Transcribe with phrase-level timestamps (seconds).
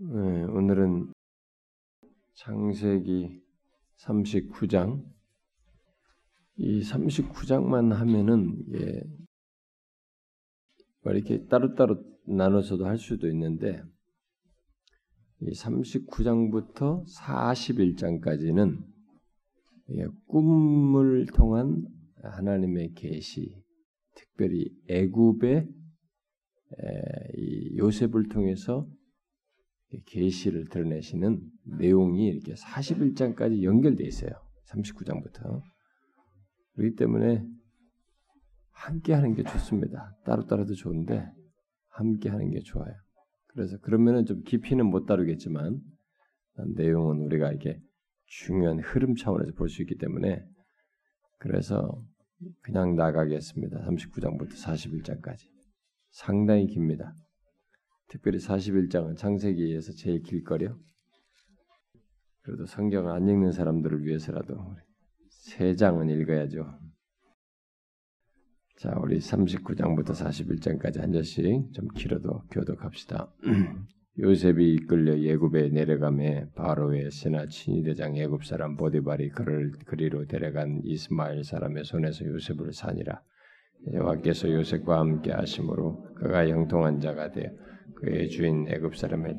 [0.00, 1.12] 네, 오늘은
[2.34, 3.42] 창세기
[3.96, 5.04] 39장.
[6.54, 9.02] 이 39장만 하면은 예,
[11.02, 13.82] 뭐 이렇게 따로따로 나눠서도 할 수도 있는데
[15.40, 18.80] 이 39장부터 41장까지는
[19.96, 21.84] 예, 꿈을 통한
[22.22, 23.52] 하나님의 계시,
[24.14, 25.66] 특별히 애굽의
[27.36, 28.88] 이 요셉을 통해서
[30.06, 34.30] 계시를 드러내시는 내용이 이렇게 41장까지 연결되어 있어요.
[34.70, 35.62] 39장부터.
[36.74, 37.44] 그렇기 때문에
[38.70, 40.14] 함께 하는 게 좋습니다.
[40.24, 41.26] 따로따로도 좋은데
[41.88, 42.94] 함께 하는 게 좋아요.
[43.48, 45.80] 그래서 그러면은 좀 깊이는 못 다루겠지만
[46.76, 47.80] 내용은 우리가 이렇게
[48.26, 50.44] 중요한 흐름 차원에서 볼 수 있기 때문에
[51.38, 52.04] 그래서
[52.62, 53.78] 그냥 나가겠습니다.
[53.80, 55.48] 39장부터 41장까지.
[56.10, 57.14] 상당히 깁니다.
[58.08, 60.76] 특별히 41장은 창세기에서 제일 길거려.
[62.42, 64.74] 그래도 성경을 안 읽는 사람들을 위해서라도
[65.28, 66.78] 세 장은 읽어야죠.
[68.76, 73.30] 자, 우리 39장부터 41장까지 한 절씩 좀 길어도 교독합시다.
[74.20, 81.84] 요셉이 이끌려 예굽에 내려가매 바로의 신하 친위대장 예굽 사람 보디발이 그를 그리로 데려간 이스마엘 사람의
[81.84, 83.20] 손에서 요셉을 산이라.
[83.92, 87.50] 여호와께서 요셉과 함께 하심으로 그가 형통한 자가 되어
[87.96, 89.38] 그의 주인 애굽 사람의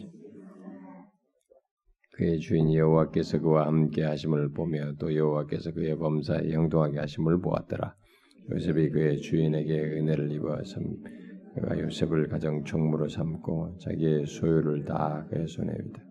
[2.13, 7.95] 그의 주인 여호와께서 그와 함께 하심을 보며 또 여호와께서 그의 범사에 형통하게 하심을 보았더라.
[8.51, 10.83] 요셉이 그의 주인에게 은혜를 입어 섬
[11.55, 16.03] 그가 요셉을 가정 총무로 삼고 자기의 소유를 다 그의 손에 위다.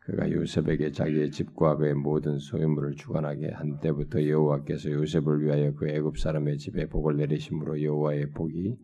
[0.00, 6.18] 그가 요셉에게 자기의 집과 그의 모든 소유물을 주관하게 한 때부터 여호와께서 요셉을 위하여 그 애굽
[6.18, 8.76] 사람의 집에 복을 내리심으로 여호와의 복이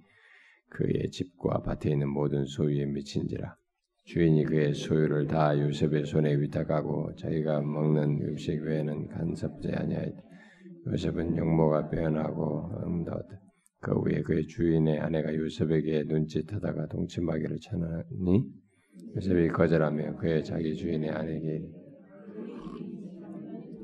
[0.71, 3.57] 그의 집과 밭에 있는 모든 소유에 미친지라.
[4.05, 10.23] 주인이 그의 소유를 다 요셉의 손에 위탁하고 자기가 먹는 음식 외에는 간섭지 아니하였다.
[10.87, 13.41] 요셉은 영모가 변하고 응답하다.
[13.81, 18.51] 그 후에 그의 주인의 아내가 요셉에게 눈짓하다가 동침하기를 전하니
[19.17, 21.63] 요셉이 거절하며 그의 자기 주인의 아내에게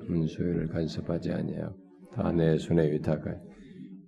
[0.06, 1.74] 문소유를 간섭하지 아니하여
[2.12, 3.53] 다내 손에 위탁하여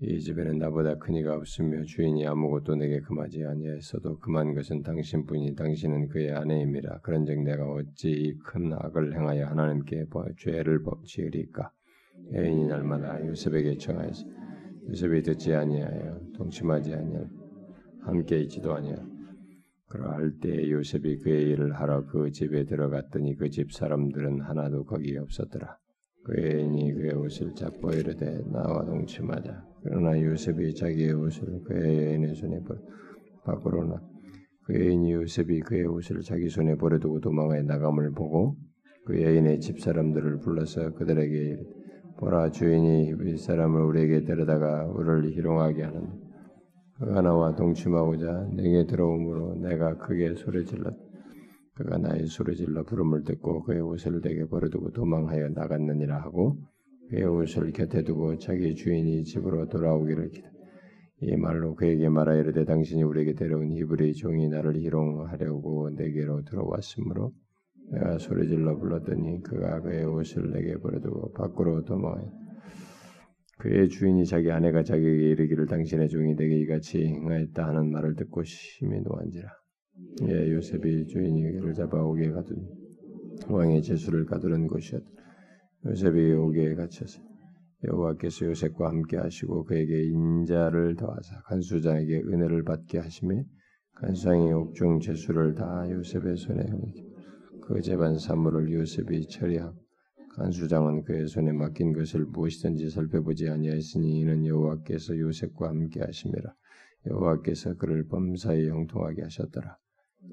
[0.00, 6.08] 이 집에는 나보다 큰 이가 없으며 주인이 아무것도 내게 금하지 아니하였어도 금한 것은 당신뿐이 당신은
[6.08, 7.00] 그의 아내임이라.
[7.00, 10.06] 그런즉 내가 어찌 이 큰 악을 행하여 하나님께
[10.38, 11.70] 죄를 범지으리까?
[12.32, 14.26] 여인이 날마다 요셉에게 청하여서
[14.90, 17.26] 요셉이 듣지 아니하여 동침하지 아니하여
[18.00, 19.02] 함께 있지도 아니하여
[19.88, 25.78] 그러할 때 요셉이 그의 일을 하러 그 집에 들어갔더니 그 집 사람들은 하나도 거기 없었더라.
[26.26, 29.64] 그의 애인이 그의 옷을 잡고 이르되 나와 동침하자.
[29.84, 32.60] 그러나 요셉이 자기의 옷을 그의 애인의 손에
[33.44, 34.02] 밖으로 나.
[34.64, 38.56] 그의 애인이 요셉이 그의 옷을 자기 손에 버려두고 도망하여 나감을 보고
[39.04, 41.62] 그의 애인의 집 사람들을 불러서 그들에게
[42.18, 46.08] 보라 주인이 이 사람을 우리에게 데려다가 우리를 희롱하게 하는
[46.98, 51.05] 그가 나와 동침하고자 내게 들어오므로 내가 크게 소리질렀
[51.76, 56.56] 그가 나의 소리질러 부름을 듣고 그의 옷을 내게 버려두고 도망하여 나갔느니라 하고
[57.10, 60.50] 그의 옷을 곁에 두고 자기 주인이 집으로 돌아오기를 기다.
[61.20, 67.32] 이 말로 그에게 말하 이르되 당신이 우리에게 데려온 히브리 종이 나를 희롱하려고 내게로 들어왔으므로
[67.92, 72.32] 내가 소리질러 불렀더니 그가 그의 옷을 내게 버려두고 밖으로 도망하여
[73.58, 78.98] 그의 주인이 자기 아내가 자기에게 이르기를 당신의 종이 내게 이같이 행하였다 하는 말을 듣고 심히
[79.00, 79.65] 노한지라.
[80.22, 82.66] 예, 요셉이 주인이 그를 잡아 오게 가둔
[83.48, 85.06] 왕의 제수를 가두는 곳이었다.
[85.84, 87.22] 요셉이 오게 갇혀서
[87.84, 93.44] 여호와께서 요셉과 함께 하시고 그에게 인자를 더하사 간수장에게 은혜를 받게 하심에
[93.94, 96.66] 간수장이 옥중 제수를 다 요셉의 손에
[97.62, 99.76] 그 재반 사물을 요셉이 처리하고
[100.36, 106.54] 간수장은 그의 손에 맡긴 것을 무엇이든지 살펴보지 아니하였으니 이는 여호와께서 요셉과 함께 하심이라
[107.06, 109.78] 여호와께서 그를 범사에 형통하게 하셨더라.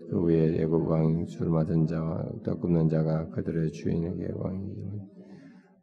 [0.10, 4.76] 그 후에 애굽 왕술 맡은 자와 떡 굽는 자가 그들의 주인에게 왕이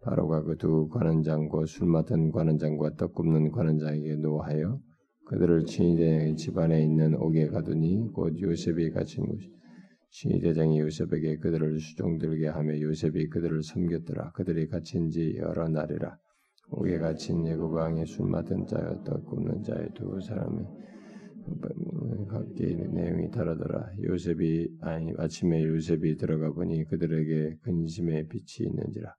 [0.03, 4.81] 바로가 그 두 관원장과 술 맡은 관원장과 떡 굽는 관원장에게 노하여
[5.27, 9.51] 그들을 친위대 집안에 있는 옥에 가두니 곧 요셉이 갇힌 곳이
[10.13, 14.33] 신이 대장이 요셉에게 그들을 수종들게 하며 요셉이 그들을 섬겼더라.
[14.33, 16.19] 그들이 갇힌 지 여러 날이라.
[16.73, 19.21] 옥에 갇힌 예굽 왕의 술 맡은 자였다.
[19.21, 20.65] 굽는 자의 두 사람이
[22.29, 23.93] 각기 내용이 다르더라.
[24.03, 29.15] 요셉이 아니 아침에 요셉이 들어가 보니 그들에게 근심의 빛이 있는지라.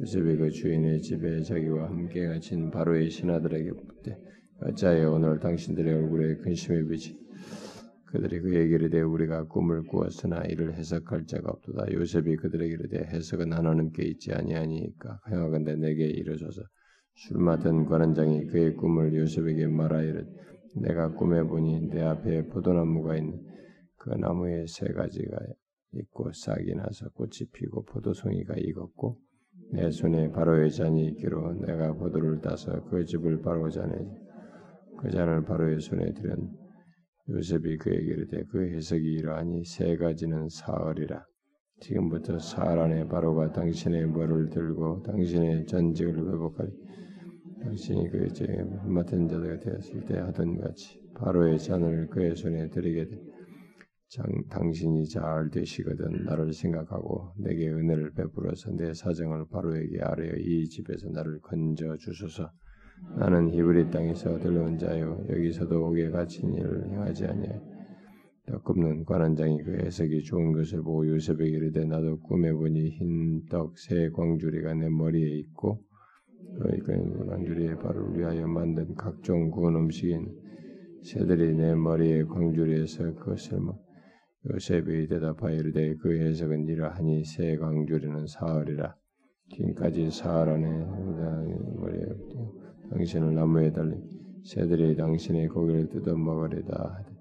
[0.00, 4.18] 요셉이 그 주인의 집에 자기와 함께 갇힌 바로의 신하들에게 묻되
[4.62, 7.18] 어찌하여 오늘 당신들의 얼굴에 근심의 빛이
[8.06, 11.92] 그들이 그에게 이르되 우리가 꿈을 꾸었으나 이를 해석할 자가 없도다.
[11.92, 16.62] 요셉이 그들에게 이르되 해석은 하나님께 있지 아니하니까 행하건대 내게 이르소서.
[17.14, 20.24] 술 맡은 관원장이 그의 꿈을 요셉에게 말하이르
[20.76, 23.40] 내가 꿈에 보니 내 앞에 포도나무가 있는
[23.96, 25.38] 그 나무에 세 가지가
[25.92, 29.18] 있고 싹이 나서 꽃이 피고 포도송이가 익었고
[29.72, 33.94] 내 손에 바로의 잔이 있기로 내가 포도를 따서 그 집을 바로 잔에
[34.98, 36.50] 그 잔을 바로의 손에 들은
[37.28, 41.24] 요셉이 그에게 이르되 그 해석이 이러하니 세 가지는 사흘이라.
[41.80, 46.70] 지금부터 사흘 안에 바로가 당신의 머리를 들고 당신의 전직을 회복하리
[47.62, 48.46] 당신이 그 이제
[48.84, 53.18] 맡은 자가 되었을 때 하던 같이 바로의 잔을 그의 손에 드리게 되
[54.08, 61.08] 장, 당신이 잘 되시거든 나를 생각하고 내게 은혜를 베풀어서 내 사정을 바로에게 아뢰어 이 집에서
[61.10, 62.50] 나를 건져 주소서.
[63.18, 67.60] 나는 히브리 땅에서 들러온 자요 여기서도 옥에 갇힌 일을 행하지 아니하여
[68.46, 74.74] 떡 굽는 관원장이 그 해석이 좋은 것을 보고 요셉에게 이르되 나도 꿈에 보니 흰떡세 광주리가
[74.74, 75.82] 내 머리에 있고
[76.58, 80.26] 그 광주리의 발을 위하여 만든 각종 구운 음식인
[81.02, 83.84] 새들이 내 머리에 광주리에서 그것을 먹
[84.50, 88.96] 요셉이 대답하여 이르되 그 해석은 이러하니 새 광주리는 사흘이라.
[89.50, 90.68] 지금까지 사흘 안에
[91.76, 92.06] 머리에
[92.90, 94.02] 당신을 나무에 달린
[94.44, 97.15] 새들이 당신의 고기를 뜯어 먹으리다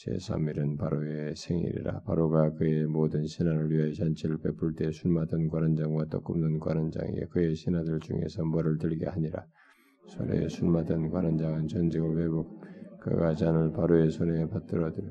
[0.00, 6.58] 제3일은 바로의 생일이라 바로가 그의 모든 신하를 위하여 잔치를 베풀 때술 맡은 관원장과 떡 굽는
[6.58, 9.44] 관원장에게 그의 신하들 중에서 뭐를 들게 하니라
[10.06, 12.64] 손에 술 맡은 관원장은 전직을 회복
[13.00, 15.06] 그가 잔을 바로의 손에 받들어들어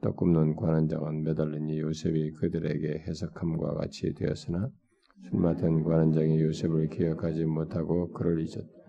[0.00, 4.70] 떡 굽는 관원장은 매달리니 요셉이 그들에게 해석함과 같이 되었으나
[5.28, 8.81] 술 맡은 관원장이 요셉을 기억하지 못하고 그를 잊었다.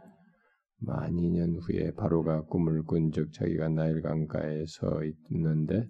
[0.85, 4.99] 만 2년 후에 바로가 꿈을 꾼즉 자기가 나일 강가에 서
[5.31, 5.87] 있는데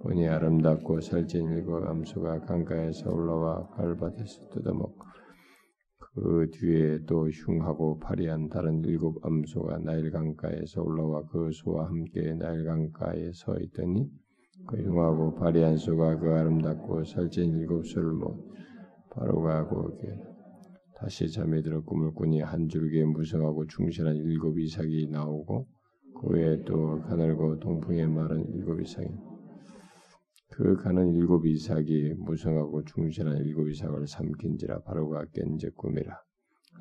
[0.00, 5.04] 보니 아름답고 살찐 일곱 암수가 강가에서 올라와 갈밭에서 뜯어먹고
[6.14, 12.64] 그 뒤에 또 흉하고 파리한 다른 일곱 암소가 나일 강가에서 올라와 그 소와 함께 나일
[12.64, 14.10] 강가에 서 있더니
[14.66, 18.42] 그 흉하고 파리한 소가 그 아름답고 살찐 일곱 소를 먹
[19.10, 20.29] 바로가 거기에
[21.00, 25.66] 다시 잠에 들어 꿈을 꾸니 한 줄기에 무성하고 충실한 일곱 이삭이 나오고
[26.20, 29.08] 그 외에 또 가늘고 동풍에 마른 일곱 이삭이
[30.50, 36.20] 그 가는 일곱 이삭이 무성하고 충실한 일곱 이삭을 삼킨지라 바로가 깬즉 꿈이라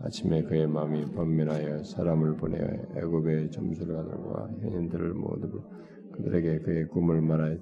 [0.01, 2.67] 아침에 그의 마음이 번민하여 사람을 보내어
[2.97, 5.63] 애굽의 점술가들과 현인들을 모두
[6.11, 7.57] 그들에게 그의 꿈을 말하여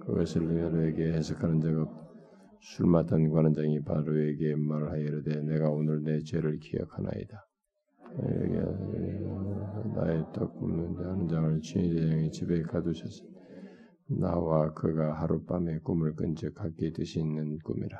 [0.00, 2.05] 그것을 너에게 해석하는 적 없다.
[2.68, 7.46] 술 맡은 관원장이 바로에게 말하여 이르되 내가 오늘 내 죄를 기억하나이다.
[9.94, 13.22] 나의 떡 굽는 한 장을 친위대장의 집에 가두셨으
[14.08, 17.98] 나와 그가 하룻밤에 꿈을 끈적 각기 뜻이 있는 꿈이라.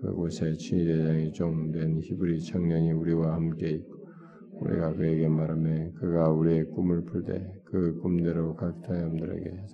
[0.00, 4.08] 그곳에 친위대장이 좀 된 히브리 청년이 우리와 함께 있고
[4.54, 9.66] 우리가 그에게 말하며 그가 우리의 꿈을 풀되 그 꿈대로 각 사람들에게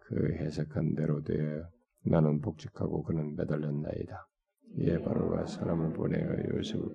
[0.00, 1.64] 그 해석한 대로 되어
[2.04, 4.26] 나는 복직하고 그는 매달렸나이다.
[4.78, 6.86] 이에 바로가 사람을 보내어 요셉을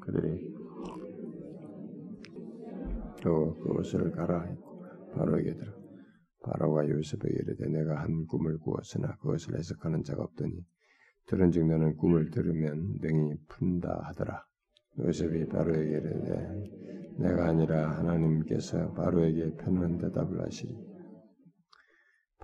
[0.00, 0.54] 그들이
[3.22, 5.72] 또 그것을 가라 했고 바로에게 들어
[6.42, 10.64] 바로가 요셉에게 이르되 내가 한 꿈을 꾸었으나 그것을 해석하는 자가 없더니
[11.26, 14.44] 들은즉 너는 꿈을 들으면 능히 푼다 하더라.
[14.98, 20.87] 요셉이 바로에게 이르되 내가 아니라 하나님께서 바로에게 편한 대답을 하시리.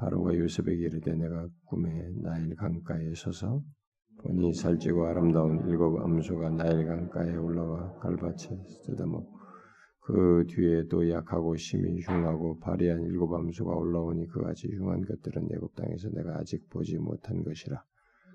[0.05, 1.89] 바로가 요셉에게 이르되 내가 꿈에
[2.23, 3.63] 나일 강가에 서서
[4.19, 9.33] 보니 살찌고 아름다운 일곱 암소가 나일 강가에 올라와 갈밭에 뜯어먹고
[10.01, 16.11] 그 뒤에 또 약하고 심히 흉하고 발이한 일곱 암소가 올라오니 그같이 흉한 것들은 애굽 땅에서
[16.11, 17.83] 내가 아직 보지 못한 것이라.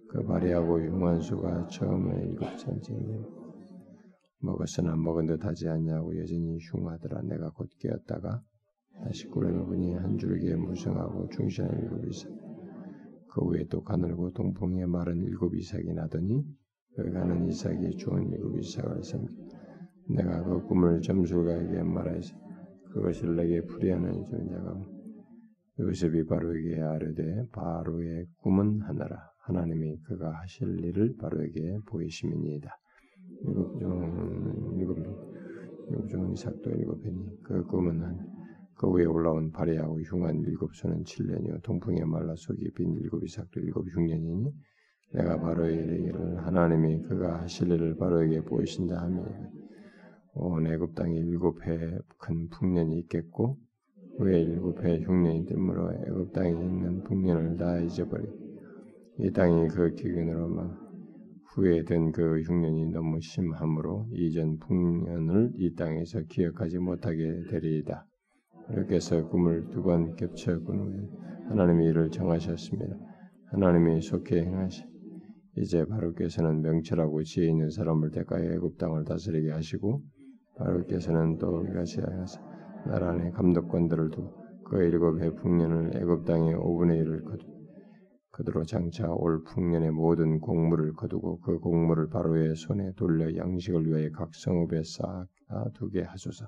[0.09, 3.21] 그 발이하고 흉한 수가 처음에 일곱 잔째에
[4.39, 7.21] 먹었으나 먹은 듯 하지 않냐고 여전히 흉하더라.
[7.21, 8.41] 내가 곧 깨었다가
[9.31, 12.31] 꾸려내 보니 한 줄기에 무성하고 충실한 일곱 이삭
[13.31, 16.43] 그 위에 또 가늘고 동풍에 마른 일곱 이삭이 나더니
[16.95, 19.33] 그 가는 이삭이 좋은 일곱 이삭을 삼기
[20.09, 22.35] 내가 그 꿈을 점술가에게 말하여서
[22.91, 24.85] 그것을 내게 풀이하는 존자가
[25.79, 29.29] 요셉이 바로에게 아뢰되 바로의 꿈은 하나라.
[29.39, 32.69] 하나님이 그가 하실 일을 바로에게 보이심이니이다.
[33.45, 38.38] 일곱 종 일곱 일곱 종 이삭도 일곱 해니 그 꿈은 하나
[38.79, 41.59] 그 위에 올라온 발해하고 흉한 일곱 손은 칠년이요.
[41.63, 44.51] 동풍에 말라 속이 빈 일곱 이삭도 일곱 흉년이니
[45.13, 49.23] 내가 바로에 이르기를 하나님이 그가 하실 일을 바로에게 보이신다 하며
[50.33, 53.57] 온 애굽 땅에 일곱 해 큰 풍년이 있겠고
[54.17, 58.27] 후에 일곱 해 흉년이 뜸으로 애굽 땅에 있는 풍년을 다 잊어버리.
[59.19, 60.77] 이 땅이 그 기근으로 막
[61.53, 68.08] 후에 된그 흉년이 너무 심함으로 이전 풍년을 이 땅에서 기억하지 못하게 되리이다.
[68.71, 71.07] 이렇게 해서 꿈을 두 번 겹쳐 꾼 후에
[71.49, 72.95] 하나님이 이를 정하셨습니다.
[73.47, 74.83] 하나님이 속히 행하시
[75.57, 80.01] 이제 바로께서는 명철하고 지혜 있는 사람을 대가해 애굽 땅을 다스리게 하시고
[80.57, 82.39] 바로께서는 또 이같이 하사
[82.85, 84.33] 나라 안에 감독관들을 두고
[84.65, 87.45] 그 일곱 해 풍년을 애굽 땅의 5분의 1을 거두
[88.31, 94.33] 그대로 장차 올 풍년의 모든 곡물을 거두고 그 곡물을 바로의 손에 돌려 양식을 위하여 각
[94.33, 95.25] 성읍에 쌓아
[95.73, 96.45] 두게 하소서.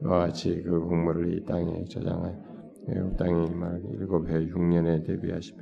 [0.00, 5.56] 이와 같이 그 곡물을 이 땅에 저장하여 땅이 말 일곱 해 흉년에 대비하심.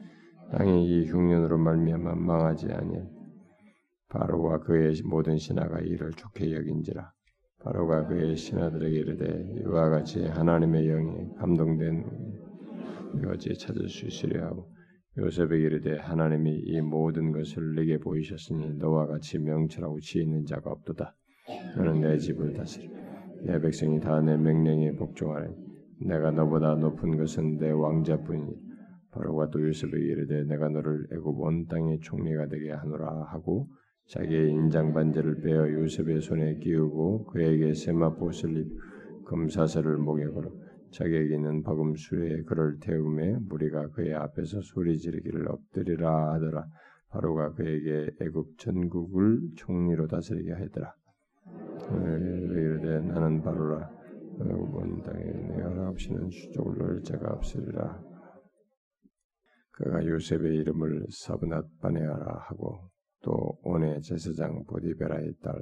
[0.53, 3.09] 땅이 이 흉년으로 말미암아 망하지 아니할
[4.09, 7.13] 바로와 그의 모든 신하가 이를 좋게 여긴지라.
[7.63, 12.05] 바로가 그의 신하들에게 이르되 이와 같이 하나님의 영이 감동된
[13.29, 14.73] 어찌 찾을 수 있으려 하고
[15.19, 21.15] 요셉에게 이르되 하나님이 이 모든 것을 내게 보이셨으니 너와 같이 명철하고 지혜 있는 자가 없도다.
[21.77, 23.00] 너는 내 집을 다스리
[23.45, 25.49] 내 백성이 다 내 명령에 복종하리.
[26.07, 28.55] 내가 너보다 높은 것은 내 왕자뿐이니
[29.13, 33.69] 바로가 또 요셉에게 이르되 내가 너를 애굽 온 땅의 총리가 되게 하노라 하고
[34.09, 38.67] 자기의 인장 반지를 빼어 요셉의 손에 끼우고 그에게 세마포옷을 입
[39.27, 40.51] 금사슬을 목에 걸어
[40.93, 46.65] 자기에게 있는 버금수에 그를 태우매 무리가 그의 앞에서 소리 지르기를 엎드리라 하더라.
[47.11, 50.95] 바로가 그에게 애굽 전국을 총리로 다스리게 하더라
[52.91, 53.89] 이르되 나는 바로라.
[54.41, 58.03] 온 땅에 내가 없이는 수족을 넣을 자가 없으리라.
[59.73, 62.91] 그가 요셉의 이름을 사브낫 바네아라 하고
[63.23, 65.55] 또 온의 제사장 보디베라의 딸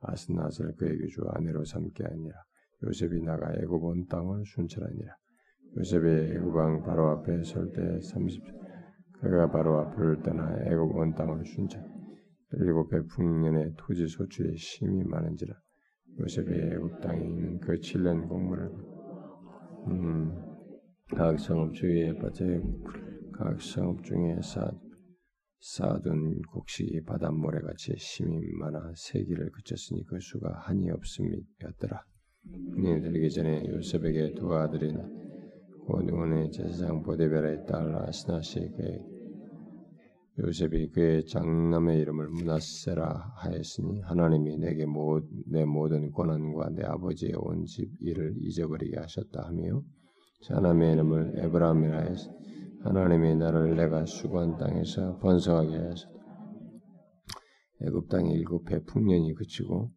[0.00, 2.36] 아스낫을 그에게 주 아내로 삼게 아니라.
[2.84, 5.14] 요셉이 나가 애굽 온 땅을 순찰하니라.
[5.76, 8.42] 요셉이 애굽 왕 바로 앞에 설 때 30,
[9.20, 11.84] 그가 바로 앞을 떠나 애굽 온 땅을 순찰.
[12.52, 15.54] 일곱 해 풍년의 토지 소출이 심이 많은지라
[16.20, 18.70] 요셉이 애굽 땅에 있는 그 칠년 곡물을
[19.88, 20.32] 음,
[21.08, 22.60] 각 성읍 주위에 밭에
[23.32, 24.70] 각 성읍 중에 쌓,
[25.60, 32.04] 쌓아둔 곡식이 바닷모래같이 심이 많아 세기를 그쳤으니 그 수가 한이 없음이었더라.
[32.76, 34.94] 이 들기 전에 요셉에게 두 아들이
[35.86, 39.19] 고온의 제사장 보데베라의 딸 아스나시 그의
[40.38, 47.64] 요셉이 그의 장남의 이름을 문하세라 하였으니 하나님이 내게 모, 내 모든 권한과 내 아버지의 온
[47.66, 49.82] 집 일을 잊어버리게 하셨다 하며
[50.44, 52.34] 자남의 이름을 에브라임이라 하였으니
[52.82, 56.14] 하나님이 나를 내가 수고한 땅에서 번성하게 하셨다.
[57.82, 59.90] 애굽 땅의 일곱 해 풍년이 그치고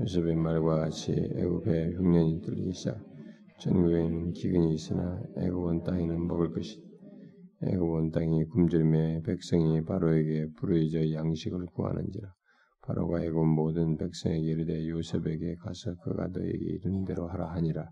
[0.00, 3.00] 요셉의 말과 같이 애굽의 흉년이 들기 시작.
[3.60, 6.85] 전국에 있는 기근이 있으나 애굽 온 땅에는 먹을 것이.
[7.68, 12.32] 애굽 온 땅이 굶주림에 백성이 바로에게 부르짖어 양식을 구하는지라.
[12.82, 17.88] 바로가 애굽 모든 백성에게 이르되 요셉에게 가서 그가 너에게 이른 대로 하라 하니라.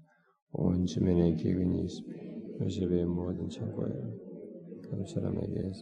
[0.53, 2.17] 온 지면에 기근이 있으며
[2.61, 3.91] 요셉의 모든 창고에
[4.89, 5.73] 각 사람에게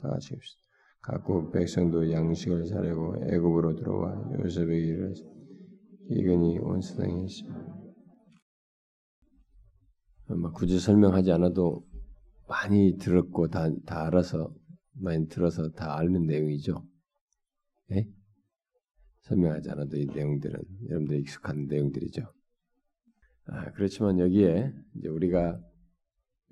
[0.00, 0.60] 다 같이 합시다.
[1.02, 5.12] 각국 백성도 양식을 사려고 애굽으로 들어와 요셉에게 이르
[6.08, 7.73] 기근이 온 세상에 있습니다.
[10.28, 11.86] 아마 굳이 설명하지 않아도
[12.48, 14.54] 많이 들었고 다, 다 알아서
[14.92, 16.86] 많이 들어서 다 아는 내용이죠.
[17.88, 18.08] 네?
[19.22, 22.22] 설명하지 않아도 이 내용들은 여러분들 익숙한 내용들이죠.
[23.46, 25.60] 아, 그렇지만 여기에 이제 우리가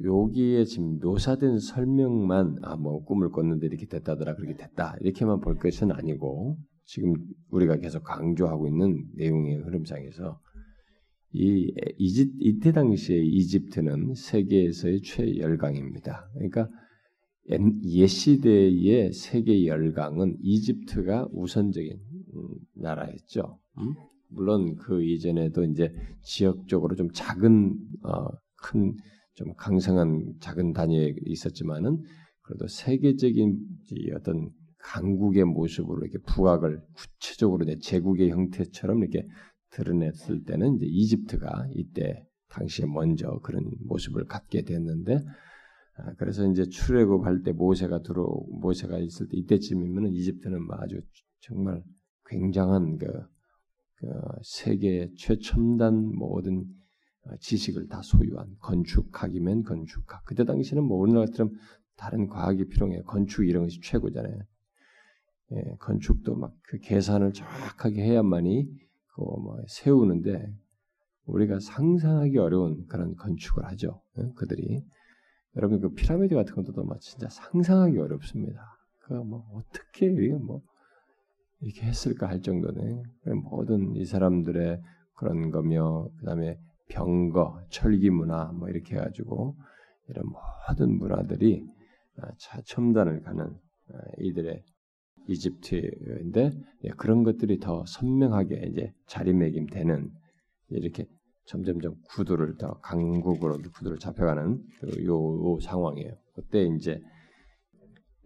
[0.02, 5.92] 여기에 지금 묘사된 설명만 아 뭐 꿈을 꿨는데 이렇게 됐다더라 그렇게 됐다 이렇게만 볼 것은
[5.92, 7.14] 아니고 지금
[7.50, 10.40] 우리가 계속 강조하고 있는 내용의 흐름상에서
[11.32, 16.30] 이 이집 이때 당시에 이집트는 세계에서의 최열강입니다.
[16.34, 16.68] 그러니까
[17.84, 21.92] 옛 시대의 세계 열강은 이집트가 우선적인
[22.34, 23.58] 음, 나라였죠.
[23.78, 23.94] 음?
[24.28, 28.96] 물론 그 이전에도 이제 지역적으로 좀 작은 어, 큰
[29.34, 32.02] 좀 강성한 작은 단위에 있었지만은
[32.42, 33.58] 그래도 세계적인
[34.14, 39.26] 어떤 강국의 모습으로 이렇게 부각을 구체적으로 내 제국의 형태처럼 이렇게
[39.72, 45.20] 드러냈을 때는 이제 이집트가 이때 당시에 먼저 그런 모습을 갖게 됐는데
[45.96, 51.00] 아, 그래서 이제 출애굽할 때 모세가 들어 모세가 있을 때 이때쯤이면은 이집트는 뭐 아주
[51.40, 51.82] 정말
[52.26, 53.32] 굉장한 그
[54.02, 54.08] 그
[54.42, 56.66] 세계 최첨단 모든
[57.38, 60.24] 지식을 다 소유한 건축학이면 건축학.
[60.24, 61.52] 그때 당시는 뭐 우리나라처럼
[61.96, 64.38] 다른 과학이 필요해 건축 이런 것이 최고잖아요.
[65.52, 68.76] 예, 건축도 막 그 계산을 정확하게 해야만이 그
[69.16, 70.52] 뭐 세우는데
[71.26, 74.02] 우리가 상상하기 어려운 그런 건축을 하죠.
[74.37, 74.83] 그들이
[75.57, 78.61] 여러분 그 피라미드 같은 것도 막 진짜 상상하기 어렵습니다.
[79.00, 80.62] 그뭐 어떻게 이게 뭐
[81.61, 83.02] 이렇게 했을까 할 정도네.
[83.50, 84.81] 모든 이 사람들의
[85.14, 89.57] 그런 거며 그다음에 병거, 철기 문화 뭐 이렇게 해가지고
[90.09, 91.64] 이런 모든 문화들이
[92.64, 93.57] 첨단을 가는
[94.19, 94.64] 이들의
[95.28, 96.50] 이집트인데
[96.84, 100.10] 예, 그런 것들이 더 선명하게 이제 자리매김되는
[100.70, 101.06] 이렇게
[101.44, 106.12] 점점점 구도를 더 강국으로 구도를 잡혀가는 그 요, 요 상황이에요.
[106.34, 107.00] 그때 이제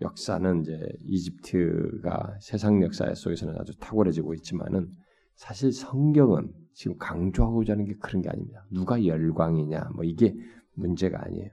[0.00, 4.90] 역사는 이제 이집트가 세상 역사 속에서는 아주 탁월해지고 있지만은
[5.34, 8.64] 사실 성경은 지금 강조하고자 하는 게 그런 게 아닙니다.
[8.70, 10.34] 누가 열광이냐 뭐 이게
[10.74, 11.50] 문제가 아니에요.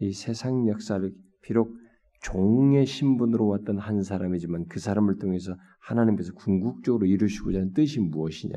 [0.00, 1.12] 이 세상 역사를
[1.42, 1.76] 비록
[2.24, 8.54] 종의 신분으로 왔던 한 사람이지만 그 사람을 통해서 하나님께서 궁극적으로 이루시고자 하는 뜻이 무엇이냐.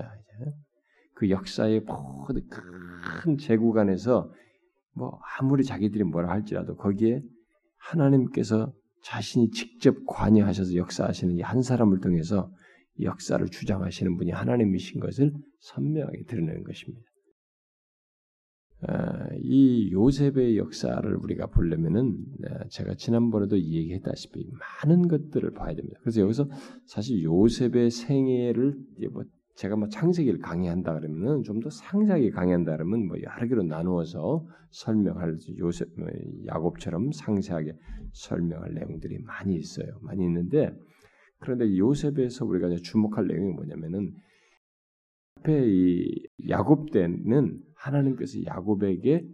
[1.13, 2.47] 그 역사의 모든
[3.21, 4.31] 큰 제국 안에서
[4.93, 7.21] 뭐 아무리 자기들이 뭐라 할지라도 거기에
[7.77, 8.71] 하나님께서
[9.03, 12.51] 자신이 직접 관여하셔서 역사하시는 이 한 사람을 통해서
[13.01, 17.06] 역사를 주장하시는 분이 하나님이신 것을 선명하게 드러내는 것입니다.
[18.81, 22.15] 아, 이 요셉의 역사를 우리가 보려면은
[22.45, 24.51] 아, 제가 지난번에도 얘기했다시피
[24.83, 25.99] 많은 것들을 봐야 됩니다.
[26.01, 26.47] 그래서 여기서
[26.85, 28.75] 사실 요셉의 생애를
[29.11, 29.23] 뭐
[29.55, 35.37] 제가 뭐 창세기를 강의한다 그러면은 좀 더 상세하게 강의한다 그러면 뭐 여러 개로 나누어서 설명할
[35.57, 36.07] 요셉 뭐
[36.45, 37.73] 야곱처럼 상세하게
[38.13, 39.97] 설명할 내용들이 많이 있어요.
[40.01, 40.69] 많이 있는데
[41.39, 44.13] 그런데 요셉에서 우리가 주목할 내용이 뭐냐면은
[45.39, 49.25] 앞에 이 야곱 때는 하나님께서 야곱에게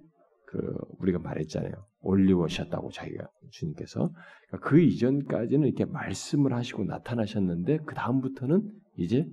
[0.46, 1.74] 그 우리가 말했잖아요.
[2.02, 4.12] 올리워셨다고 자기가 주님께서
[4.48, 9.26] 그러니까 그 이전까지는 이렇게 말씀을 하시고 나타나셨는데 그 다음부터는 이제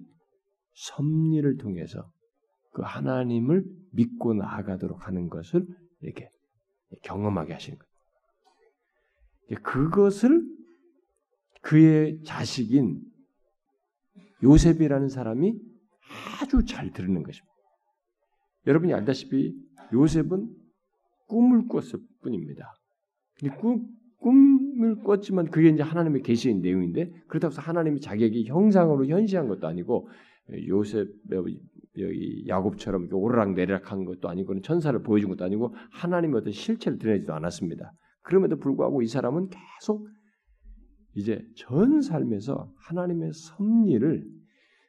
[0.75, 2.11] 섭리를 통해서
[2.73, 5.67] 그 하나님을 믿고 나아가도록 하는 것을
[6.01, 6.31] 이렇게
[7.03, 7.91] 경험하게 하시는 거예요.
[9.63, 10.43] 그것을
[11.63, 13.03] 그의 자식인
[14.43, 15.55] 요셉이라는 사람이
[16.41, 17.50] 아주 잘 들는 것입니다.
[18.67, 19.55] 여러분이 알다시피
[19.93, 20.49] 요셉은
[21.29, 22.73] 꿈을 꿨을 뿐입니다.
[23.59, 23.87] 꿈,
[24.19, 30.09] 꿈을 꿨지만 그게 이제 하나님의 계시인 내용인데 그렇다고 해서 하나님이 자기에게 형상으로 현시한 것도 아니고
[30.69, 31.09] 요셉
[31.97, 37.93] 여기 야곱처럼 오르락 내리락한 것도 아니고 천사를 보여준 것도 아니고 하나님의 어떤 실체를 드러내지도 않았습니다.
[38.23, 40.07] 그럼에도 불구하고 이 사람은 계속
[41.15, 44.25] 이제 전 삶에서 하나님의 섭리를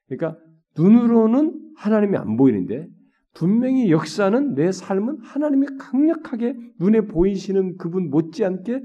[0.08, 0.40] 그러니까
[0.78, 2.88] 눈으로는 하나님이 안 보이는데
[3.34, 8.84] 분명히 역사는 내 삶은 하나님이 강력하게 눈에 보이시는 그분 못지않게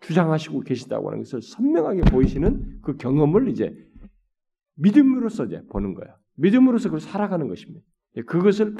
[0.00, 3.74] 주장하시고 계시다고 하는 것을 선명하게 보이시는 그 경험을 이제
[4.76, 6.16] 믿음으로써 이제 보는 거야.
[6.36, 7.84] 믿음으로써 그걸 살아가는 것입니다.
[8.16, 8.74] 예, 그것을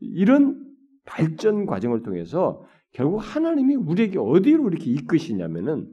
[0.00, 0.66] 이런
[1.04, 5.88] 발전 과정을 통해서 결국 하나님이 우리에게 어디로 이렇게 이끄시냐면은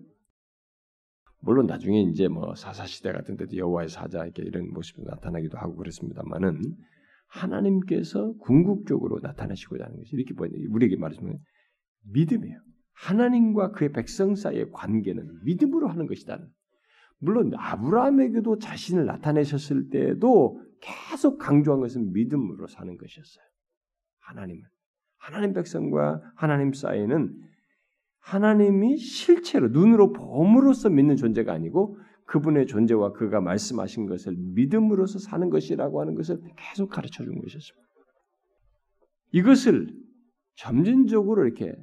[1.39, 5.76] 물론 나중에 이제 뭐 사사 시대 같은 데도 여호와의 사자 이렇게 이런 모습이 나타나기도 하고
[5.76, 6.78] 그렇습니다만은
[7.34, 10.34] 하나님께서 궁극적으로 나타나시고자 하는 것이 이렇게
[10.69, 11.39] 우리에게 말하자면
[12.12, 12.60] 믿음이에요.
[12.93, 16.39] 하나님과 그의 백성 사이의 관계는 믿음으로 하는 것이다.
[17.17, 23.46] 물론 아브라함에게도 자신을 나타내셨을 때도 계속 강조한 것은 믿음으로 사는 것이었어요.
[24.19, 24.62] 하나님을
[25.17, 27.34] 하나님 백성과 하나님 사이에는
[28.19, 31.98] 하나님이 실체로 눈으로 봄으로써 믿는 존재가 아니고
[32.34, 37.88] 그분의 존재와 그가 말씀하신 것을 믿음으로써 사는 것이라고 하는 것을 계속 가르쳐 준 것이었습니다.
[39.34, 39.88] 이것을
[40.56, 41.76] 점진적으로 이렇게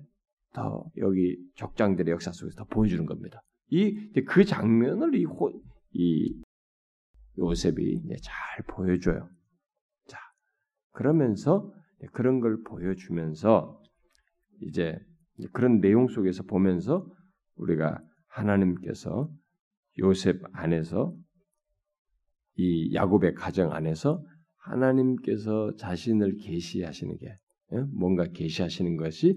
[0.53, 3.41] 더 여기 족장들의 역사 속에서 더 보여주는 겁니다.
[3.71, 5.53] 이 그 장면을 이, 호,
[5.93, 6.35] 이
[7.39, 9.29] 요셉이 잘 보여줘요.
[10.09, 10.19] 자
[10.91, 11.73] 그러면서
[12.13, 13.81] 그런 걸 보여주면서
[14.63, 14.99] 이제
[15.53, 17.07] 그런 내용 속에서 보면서
[17.55, 19.31] 우리가 하나님께서
[20.01, 21.15] 요셉 안에서
[22.57, 24.23] 이 야곱의 가정 안에서
[24.57, 27.27] 하나님께서 자신을 계시하시는 게
[27.73, 27.81] 예?
[27.93, 29.37] 뭔가 계시하시는 것이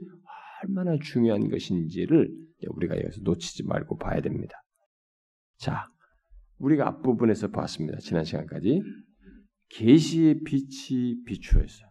[0.63, 2.29] 얼마나 중요한 것인지를
[2.69, 4.55] 우리가 여기서 놓치지 말고 봐야 됩니다.
[5.57, 5.85] 자,
[6.57, 7.97] 우리가 앞부분에서 봤습니다.
[7.99, 8.81] 지난 시간까지
[9.69, 11.89] 계시의 빛이 비추어있어요.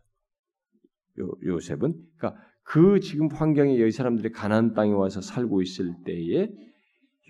[1.20, 6.48] 요, 요셉은 그러니까 그 지금 환경에 이 사람들이 가나안 땅에 와서 살고 있을 때에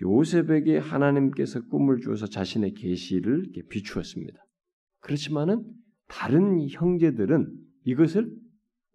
[0.01, 4.39] 요셉에게 하나님께서 꿈을 주어서 자신의 계시를 비추었습니다.
[4.99, 5.63] 그렇지만은
[6.07, 7.51] 다른 형제들은
[7.85, 8.33] 이것을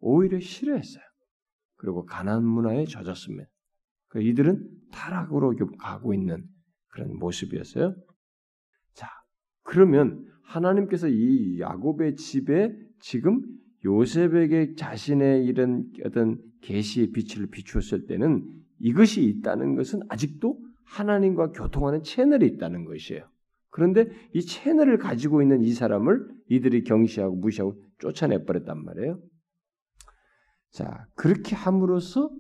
[0.01, 1.03] 오히려 싫어했어요.
[1.77, 3.49] 그리고 가난 문화에 젖었습니다.
[4.09, 6.45] 그 이들은 타락으로 가고 있는
[6.89, 7.95] 그런 모습이었어요.
[8.95, 9.07] 자,
[9.63, 13.43] 그러면 하나님께서 이 야곱의 집에 지금
[13.85, 18.45] 요셉에게 자신의 이런 어떤 계시의 빛을 비추었을 때는
[18.81, 20.59] 이것이 있다는 것은 아직도
[20.89, 23.29] 하나님과 교통하는 채널이 있다는 것이에요.
[23.71, 29.21] 그런데 이 채널을 가지고 있는 이 사람을 이들이 경시하고 무시하고 쫓아내 버렸단 말이에요.
[30.71, 32.31] 자, 그렇게 함으로써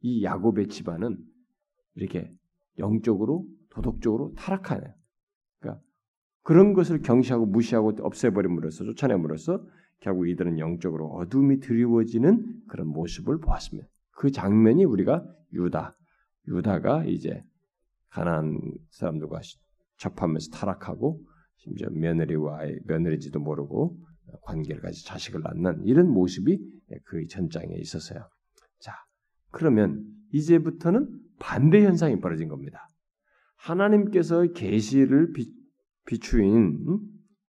[0.00, 1.18] 이 야곱의 집안은
[1.94, 2.30] 이렇게
[2.78, 4.82] 영적으로 도덕적으로 타락하네.
[5.60, 5.82] 그러니까
[6.42, 9.64] 그런 것을 경시하고 무시하고 없애버림으로써 쫓아냄으로써
[10.00, 13.88] 결국 이들은 영적으로 어둠이 드리워지는 그런 모습을 보았습니다.
[14.10, 15.96] 그 장면이 우리가 유다,
[16.48, 17.42] 유다가 이제
[18.10, 18.58] 가난
[18.90, 19.40] 사람들과
[19.98, 21.20] 접하면서 타락하고
[21.56, 23.98] 심지어 며느리와 며느리지도 모르고
[24.42, 26.58] 관계를 가지 자식을 낳는 이런 모습이
[27.04, 28.28] 그 전장에 있었어요.
[28.80, 28.92] 자,
[29.50, 32.88] 그러면 이제부터는 반대 현상이 벌어진 겁니다.
[33.56, 35.32] 하나님께서 계시를
[36.06, 37.00] 비추인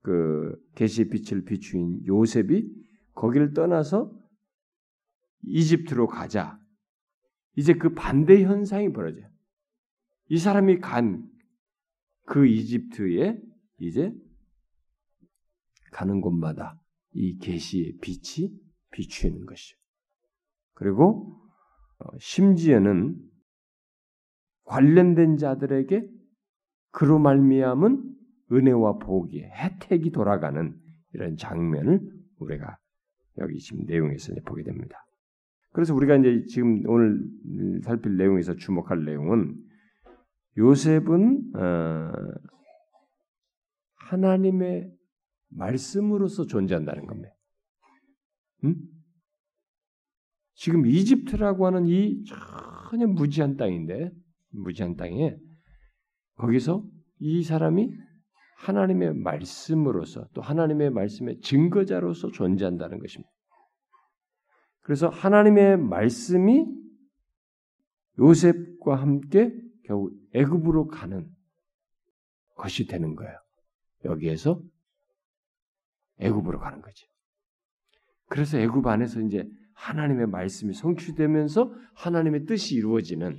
[0.02, 2.66] 그 계시 빛을 비추인 요셉이
[3.14, 4.10] 거기를 떠나서
[5.42, 6.58] 이집트로 가자.
[7.58, 9.28] 이제 그 반대 현상이 벌어져요.
[10.28, 11.38] 이 사람이 간
[12.28, 13.40] 그 이집트에
[13.78, 14.12] 이제
[15.92, 16.78] 가는 곳마다
[17.12, 18.52] 이 계시의 빛이
[18.92, 19.78] 비추이는 것이죠.
[20.74, 21.40] 그리고
[21.98, 23.16] 어, 심지어는
[24.64, 26.06] 관련된 자들에게
[26.90, 28.16] 그로 말미암은
[28.52, 30.78] 은혜와 복이 혜택이 돌아가는
[31.14, 32.00] 이런 장면을
[32.38, 32.76] 우리가
[33.38, 34.98] 여기 지금 내용에서 보게 됩니다.
[35.72, 37.20] 그래서 우리가 이제 지금 오늘
[37.82, 39.54] 살필 내용에서 주목할 내용은
[40.56, 42.12] 요셉은 어,
[43.94, 44.90] 하나님의
[45.50, 47.30] 말씀으로서 존재한다는 겁니다.
[48.64, 48.76] 음?
[50.54, 54.10] 지금 이집트라고 하는 이 전혀 무지한 땅인데
[54.50, 55.36] 무지한 땅에
[56.34, 56.84] 거기서
[57.20, 57.92] 이 사람이
[58.56, 63.30] 하나님의 말씀으로서 또 하나님의 말씀의 증거자로서 존재한다는 것입니다.
[64.88, 66.64] 그래서 하나님의 말씀이
[68.18, 71.28] 요셉과 함께 겨우 애굽으로 가는
[72.56, 73.38] 것이 되는 거예요.
[74.06, 74.62] 여기에서
[76.20, 77.06] 애굽으로 가는 거지.
[78.30, 83.38] 그래서 애굽 안에서 이제 하나님의 말씀이 성취되면서 하나님의 뜻이 이루어지는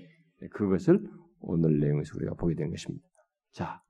[0.51, 1.03] 그것을
[1.39, 3.07] 오늘 내용에서 우리가 보게 된 것입니다.
[3.53, 3.81] 자,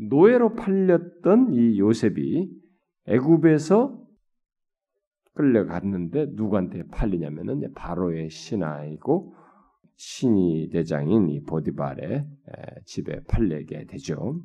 [0.00, 2.50] 노예로 팔렸던 이 요셉이
[3.06, 4.05] 애굽에서
[5.36, 9.34] 끌려갔는데 누구한테 팔리냐면은 바로의 신하이고
[9.96, 12.26] 신이 대장인 이 보디발의
[12.84, 14.40] 집에 팔리게 되죠.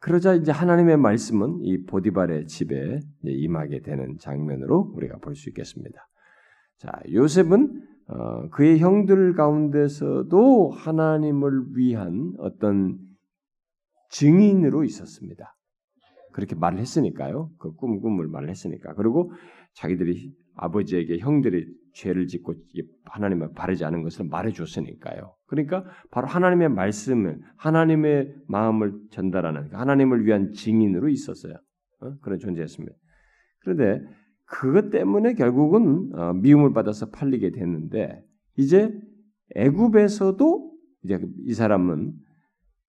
[0.00, 6.08] 그러자 이제 하나님의 말씀은 이 보디발의 집에 임하게 되는 장면으로 우리가 볼 수 있겠습니다.
[6.78, 12.98] 자, 요셉은 어, 그의 형들 가운데서도 하나님을 위한 어떤
[14.10, 15.54] 증인으로 있었습니다.
[16.32, 17.50] 그렇게 말을 했으니까요.
[17.58, 18.94] 그 꿈, 꿈을 말을 했으니까.
[18.94, 19.32] 그리고
[19.74, 22.54] 자기들이 아버지에게 형들이 죄를 짓고
[23.04, 25.34] 하나님을 바르지 않은 것을 말해줬으니까요.
[25.46, 31.54] 그러니까 바로 하나님의 말씀을, 하나님의 마음을 전달하는, 하나님을 위한 증인으로 있었어요.
[32.00, 32.14] 어?
[32.22, 32.96] 그런 존재였습니다.
[33.60, 34.02] 그런데
[34.46, 38.22] 그것 때문에 결국은 어, 미움을 받아서 팔리게 됐는데,
[38.56, 38.92] 이제
[39.54, 40.72] 애굽에서도
[41.04, 42.12] 이제 이 사람은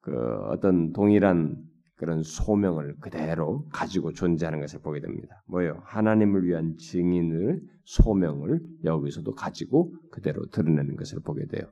[0.02, 0.12] 그
[0.48, 1.58] 어떤 동일한
[1.96, 5.44] 그런 소명을 그대로 가지고 존재하는 것을 보게 됩니다.
[5.48, 5.82] 뭐요?
[5.86, 11.68] 하나님을 위한 증인을 소명을 여기서도 가지고 그대로 드러내는 것을 보게 돼요.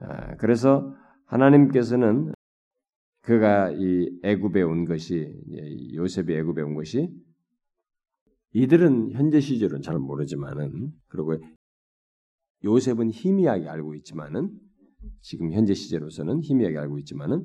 [0.00, 0.94] 아, 그래서
[1.26, 2.32] 하나님께서는
[3.22, 5.32] 그가 이 애굽에 온 것이
[5.94, 7.08] 요셉이 애굽에 온 것이
[8.52, 11.38] 이들은 현재 시절은 잘 모르지만은 그리고
[12.64, 14.50] 요셉은 희미하게 알고 있지만은
[15.20, 17.44] 지금 현재 시제로서는 희미하게 알고 있지만은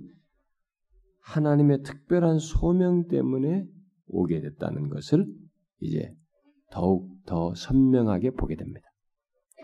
[1.30, 3.65] 하나님의 특별한 소명 때문에
[4.08, 5.28] 오게 됐다는 것을
[5.80, 6.12] 이제
[6.72, 8.88] 더욱 더 선명하게 보게 됩니다.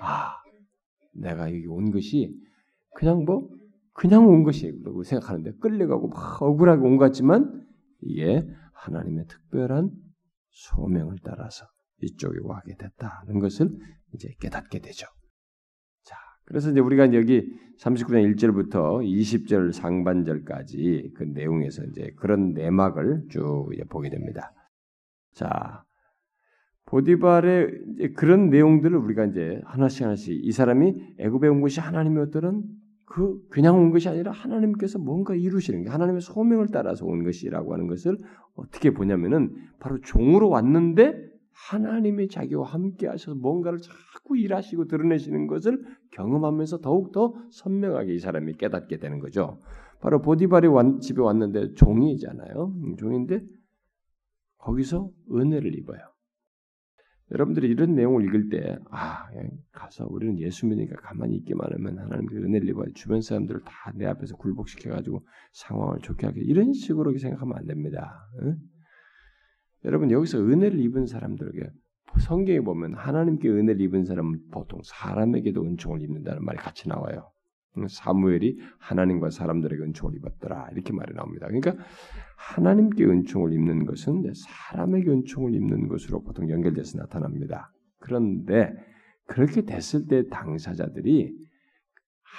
[0.02, 0.36] 아,
[1.14, 2.32] 내가 여기 온 것이
[2.96, 3.50] 그냥 뭐
[3.94, 7.66] 그냥 온 것이라고 생각하는데 끌려가고 막 억울하게 온 것 같지만
[8.02, 9.90] 이게 하나님의 특별한
[10.50, 11.66] 소명을 따라서
[12.02, 13.70] 이쪽에 와게 됐다는 것을
[14.14, 15.08] 이제 깨닫게 되죠.
[16.46, 24.10] 그래서 이제 우리가 여기 39장 1절부터 20절 상반절까지 그 내용에서 이제 그런 내막을 쭉 보게
[24.10, 24.54] 됩니다.
[25.34, 25.84] 자,
[26.86, 32.64] 보디발의 그런 내용들을 우리가 이제 하나씩 하나씩 이 사람이 애굽에 온 것이 하나님의 어떤
[33.06, 37.88] 그 그냥 온 것이 아니라 하나님께서 뭔가 이루시는 게 하나님의 소명을 따라서 온 것이라고 하는
[37.88, 38.18] 것을
[38.56, 41.16] 어떻게 보냐면은 바로 종으로 왔는데
[41.52, 43.80] 하나님이 자기와 함께 하셔서 뭔가를
[44.26, 49.60] 자꾸 일하시고 드러내시는 것을 경험하면서 더욱더 선명하게 이 사람이 깨닫게 되는 거죠.
[50.02, 50.68] 바로 보디발이
[51.02, 52.66] 집에 왔는데 종이잖아요.
[52.66, 53.42] 음, 종인데
[54.58, 56.00] 거기서 은혜를 입어요.
[57.32, 59.26] 여러분들이 이런 내용을 읽을 때, 아,
[59.72, 64.06] 가서 우리는 예수 믿으니까 가만히 있기만 하면 하나님 그 은혜를 입어 주변 사람들을 다 내
[64.06, 68.28] 앞에서 굴복시켜가지고 상황을 좋게 하게 이런 식으로 생각하면 안 됩니다.
[68.42, 68.58] 응?
[69.86, 71.72] 여러분 여기서 은혜를 입은 사람들에게
[72.20, 77.32] 성경에 보면 하나님께 은혜를 입은 사람은 보통 사람에게도 은총을 입는다는 말이 같이 나와요.
[77.90, 81.48] 사무엘이 하나님과 사람들에게 은총을 입었더라 이렇게 말이 나옵니다.
[81.48, 81.76] 그러니까
[82.38, 87.72] 하나님께 은총을 입는 것은 사람에게 은총을 입는 것으로 보통 연결돼서 나타납니다.
[88.00, 88.74] 그런데
[89.28, 91.36] 그렇게 됐을 때 당사자들이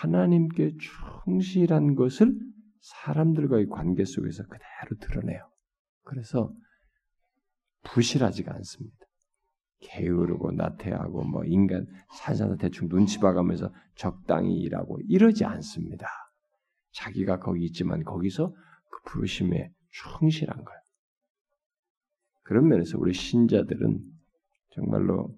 [0.01, 0.77] 하나님께
[1.25, 2.35] 충실한 것을
[2.81, 5.41] 사람들과의 관계 속에서 그대로 드러내요.
[6.05, 6.53] 그래서
[7.83, 8.96] 부실하지가 않습니다.
[9.81, 16.07] 게으르고 나태하고 뭐 인간 살살다 대충 눈치 봐가면서 적당히 일하고 이러지 않습니다.
[16.93, 20.81] 자기가 거기 있지만 거기서 그 부르심에 충실한 거예요.
[22.43, 24.01] 그런 면에서 우리 신자들은
[24.71, 25.37] 정말로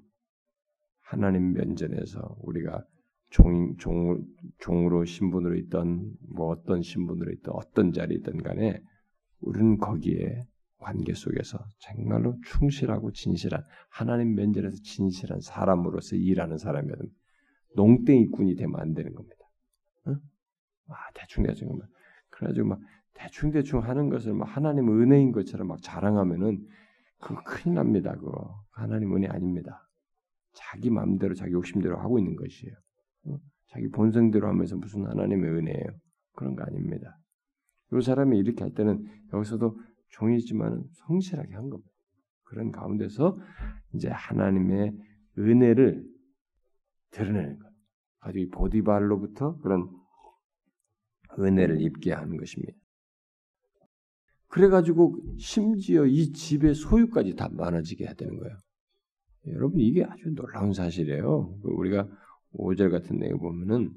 [1.00, 2.84] 하나님 면전에서 우리가
[3.30, 4.24] 종, 종,
[4.58, 8.80] 종으로 신분으로 있던 뭐 어떤 신분으로 있던 어떤 자리에 간에
[9.40, 10.46] 우리는 거기에
[10.78, 16.96] 관계 속에서 정말로 충실하고 진실한 하나님 면전에서 진실한 사람으로서 일하는 사람이면
[17.76, 19.36] 농땡이꾼이 되면 안 되는 겁니다.
[20.06, 20.12] 어?
[20.88, 21.88] 아 대충 대충 막
[22.30, 22.80] 그래가지고 막
[23.14, 26.64] 대충 대충 하는 것을 막 하나님 은혜인 것처럼 막 자랑하면은
[27.18, 28.14] 그거 큰일 납니다.
[28.14, 29.88] 그거 하나님 은혜 아닙니다.
[30.52, 32.74] 자기 마음대로 자기 욕심대로 하고 있는 것이에요.
[33.26, 33.38] 어?
[33.66, 35.86] 자기 본성대로 하면서 무슨 하나님의 은혜예요?
[36.34, 37.18] 그런 거 아닙니다.
[37.92, 39.78] 이 사람이 이렇게 할 때는 여기서도
[40.10, 41.90] 종이지만 성실하게 한 겁니다.
[42.44, 43.38] 그런 가운데서
[43.94, 44.96] 이제 하나님의
[45.38, 46.04] 은혜를
[47.10, 47.68] 드러내는 것.
[48.20, 49.88] 아주 이 보디발로부터 그런
[51.38, 52.72] 은혜를 입게 하는 것입니다.
[54.48, 58.56] 그래가지고 심지어 이 집의 소유까지 다 많아지게 해야 되는 거예요.
[59.48, 61.58] 여러분 이게 아주 놀라운 사실이에요.
[61.62, 62.08] 우리가
[62.54, 63.92] 5절 같은 내용 보면은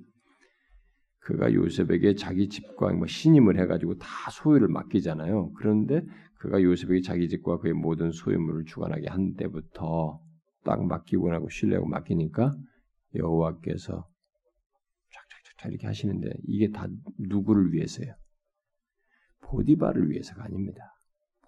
[1.21, 5.53] 그가 요셉에게 자기 집과 뭐 신임을 해가지고 다 소유를 맡기잖아요.
[5.53, 6.03] 그런데
[6.39, 10.19] 그가 요셉에게 자기 집과 그의 모든 소유물을 주관하게 한 때부터
[10.63, 12.55] 딱 맡기고 나고 신뢰하고 맡기니까
[13.15, 14.07] 여호와께서
[15.57, 16.88] 쫙쫙쫙 이렇게 하시는데 이게 다
[17.19, 18.15] 누구를 위해서요?
[19.41, 20.81] 보디발을 위해서가 아닙니다.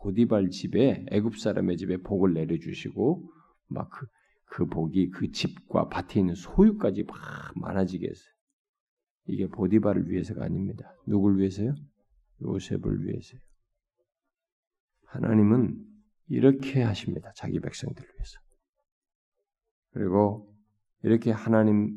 [0.01, 3.27] 보디발 집에 애굽 사람의 집에 복을 내려주시고
[3.69, 4.05] 막그
[4.45, 7.17] 그 복이 그 집과 밭에 있는 소유까지 막
[7.55, 8.33] 많아지게 했어요.
[9.25, 10.95] 이게 보디바를 위해서가 아닙니다.
[11.05, 11.75] 누굴 위해서요?
[12.41, 13.39] 요셉을 위해서요.
[15.05, 15.86] 하나님은
[16.27, 17.31] 이렇게 하십니다.
[17.36, 18.39] 자기 백성들을 위해서.
[19.91, 20.53] 그리고
[21.03, 21.93] 이렇게 하나님의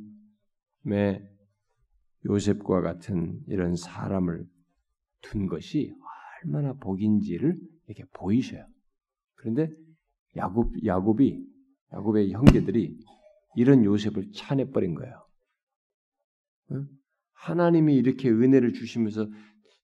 [2.27, 4.47] 요셉과 같은 이런 사람을
[5.23, 5.95] 둔 것이
[6.45, 8.67] 얼마나 복인지를 이렇게 보이셔요.
[9.35, 9.71] 그런데
[10.37, 11.45] 야곱 야곱이
[11.93, 12.99] 야곱의 형제들이
[13.55, 15.27] 이런 요셉을 차내 버린 거예요.
[17.37, 19.29] 하나님이 이렇게 은혜를 주시면서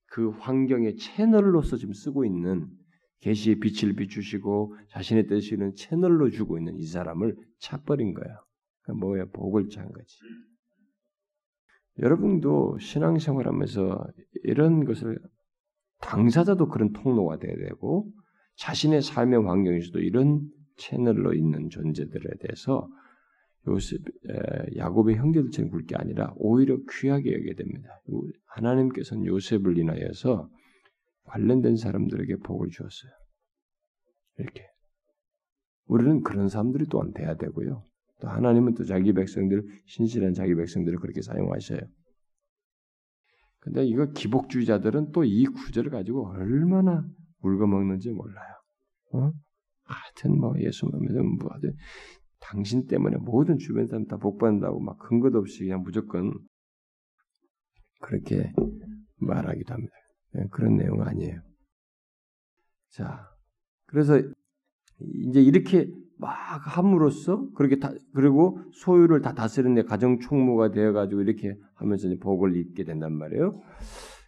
[0.07, 2.69] 그 환경의 채널로서 지금 쓰고 있는
[3.21, 8.37] 계시의 빛을 비추시고 자신의 뜻이는 채널로 주고 있는 이 사람을 차버린 거야.
[8.83, 10.17] 그러니까 뭐야 복을 찬 거지.
[11.99, 14.07] 여러분도 신앙생활하면서
[14.45, 15.19] 이런 것을
[16.01, 18.11] 당사자도 그런 통로가 돼야 되고
[18.57, 20.43] 자신의 삶의 환경에서도 이런
[20.77, 22.89] 채널로 있는 존재들에 대해서
[23.69, 24.01] 요셉,
[24.77, 28.01] 야곱의 형제들처럼 굴게 아니라 오히려 귀하게 여기게 됩니다.
[28.47, 30.49] 하나님께서는 요셉을 인하여서
[31.25, 33.13] 관련된 사람들에게 복을 주었어요.
[34.39, 34.67] 이렇게.
[35.87, 37.85] 우리는 그런 사람들이 또한 돼야 되고요.
[38.21, 41.81] 또 하나님은 또 자기 백성들, 신실한 자기 백성들을 그렇게 사용하셔요.
[43.61, 47.05] 근데 이거 기복주의자들은 또 이 구절을 가지고 얼마나
[47.43, 48.55] 울거먹는지 몰라요.
[49.13, 49.33] 어?
[49.85, 51.75] 하여튼 뭐 예수 믿으면 뭐 하든
[52.43, 56.33] 당신 때문에 모든 주변 사람 다 복받는다고 막 근거도 없이 그냥 무조건
[58.01, 58.53] 그렇게
[59.19, 59.93] 말하기도 합니다.
[60.35, 61.41] 네, 그런 내용 아니에요.
[62.91, 63.29] 자,
[63.87, 64.21] 그래서
[65.01, 66.31] 이제 이렇게 막
[66.77, 72.85] 함으로써 그렇게 다 그리고 소유를 다 다스리는 가정 총무가 되어 가지고 이렇게 하면서 복을 입게
[72.85, 73.61] 된단 말이에요.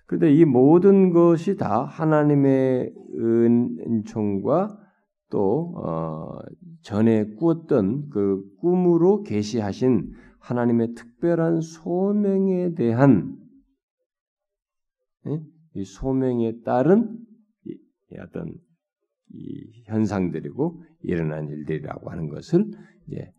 [0.06, 4.83] 그런데 이 모든 것이 다 하나님의 은총과
[5.30, 6.38] 또 어,
[6.82, 13.36] 전에 꾸었던 그 꿈으로 계시하신 하나님의 특별한 소명에 대한
[15.26, 15.40] 예?
[15.74, 17.18] 이 소명에 따른
[17.64, 17.76] 이,
[18.20, 18.54] 어떤
[19.32, 22.70] 이 현상들이고 일어난 일들이라고 하는 것을
[23.08, 23.32] 이제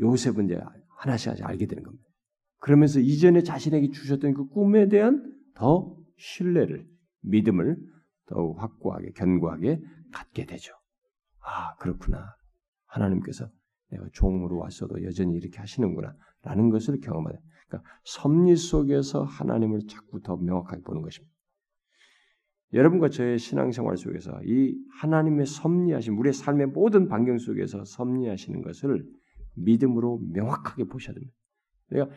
[0.00, 2.04] 요셉은 이제 하나씩 하나씩 알게 되는 겁니다.
[2.60, 6.86] 그러면서 이전에 자신에게 주셨던 그 꿈에 대한 더 신뢰를
[7.22, 7.78] 믿음을
[8.28, 9.80] 더욱 확고하게 견고하게
[10.12, 10.72] 갖게 되죠.
[11.40, 12.36] 아, 그렇구나.
[12.86, 13.48] 하나님께서
[13.90, 17.38] 내가 종으로 왔어도 여전히 이렇게 하시는구나 라는 것을 경험하는
[17.68, 21.34] 그러니까 섭리 속에서 하나님을 자꾸 더 명확하게 보는 것입니다.
[22.74, 29.06] 여러분과 저의 신앙생활 속에서 이 하나님의 섭리하신 우리의 삶의 모든 반경 속에서 섭리하시는 것을
[29.54, 31.34] 믿음으로 명확하게 보셔야 됩니다.
[31.90, 32.08] 내가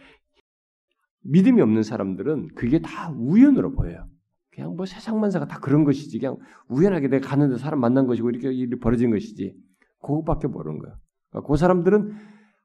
[1.23, 4.09] 믿음이 없는 사람들은 그게 다 우연으로 보여요.
[4.53, 6.37] 그냥 뭐 세상 만사가 다 그런 것이지 그냥
[6.67, 9.55] 우연하게 내가 갔는데 사람 만난 것이고 이렇게 일이 벌어진 것이지
[10.01, 10.97] 그것밖에 모르는 거예요.
[11.29, 12.13] 그러니까 그 사람들은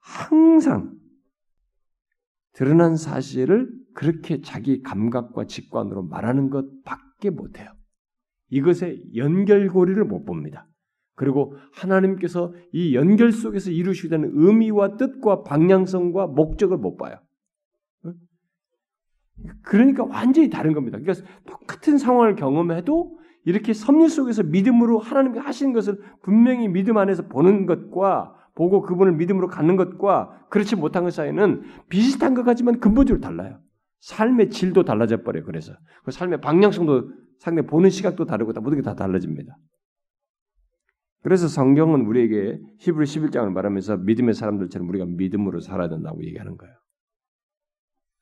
[0.01, 0.93] 항상
[2.53, 7.71] 드러난 사실을 그렇게 자기 감각과 직관으로 말하는 것밖에 못해요.
[8.51, 10.67] 이것의 연결고리를 못 봅니다.
[11.15, 17.17] 그리고 하나님께서 이 연결 속에서 이루시게 되는 의미와 뜻과 방향성과 목적을 못 봐요.
[19.63, 20.99] 그러니까 완전히 다른 겁니다.
[20.99, 27.67] 그러니까 똑같은 상황을 경험해도 이렇게 섭리 속에서 믿음으로 하나님께 하신 것을 분명히 믿음 안에서 보는
[27.67, 33.61] 것과 보고 그분을 믿음으로 갖는 것과 그렇지 못한 것 사이는 비슷한 것 같지만 근본적으로 달라요.
[34.01, 35.45] 삶의 질도 달라져 버려요.
[35.45, 39.57] 그래서 그 삶의 방향성도 상당히 보는 시각도 다르고 다 모든 게 다 달라집니다.
[41.23, 46.75] 그래서 성경은 우리에게 히브리 11장을 말하면서 믿음의 사람들처럼 우리가 믿음으로 살아야 된다고 얘기하는 거예요.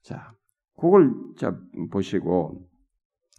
[0.03, 0.33] 자,
[0.77, 1.59] 그걸 자
[1.91, 2.69] 보시고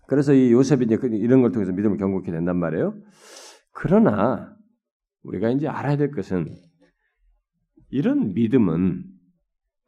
[0.08, 2.96] 그래서 이 요셉이 이제 그 이런 걸 통해서 믿음을 경고케 된단 말이에요.
[3.72, 4.56] 그러나
[5.24, 6.56] 우리가 이제 알아야 될 것은
[7.90, 9.04] 이런 믿음은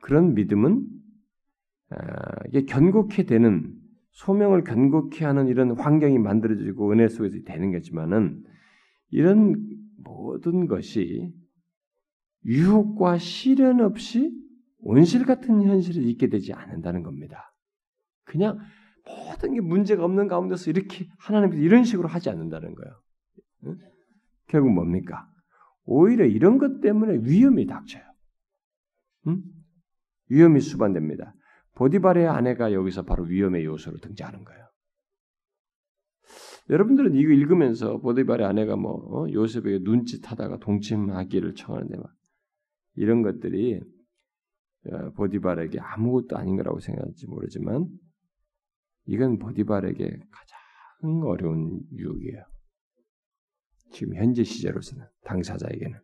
[0.02, 0.88] 그런 믿음은
[1.90, 1.98] 아,
[2.48, 3.74] 이게 견고케 되는
[4.12, 8.44] 소명을 견고케 하는 이런 환경이 만들어지고 은혜 속에서 되는 거지만은
[9.10, 9.56] 이런
[9.98, 11.34] 모든 것이
[12.46, 14.32] 유혹과 시련 없이
[14.80, 17.54] 온실 같은 현실에 있게 되지 않는다는 겁니다.
[18.24, 18.60] 그냥
[19.06, 23.02] 모든 게 문제가 없는 가운데서 이렇게 하나님께서 이런 식으로 하지 않는다는 거예요.
[23.66, 23.78] 응?
[24.48, 25.28] 결국 뭡니까?
[25.86, 28.04] 오히려 이런 것 때문에 위험이 닥쳐요.
[29.28, 29.44] 응?
[30.30, 31.34] 위험이 수반됩니다.
[31.76, 34.68] 보디발의 아내가 여기서 바로 위험의 요소로 등장하는 거예요.
[36.70, 39.32] 여러분들은 이거 읽으면서 보디발의 아내가 뭐 어?
[39.32, 42.12] 요셉에게 눈짓하다가 동침하기를 청하는데 막
[42.96, 43.97] 이런 것들이 어,
[45.16, 47.88] 보디발에게 아무것도 아닌 거라고 생각할지 모르지만
[49.06, 52.44] 이건 보디발에게 가장 어려운 유혹이에요.
[53.92, 56.00] 지금 현재 시제로서는 당사자에게는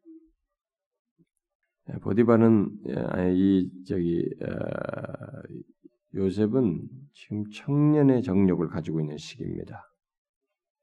[1.89, 5.41] 예, 보디발은 예, 이 저기 어,
[6.15, 9.83] 요셉은 지금 청년의 정력을 가지고 있는 시기입니다.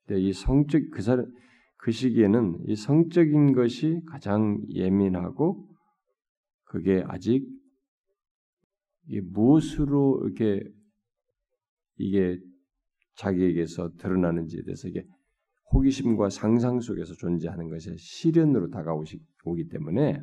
[0.06, 1.26] 근데 이 성적 그 사람
[1.78, 5.66] 그 시기에는 이 성적인 것이 가장 예민하고
[6.64, 7.48] 그게 아직
[9.10, 10.62] 이 무엇으로 이렇게
[11.98, 12.38] 이게
[13.16, 15.04] 자기에게서 드러나는지에 대해서 이게
[15.72, 20.20] 호기심과 상상 속에서 존재하는 것에 시련으로 다가오기 때문에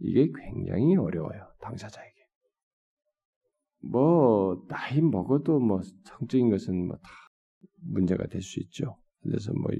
[0.00, 2.12] 이게 굉장히 어려워요 당사자에게.
[3.84, 7.10] 뭐 나이 먹어도 뭐 성적인 것은 뭐 다
[7.84, 8.96] 문제가 될 수 있죠.
[9.22, 9.70] 그래서 뭐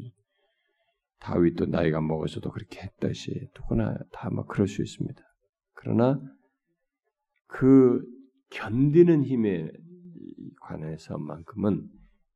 [1.21, 5.23] 다윗도 나이가 먹어서도 그렇게 했듯이 누구나 다 뭐 그럴 수 있습니다.
[5.75, 6.21] 그러나
[7.47, 8.03] 그
[8.53, 9.71] 견디는 힘에
[10.61, 11.89] 관해서만큼은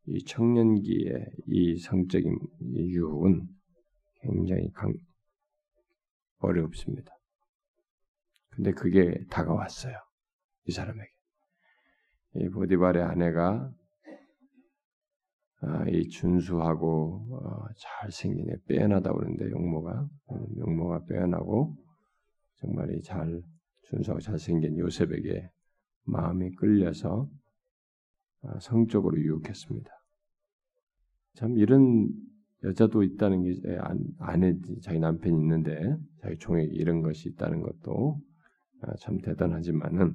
[0.06, 2.38] 이 청년기의 이 성적인
[2.74, 3.46] 유혹은
[4.20, 4.92] 굉장히 강,
[6.38, 7.12] 어렵습니다.
[8.50, 9.94] 근데 그게 다가왔어요.
[10.66, 11.10] 이 사람에게.
[12.36, 13.70] 이 보디발의 아내가
[15.60, 20.06] 아, 이 준수하고 어, 잘생긴 애 빼어나다 그러는데 용모가
[20.58, 21.74] 용모가 빼어나고
[22.60, 23.42] 정말 잘
[23.88, 25.50] 준수하고 잘생긴 요셉에게
[26.06, 27.28] 마음이 끌려서
[28.42, 29.90] 아, 성적으로 유혹했습니다.
[31.34, 32.08] 참 이런
[32.64, 33.78] 여자도 있다는 게
[34.18, 38.20] 아내 자기 남편이 있는데 자기 종에 이런 것이 있다는 것도
[38.82, 40.14] 아, 참 대단하지만은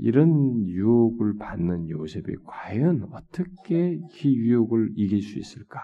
[0.00, 5.80] 이런 유혹을 받는 요셉이 과연 어떻게 이 유혹을 이길 수 있을까?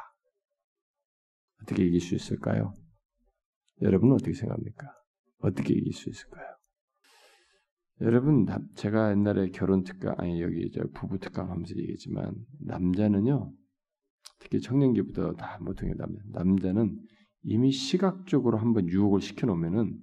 [1.63, 2.73] 어떻게 이길 수 있을까요?
[3.83, 4.91] 여러분은 어떻게 생각합니까?
[5.39, 6.54] 어떻게 이길 수 있을까요?
[8.01, 13.53] 여러분, 제가 옛날에 결혼 특가 아니 여기 저 부부 특가 하면서 얘기했지만 남자는요,
[14.41, 16.99] 특히 청년기부터 다 보통 남자 남자는
[17.43, 19.99] 이미 시각적으로 한번 유혹을 시켜놓으면은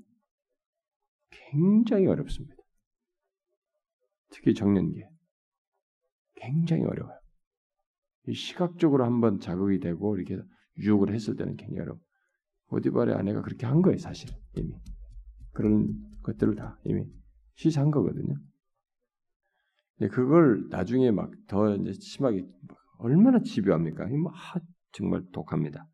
[1.29, 2.55] 굉장히 어렵습니다.
[4.29, 5.09] 특히 정년기에
[6.35, 7.19] 굉장히 어려워요.
[8.33, 10.41] 시각적으로 한번 자극이 되고 이렇게
[10.77, 11.99] 유혹을 했을 때는 굉장히 어려워.
[12.69, 14.73] 오디발의 아내가 그렇게 한 거예요, 사실 이미
[15.51, 17.05] 그런 것들을 다 이미
[17.61, 18.33] 시사한 거거든요.
[19.97, 22.47] 근데 그걸 나중에 막 더 이제 심하게
[22.97, 24.07] 얼마나 집요합니까?
[24.07, 24.59] 뭐 아,
[24.91, 25.87] 정말 독합니다.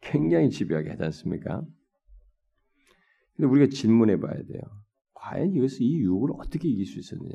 [0.00, 1.64] 굉장히 집요하게 하지 않습니까?
[3.34, 4.60] 근데 우리가 질문해 봐야 돼요.
[5.14, 7.34] 과연 이것을 이 유혹을 어떻게 이길 수 있었느냐.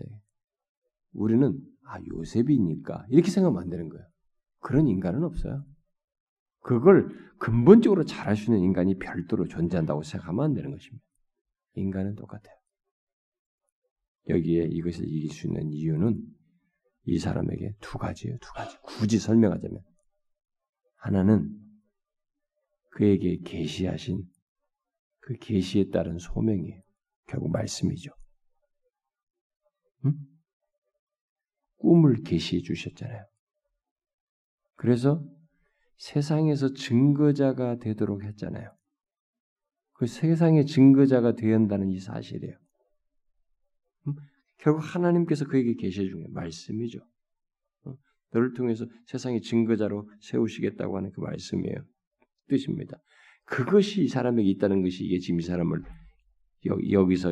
[1.13, 4.05] 우리는 아 요셉이니까 이렇게 생각하면 안 되는 거예요.
[4.59, 5.65] 그런 인간은 없어요.
[6.61, 7.09] 그걸
[7.39, 11.03] 근본적으로 잘할 수 있는 인간이 별도로 존재한다고 생각하면 안 되는 것입니다.
[11.75, 12.56] 인간은 똑같아요.
[14.29, 16.21] 여기에 이것을 이길 수 있는 이유는
[17.05, 18.37] 이 사람에게 두 가지예요.
[18.39, 18.77] 두 가지.
[18.81, 19.81] 굳이 설명하자면
[20.95, 21.49] 하나는
[22.89, 24.23] 그에게 계시하신
[25.19, 26.81] 그 계시에 따른 소명이에요.
[27.27, 28.11] 결국 말씀이죠.
[30.05, 30.13] 응?
[31.77, 33.25] 꿈을 계시해 주셨잖아요.
[34.75, 35.23] 그래서
[35.97, 38.75] 세상에서 증거자가 되도록 했잖아요.
[39.93, 42.55] 그 세상의 증거자가 되어야 한다는 이 사실이에요.
[44.57, 44.63] 음?
[44.63, 46.99] 결국 하나님께서 그에게 계시해 준게 말씀이죠.
[47.85, 47.93] 어?
[48.31, 51.77] 너를 통해서 세상의 증거자로 세우시겠다고 하는 그 말씀이에요.
[52.47, 52.97] 뜻입니다.
[53.45, 55.83] 그것이 이 사람에게 있다는 것이 이게 지금 이 사람을
[56.91, 57.31] 여 기서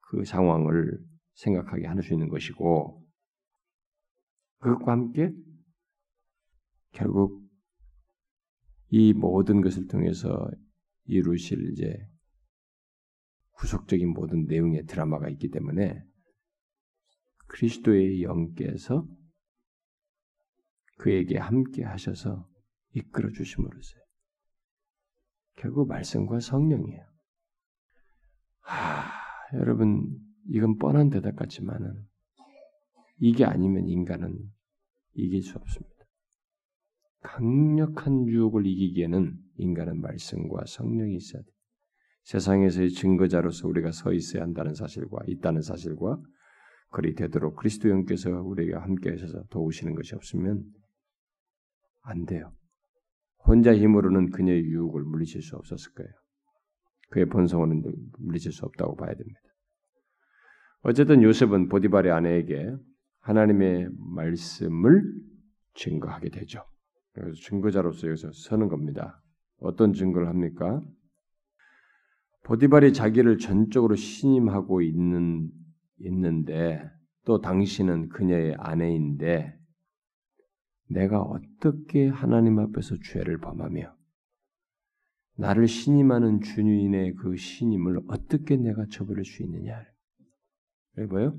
[0.00, 0.98] 그 상황을
[1.34, 3.02] 생각하게 할 수 있는 것이고
[4.58, 5.32] 그것과 함께
[6.92, 7.42] 결국
[8.90, 10.50] 이 모든 것을 통해서
[11.04, 11.96] 이루실 이제
[13.52, 16.04] 구속적인 모든 내용의 드라마가 있기 때문에
[17.52, 19.06] 그리스도의 영께서
[20.98, 22.48] 그에게 함께 하셔서
[22.94, 23.98] 이끌어 주심으로써
[25.56, 27.04] 결국 말씀과 성령이에요.
[28.60, 29.10] 하,
[29.58, 32.06] 여러분 이건 뻔한 대답 같지만은
[33.18, 34.38] 이게 아니면 인간은
[35.14, 35.92] 이길 수 없습니다.
[37.20, 41.48] 강력한 유혹을 이기기에는 인간은 말씀과 성령이 있어야 돼.
[42.24, 46.20] 세상에서의 증거자로서 우리가 서 있어야 한다는 사실과 있다는 사실과
[46.92, 50.62] 그리 되도록 그리스도 영께서 우리에게 함께 하셔서 도우시는 것이 없으면
[52.02, 52.52] 안 돼요.
[53.38, 56.10] 혼자 힘으로는 그녀의 유혹을 물리칠 수 없었을 거예요.
[57.10, 57.82] 그의 본성은
[58.18, 59.40] 물리칠 수 없다고 봐야 됩니다.
[60.82, 62.76] 어쨌든 요셉은 보디발의 아내에게
[63.20, 65.02] 하나님의 말씀을
[65.74, 66.64] 증거하게 되죠.
[67.12, 69.22] 그래서 증거자로서 여기서 서는 겁니다.
[69.60, 70.80] 어떤 증거를 합니까?
[72.44, 75.50] 보디발이 자기를 전적으로 신임하고 있는
[76.02, 76.82] 있는데
[77.24, 79.56] 또 당신은 그녀의 아내인데
[80.88, 83.94] 내가 어떻게 하나님 앞에서 죄를 범하며
[85.36, 89.82] 나를 신임하는 주인의 그 신임을 어떻게 내가 저버릴 수 있느냐?
[90.96, 91.36] 왜 뭐요?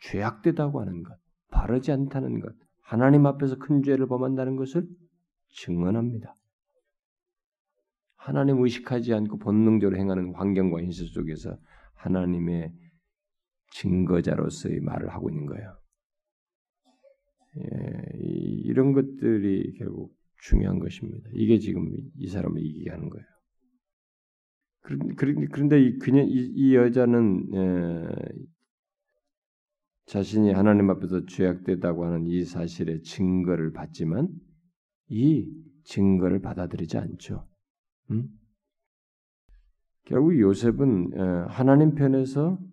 [0.00, 1.16] 죄악되다고 하는 것,
[1.50, 4.88] 바르지 않다는 것, 하나님 앞에서 큰 죄를 범한다는 것을
[5.50, 6.34] 증언합니다.
[8.16, 11.58] 하나님 의식하지 않고 본능적으로 행하는 환경과 현실 속에서
[11.94, 12.72] 하나님의
[13.72, 15.76] 증거자로서의 말을 하고 있는 거예요.
[17.58, 21.28] 예, 이런 것들이 결국 중요한 것입니다.
[21.34, 23.26] 이게 지금 이 사람을 이기게 하는 거예요.
[25.16, 28.08] 그런데 이 그냥 이, 여자는 예,
[30.06, 34.28] 자신이 하나님 앞에서 죄악되다고 하는 이 사실의 증거를 받지만
[35.08, 35.48] 이
[35.84, 37.46] 증거를 받아들이지 않죠.
[38.10, 38.28] 음?
[40.04, 42.71] 결국 요셉은 어, 하나님 편에서 어,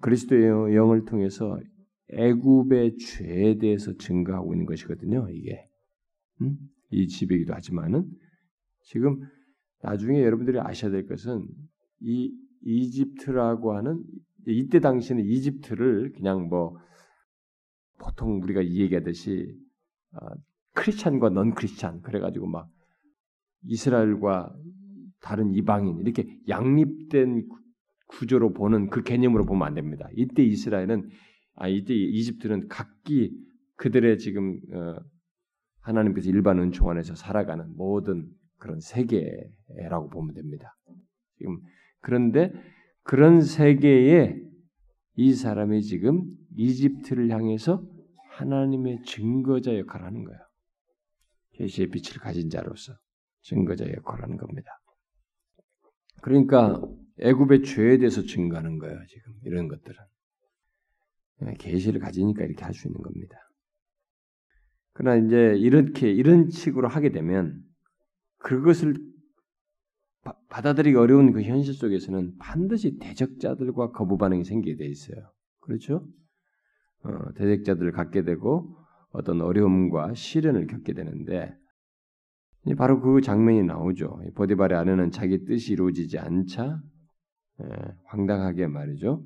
[0.00, 1.58] 그리스도의 영을 통해서
[2.10, 5.28] 애굽의 죄에 대해서 증거하고 있는 것이거든요.
[5.30, 5.68] 이게
[6.40, 6.56] 음?
[6.90, 8.10] 이 집이기도 하지만은
[8.82, 9.20] 지금
[9.82, 11.46] 나중에 여러분들이 아셔야 될 것은
[12.00, 14.02] 이 이집트라고 하는
[14.46, 16.76] 이때 당시에는 이집트를 그냥 뭐
[17.98, 19.54] 보통 우리가 얘기하듯이
[20.12, 20.26] 어,
[20.74, 22.70] 크리스찬과 넌 크리스찬 그래가지고 막
[23.64, 24.56] 이스라엘과
[25.20, 27.48] 다른 이방인 이렇게 양립된
[28.08, 30.08] 구조로 보는 그 개념으로 보면 안 됩니다.
[30.16, 31.08] 이때 이스라엘은
[31.54, 33.32] 아 이때 이집트는 각기
[33.76, 34.96] 그들의 지금 어,
[35.80, 38.28] 하나님께서 일반 은총 안에서 살아가는 모든
[38.58, 40.76] 그런 세계라고 보면 됩니다.
[41.36, 41.60] 지금
[42.00, 42.52] 그런데
[43.02, 44.36] 그런 세계에
[45.16, 46.24] 이 사람이 지금
[46.56, 47.84] 이집트를 향해서
[48.30, 50.40] 하나님의 증거자 역할을 하는 거예요.
[51.54, 52.92] 계시의 빛을 가진 자로서
[53.42, 54.70] 증거자 역할을 하는 겁니다.
[56.22, 56.80] 그러니까
[57.20, 58.98] 애굽의 죄에 대해서 증거하는 거예요.
[59.08, 59.96] 지금 이런 것들은
[61.46, 63.36] 예, 계시를 가지니까 이렇게 할 수 있는 겁니다.
[64.92, 67.62] 그러나 이제 이렇게 이런 식으로 하게 되면
[68.38, 68.96] 그것을
[70.48, 75.32] 받아들이기 어려운 그 현실 속에서는 반드시 대적자들과 거부 반응이 생기게 돼 있어요.
[75.60, 76.06] 그렇죠?
[77.04, 78.76] 어, 대적자들을 갖게 되고
[79.10, 81.54] 어떤 어려움과 시련을 겪게 되는데
[82.76, 84.20] 바로 그 장면이 나오죠.
[84.34, 86.97] 보디발의 아내는 자기 뜻이 이루어지지 않자 에,
[88.04, 89.22] 황당하게 말이죠.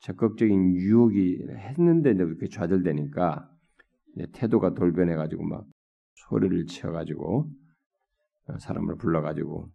[0.00, 3.48] 적극적인 유혹이 했는데 그렇게 좌절되니까
[4.32, 5.64] 태도가 돌변해가지고 막
[6.14, 7.50] 소리를 치어가지고
[8.58, 9.70] 사람을 불러가지고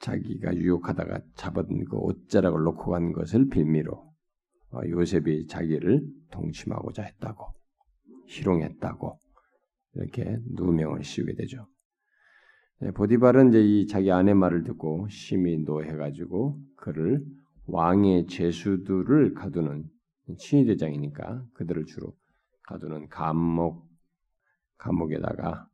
[0.00, 4.12] 자기가 유혹하다가 잡은 그 옷자락을 놓고 간 것을 빌미로
[4.72, 7.46] 어, 요셉이 자기를 동침하고자 했다고
[8.26, 9.18] 희롱했다고
[9.94, 11.66] 이렇게 누명을 씌우게 되죠.
[12.82, 17.24] 네, 보디발은 이제 이 자기 아내 말을 듣고 심히 노해가지고 그를
[17.66, 19.88] 왕의 제수들을 가두는
[20.36, 22.12] 친위대장이니까 그들을 주로
[22.64, 23.88] 가두는 감옥
[24.78, 25.68] 감옥에다가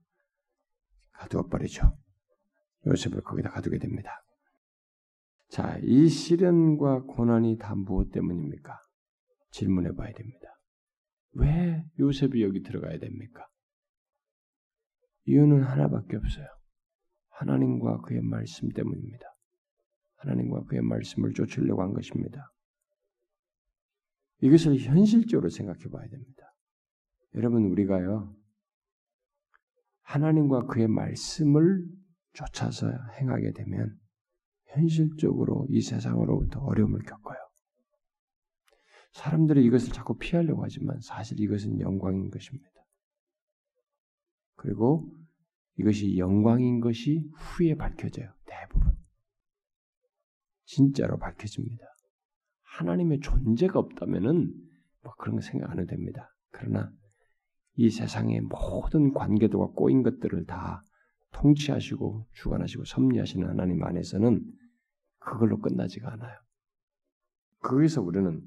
[1.13, 1.97] 가두어 버리죠.
[2.87, 4.11] 요셉을 거기다 가두게 됩니다.
[5.49, 8.79] 자, 이 시련과 고난이 다 무엇 때문입니까?
[9.53, 10.47] 질문해 봐야 됩니다.
[11.33, 13.47] 왜 요셉이 여기 들어가야 됩니까?
[15.25, 16.58] 이유는 하나밖에 없어요.
[17.39, 19.27] 하나님과 그의 말씀 때문입니다.
[20.17, 22.53] 하나님과 그의 말씀을 쫓으려고 한 것입니다.
[24.41, 26.55] 이것을 현실적으로 생각해 봐야 됩니다.
[27.35, 28.35] 여러분, 우리가요,
[30.03, 31.87] 하나님과 그의 말씀을
[32.33, 33.97] 쫓아서 행하게 되면
[34.67, 37.39] 현실적으로 이 세상으로부터 어려움을 겪어요.
[39.13, 42.69] 사람들이 이것을 자꾸 피하려고 하지만 사실 이것은 영광인 것입니다.
[44.57, 45.09] 그리고
[45.79, 48.33] 이것이 영광인 것이 후에 밝혀져요.
[48.45, 48.97] 대부분.
[50.65, 51.85] 진짜로 밝혀집니다.
[52.63, 54.53] 하나님의 존재가 없다면은
[55.03, 56.35] 뭐 그런 거 생각 안 해도 됩니다.
[56.51, 56.93] 그러나
[57.75, 60.83] 이 세상의 모든 관계도가 꼬인 것들을 다
[61.33, 64.45] 통치하시고 주관하시고 섭리하시는 하나님 안에서는
[65.19, 66.37] 그걸로 끝나지가 않아요.
[67.61, 68.43] 거기서 우리는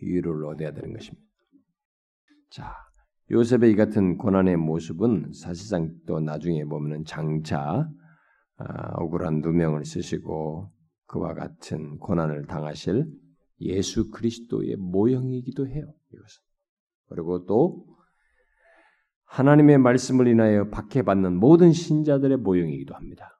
[0.00, 1.24] 위로를 얻어야 되는 것입니다.
[2.50, 2.74] 자,
[3.30, 7.88] 요셉의 이 같은 고난의 모습은 사실상 또 나중에 보면은 장차
[8.56, 10.70] 아, 억울한 누명을 쓰시고
[11.06, 13.06] 그와 같은 고난을 당하실
[13.60, 15.92] 예수 그리스도의 모형이기도 해요.
[16.12, 16.42] 이것은
[17.08, 17.86] 그리고 또
[19.24, 23.30] 하나님의 말씀을 인하여 박해받는 모든 신자들의 모형이기도 합니다.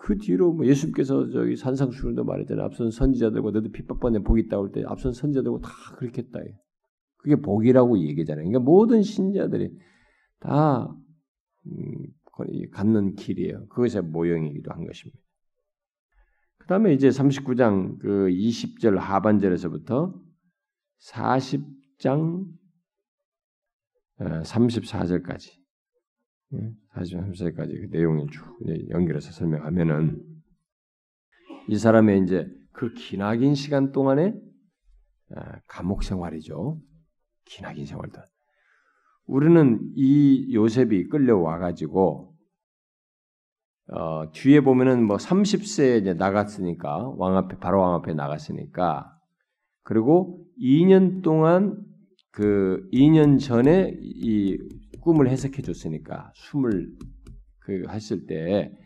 [0.00, 2.66] 그 뒤로 뭐 예수께서 저기 산상수훈도 말했잖아요.
[2.66, 6.40] 앞선 선지자들과 너도 핍박받는 복이 있다 올 때 앞선 선지자들과 다 그렇게 했다.
[7.22, 8.44] 그게 복이라고 얘기잖아요.
[8.44, 9.70] 그러니까 모든 신자들이
[10.40, 10.92] 다
[11.66, 12.06] 음,
[12.72, 13.68] 갖는 길이에요.
[13.68, 15.20] 그것의 모형이기도 한 것입니다.
[16.58, 20.14] 그 다음에 이제 39장 그 20절 하반절에서부터
[21.00, 22.46] 40장
[24.18, 25.52] 34절까지
[26.94, 28.44] 43절까지 그 내용을 쭉
[28.90, 30.22] 연결해서 설명하면은
[31.68, 34.34] 이 사람의 이제 그 기나긴 시간 동안에
[35.34, 36.80] 아, 감옥 생활이죠.
[37.44, 38.20] 기나긴 생활도.
[39.26, 42.34] 우리는 이 요셉이 끌려와 가지고
[43.88, 49.16] 어, 뒤에 보면은 뭐 30세에 이제 나갔으니까 왕 앞에 바로 왕 앞에 나갔으니까
[49.82, 51.84] 그리고 2년 동안
[52.30, 54.56] 그 2년 전에 이
[55.00, 56.88] 꿈을 해석해 줬으니까 숨을
[57.60, 58.82] 그 했을 때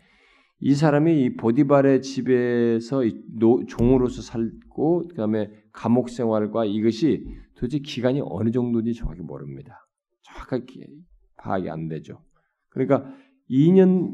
[0.60, 3.02] 이 사람이 이 보디발의 집에서
[3.38, 7.26] 노, 종으로서 살고 그다음에 감옥 생활과 이것이
[7.56, 9.86] 도대체 기간이 어느 정도인지 정확히 모릅니다.
[10.22, 10.86] 정확하게
[11.36, 12.22] 파악이 안 되죠.
[12.68, 13.10] 그러니까
[13.50, 14.12] 2년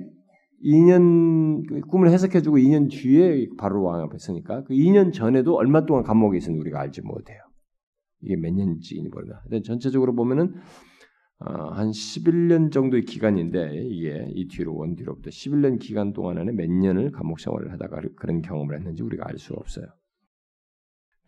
[0.64, 6.04] 2년 그 꿈을 해석해주고 2년 뒤에 바로 왕 앞에 서니까 그 2년 전에도 얼마 동안
[6.04, 7.38] 감옥에 있었는지 우리가 알지 못해요.
[8.20, 9.40] 이게 몇 년째인지 모르나.
[9.42, 10.54] 근데 전체적으로 보면은
[11.40, 16.70] 어, 한 11년 정도의 기간인데 이게 이 뒤로 원 뒤로부터 11년 기간 동안 안에 몇
[16.70, 19.86] 년을 감옥 생활을 하다가 그런 경험을 했는지 우리가 알 수 없어요.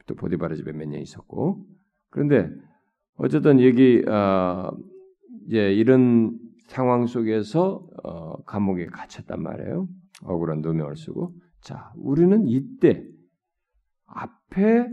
[0.07, 1.67] 또 보디바르 집에 몇 년 있었고
[2.15, 2.49] 그런데
[3.17, 4.71] 어쨌든 여기 어,
[5.49, 6.39] 이제 이런
[6.69, 9.89] 상황 속에서 어, 감옥에 갇혔단 말이에요.
[10.23, 13.05] 억울한 누명을 쓰고 자 우리는 이때
[14.07, 14.89] 앞에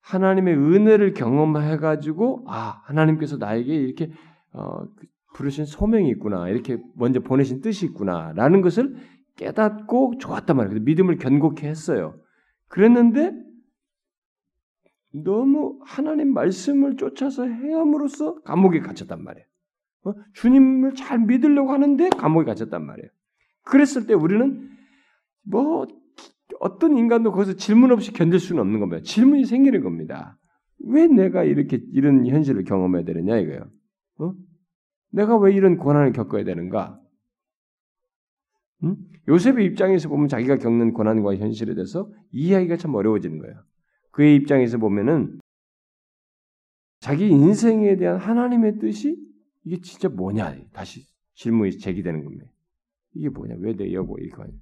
[0.00, 4.10] 하나님의 은혜를 경험해 가지고 아 하나님께서 나에게 이렇게
[4.54, 8.96] 어, 그 부르신 소명이 있구나 이렇게 먼저 보내신 뜻이 있구나라는 것을
[9.36, 10.80] 깨닫고 좋았단 말이에요.
[10.80, 12.18] 믿음을 견고케 했어요.
[12.68, 13.47] 그랬는데
[15.12, 19.46] 너무 하나님 말씀을 쫓아서 해함으로써 감옥에 갇혔단 말이에요.
[20.04, 20.14] 어?
[20.34, 23.08] 주님을 잘 믿으려고 하는데 감옥에 갇혔단 말이에요.
[23.62, 24.68] 그랬을 때 우리는
[25.42, 25.86] 뭐
[26.60, 29.02] 어떤 인간도 거기서 질문 없이 견딜 수는 없는 겁니다.
[29.02, 30.38] 질문이 생기는 겁니다.
[30.80, 33.70] 왜 내가 이렇게 이런 현실을 경험해야 되느냐 이거예요.
[34.18, 34.34] 어?
[35.10, 37.00] 내가 왜 이런 고난을 겪어야 되는가?
[38.84, 38.96] 응?
[39.28, 43.56] 요셉의 입장에서 보면 자기가 겪는 고난과 현실에 대해서 이해하기가 참 어려워지는 거예요.
[44.18, 45.38] 그의 입장에서 보면은
[46.98, 49.16] 자기 인생에 대한 하나님의 뜻이
[49.62, 52.44] 이게 진짜 뭐냐 다시 질문이 제기되는 겁니다.
[53.14, 54.52] 이게 뭐냐 왜 내 여보 이렇게 하냐.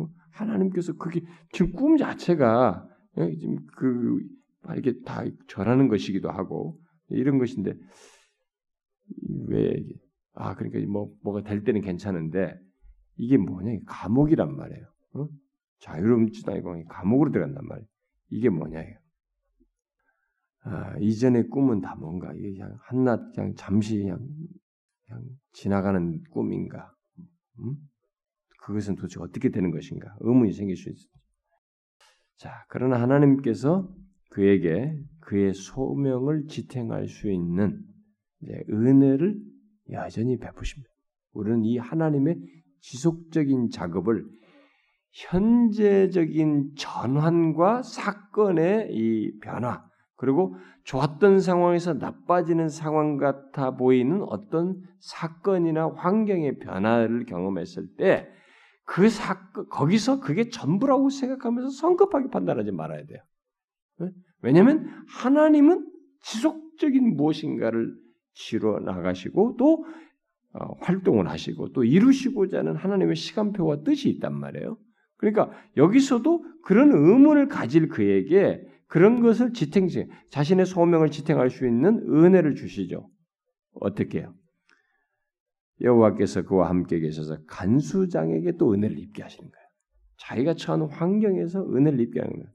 [0.00, 0.08] 어?
[0.32, 2.86] 하나님께서 그게 지금 꿈 자체가
[3.16, 4.18] 예, 지금 그
[4.74, 7.72] 이렇게 다 절하는 것이기도 하고 이런 것인데
[9.48, 9.82] 왜
[10.34, 12.54] 아 그러니까 뭐 뭐가 될 때는 괜찮은데
[13.16, 13.78] 이게 뭐냐?
[13.86, 14.84] 감옥이란 말이에요.
[15.14, 15.28] 어?
[15.78, 17.88] 자유롭지도 아니고 감옥으로 들어간단 말이에요.
[18.28, 18.84] 이게 뭐냐?
[20.68, 24.18] 아, 이전의 꿈은 다 뭔가 이게 그냥 한낱 그냥 잠시 그냥,
[25.06, 26.92] 그냥 지나가는 꿈인가?
[27.60, 27.76] 음?
[28.62, 30.16] 그것은 도대체 어떻게 되는 것인가?
[30.18, 31.20] 의문이 생길 수 있습니다.
[32.38, 33.88] 자, 그러나 하나님께서
[34.30, 37.80] 그에게 그의 소명을 지탱할 수 있는
[38.68, 39.40] 은혜를
[39.92, 40.90] 여전히 베푸십니다.
[41.32, 42.40] 우리는 이 하나님의
[42.80, 44.26] 지속적인 작업을
[45.12, 49.86] 현재적인 전환과 사건의 이 변화,
[50.16, 58.36] 그리고 좋았던 상황에서 나빠지는 상황 같아 보이는 어떤 사건이나 환경의 변화를 경험했을 때
[58.86, 63.20] 그 사건 거기서 그게 전부라고 생각하면서 성급하게 판단하지 말아야 돼요.
[64.42, 65.86] 왜냐하면 하나님은
[66.22, 67.94] 지속적인 무엇인가를
[68.32, 69.84] 치러 나가시고 또
[70.52, 74.78] 어, 활동을 하시고 또 이루시고자 하는 하나님의 시간표와 뜻이 있단 말이에요.
[75.16, 79.88] 그러니까 여기서도 그런 의문을 가질 그에게 그런 것을 지탱,
[80.30, 83.08] 자신의 소명을 지탱할 수 있는 은혜를 주시죠.
[83.72, 84.34] 어떻게 해요?
[85.80, 89.66] 여호와께서 그와 함께 계셔서 간수장에게 또 은혜를 입게 하시는 거예요.
[90.18, 92.48] 자기가 처한 환경에서 은혜를 입게 하는 거예요.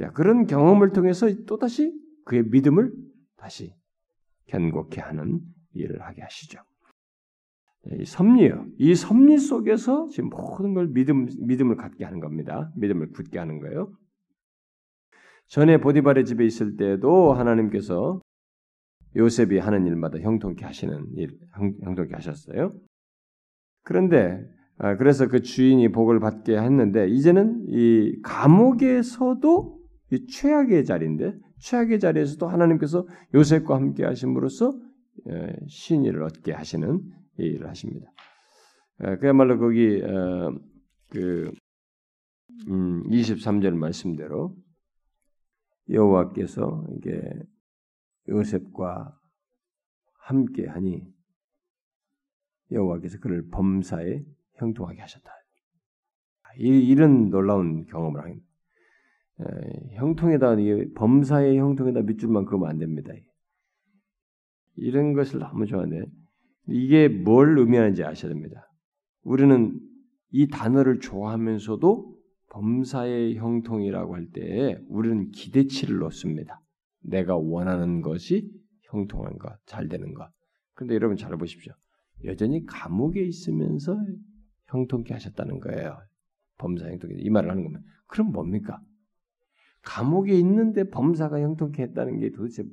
[0.00, 1.92] 야, 그런 경험을 통해서 또다시
[2.24, 2.92] 그의 믿음을
[3.36, 3.74] 다시
[4.46, 5.40] 견고케 하는
[5.74, 6.60] 일을 하게 하시죠.
[7.98, 8.66] 이 섭리요.
[8.78, 12.70] 이 섭리 속에서 지금 모든 걸 믿음, 믿음을 갖게 하는 겁니다.
[12.76, 13.92] 믿음을 굳게 하는 거예요.
[15.48, 18.20] 전에 보디발의 집에 있을 때도 하나님께서
[19.16, 22.74] 요셉이 하는 일마다 형통케 하시는 일, 형 통케 하셨어요.
[23.82, 24.44] 그런데
[24.76, 29.78] 아, 그래서 그 주인이 복을 받게 했는데 이제는 이 감옥에서도
[30.12, 34.78] 이 최악의 자리인데 최악의 자리에서도 하나님께서 요셉과 함께 하심으로써
[35.66, 37.00] 신의를 얻게 하시는
[37.38, 38.12] 일을 하십니다.
[39.20, 40.52] 그야말로 거기 어,
[41.10, 41.50] 그
[42.66, 44.54] 23절 음, 말씀대로
[45.90, 47.22] 여호와께서 이게
[48.28, 49.18] 요셉과
[50.14, 51.02] 함께 하니
[52.70, 54.24] 여호와께서 그를 범사에
[54.54, 55.30] 형통하게 하셨다.
[56.58, 58.40] 이, 런 놀라운 경험을 하는
[59.94, 60.56] 형통에다
[60.96, 63.12] 범사의 형통에다 밑줄만 그으면 안 됩니다.
[64.74, 66.10] 이런 것을 너무 좋아하는데
[66.68, 68.70] 이게 뭘 의미하는지 아셔야 됩니다.
[69.22, 69.80] 우리는
[70.30, 72.17] 이 단어를 좋아하면서도
[72.50, 76.60] 범사의 형통이라고 할때 우리는 기대치를 놓습니다.
[77.00, 78.50] 내가 원하는 것이
[78.82, 80.30] 형통한 것, 잘 되는 것.
[80.74, 81.72] 그런데 여러분 잘 보십시오.
[82.24, 83.96] 여전히 감옥에 있으면서
[84.66, 85.98] 형통케 하셨다는 거예요.
[86.58, 87.84] 범사 형통이 이 말을 하는 겁니다.
[88.06, 88.80] 그럼 뭡니까?
[89.82, 92.64] 감옥에 있는데 범사가 형통케 했다는 게 도대체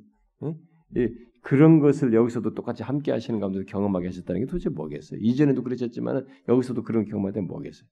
[0.96, 1.10] 예?
[1.42, 5.20] 그런 것을 여기서도 똑같이 함께 하시는 가운데 경험하게 하셨다는 게 도대체 뭐겠어요?
[5.22, 7.88] 이전에도 그러셨지만 여기서도 그런 경험하면 뭐겠어요?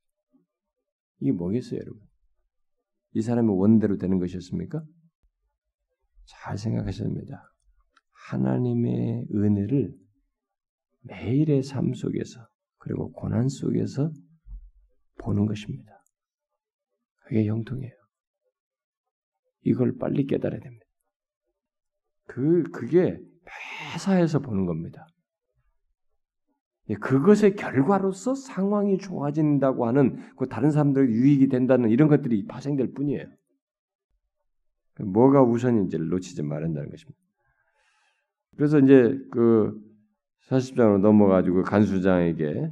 [1.25, 2.03] 이게 뭐겠어요, 여러분?
[3.15, 4.85] 이 사람의 원대로 되는 것이었습니까?
[6.27, 7.51] 잘 생각하셔야 됩니다.
[8.29, 9.97] 하나님의 은혜를
[11.01, 12.47] 매일의 삶 속에서
[12.77, 14.13] 그리고 고난 속에서
[15.17, 16.05] 보는 것입니다.
[17.25, 17.95] 그게 형통이에요.
[19.63, 20.85] 이걸 빨리 깨달아야 됩니다.
[22.27, 23.19] 그 그게
[23.95, 25.07] 매사에서 보는 겁니다.
[26.91, 33.27] 예, 그것의 결과로서 상황이 좋아진다고 하는 그 다른 사람들에게 유익이 된다는 이런 것들이 발생될 뿐이에요.
[35.01, 37.19] 뭐가 우선인지를 놓치지 말한다는 것입니다.
[38.57, 39.81] 그래서 이제 그
[40.49, 42.71] 40장으로 넘어가지고 간수장에게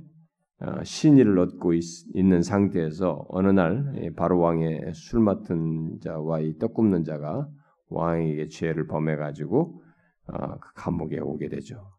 [0.60, 1.82] 어, 신의를 얻고 있,
[2.14, 7.48] 는 상태에서 어느 날 바로 왕의 술 맡은 자와 이떡 굽는 자가
[7.88, 9.82] 왕에게 죄를 범해 가지고
[10.26, 11.90] 어, 그 감옥에 오게 되죠.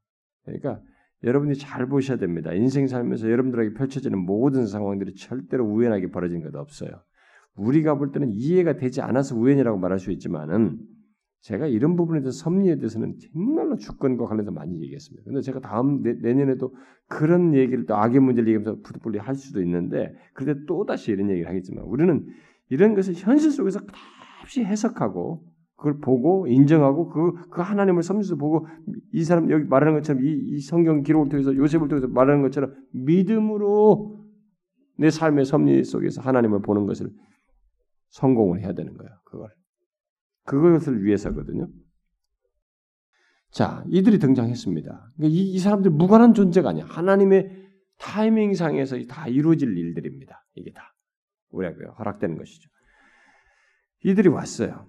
[0.45, 0.80] 그러니까
[1.24, 2.54] 여러분이 잘 보셔야 됩니다.
[2.54, 6.92] 인생 살면서 여러분들에게 펼쳐지는 모든 상황들이 절대로 우연하게 벌어지는 것 없어요.
[7.56, 10.80] 우리가 볼 때는 이해가 되지 않아서 우연이라고 말할 수 있지만은
[11.42, 15.26] 제가 이런 부분에 대해서 섭리에 대해서는 정말로 주권과 관련해서 많이 얘기했습니다.
[15.26, 16.74] 근데 제가 다음 내, 년에도
[17.08, 21.50] 그런 얘기를 또 악의 문제를 얘기하면서 부득불리 할 수도 있는데 그때 또 다시 이런 얘기를
[21.50, 22.26] 하겠지만 우리는
[22.70, 23.82] 이런 것을 현실 속에서
[24.42, 25.44] 없이 해석하고
[25.76, 28.68] 그걸 보고 인정하고 그, 그 하나님을 섬기서 보고
[29.12, 34.24] 이 사람 여기 말하는 것처럼 이, 이 성경 기록을 통해서 요셉을 통해서 말하는 것처럼 믿음으로
[34.98, 37.10] 내 삶의 섭리 속에서 하나님을 보는 것을
[38.10, 39.12] 성공을 해야 되는 거예요.
[39.26, 39.50] 그걸
[40.46, 41.68] 그것을 위해서거든요.
[43.52, 45.12] 자, 이들이 등장했습니다.
[45.16, 46.86] 그러니까 이, 이 사람들 무관한 존재가 아니야.
[46.86, 47.64] 하나님의
[48.00, 50.46] 타이밍상에서 다 이루어질 일들입니다.
[50.56, 50.94] 이게 다
[51.50, 52.70] 우리에게 허락되는 것이죠.
[54.04, 54.88] 이들이 왔어요.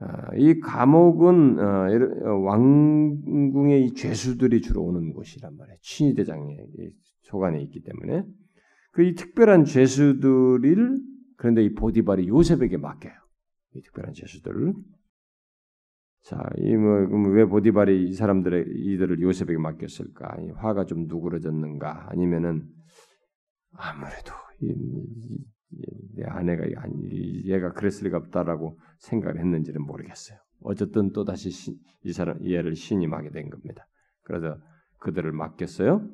[0.00, 5.78] 아, 이 감옥은 어, 왕궁의 이 죄수들이 주로 오는 곳이란 말이에요.
[5.80, 6.66] 친위대장의
[7.22, 8.24] 소관에 있기 때문에
[8.92, 11.00] 그 이 특별한 죄수들을
[11.36, 13.12] 그런데 이 보디발이 요셉에게 맡겨요.
[13.74, 14.72] 이 특별한 죄수들을
[16.22, 20.36] 자, 이뭐왜 보디발이 이 사람들의 이들을 요셉에게 맡겼을까?
[20.40, 22.06] 이 화가 좀 누그러졌는가?
[22.10, 22.66] 아니면은
[23.72, 24.32] 아무래도
[24.62, 25.44] 이, 이,
[26.14, 26.64] 내 아내가
[27.44, 30.38] 얘가 그랬을 리가 없다라고 생각을 했는지는 모르겠어요.
[30.62, 31.50] 어쨌든 또 다시
[32.04, 33.86] 이 사람 얘를 신임하게 된 겁니다.
[34.22, 34.56] 그래서
[34.98, 36.08] 그들을 맡겼어요.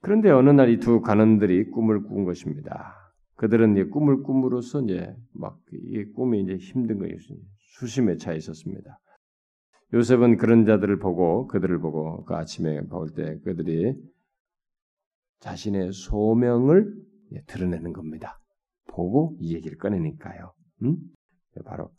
[0.00, 2.94] 그런데 어느 날 이두 관원들이 꿈을 꾼 것입니다.
[3.36, 7.16] 그들은 이 꿈을 꿈으로써 이제 막 이 꿈이 이제 힘든 거예요.
[7.78, 8.98] 수심에 차 있었습니다.
[9.94, 13.94] 요셉은 그런 자들을 보고 그들을 보고 그 아침에 볼 때 그들이
[15.40, 16.92] 자신의 소명을
[17.46, 18.38] 드러내는 겁니다.
[18.98, 20.52] 보고 이 얘기를 꺼내니까요.
[20.82, 20.96] 음?
[21.64, 21.90] 바로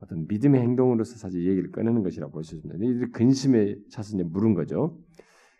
[0.00, 2.82] 어떤 믿음의 행동으로서 사실 이 얘기를 꺼내는 것이라고 볼 수 있습니다.
[2.82, 4.98] 이 근심에 차서 이제 물은 거죠.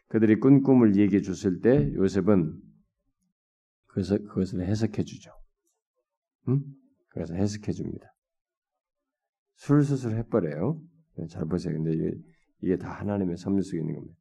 [0.08, 2.58] 그들이 꾼 꿈을 얘기해 줬을 때 요셉은
[3.88, 5.30] 그래서 그것을 해석해 주죠.
[6.48, 6.62] 음?
[7.10, 8.06] 그래서 해석해 줍니다.
[9.56, 10.80] 술수술 해버려요.
[11.28, 11.74] 잘 보세요.
[11.74, 12.12] 근데 이게,
[12.62, 14.16] 이게 다 하나님의 섭리 속에 있는 겁니다.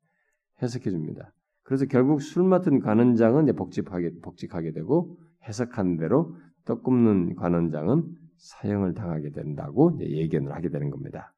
[0.62, 1.34] 해석해 줍니다.
[1.64, 6.36] 그래서 결국 술 맡은 관원장은 이제 복직하게 복직하게 되고 해석한 대로
[6.66, 8.06] 떡 굽는 관원장은
[8.38, 11.34] 사형을 당하게 된다고 예견을 하게 되는 겁니다.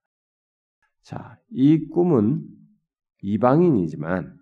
[1.01, 2.45] 자, 이 꿈은
[3.21, 4.37] 이방인이지만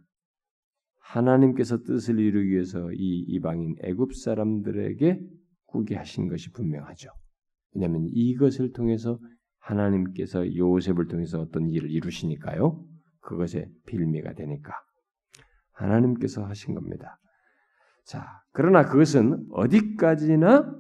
[1.00, 5.20] 하나님께서 뜻을 이루기 위해서 이 이방인 애굽 사람들에게
[5.66, 7.10] 꾸게 하신 것이 분명하죠.
[7.74, 9.20] 왜냐하면 이것을 통해서
[9.60, 12.84] 하나님께서 요셉을 통해서 어떤 일을 이루시니까요.
[13.22, 14.74] 그것의 빌미가 되니까
[15.74, 17.20] 하나님께서 하신 겁니다.
[18.04, 20.76] 자, 그러나 그것은 어디까지나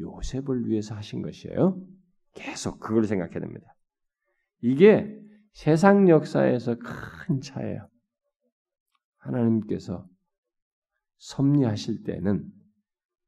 [0.00, 1.80] 요셉을 위해서 하신 것이에요.
[2.34, 3.74] 계속 그걸 생각해야 됩니다.
[4.60, 5.18] 이게
[5.52, 7.88] 세상 역사에서 큰 차예요.
[9.16, 10.06] 하나님께서
[11.18, 12.44] 섭리하실 때는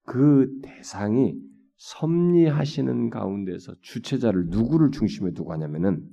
[0.05, 1.35] 그 대상이
[1.77, 6.09] 섭리하시는 가운데서 주체자를 누구를 중심에 두고 하냐면은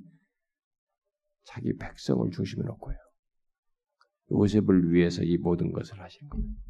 [1.44, 2.96] 자기 백성을 중심에 놓고요.
[4.32, 6.62] 요셉을 위해서 이 모든 것을 하신 겁니다.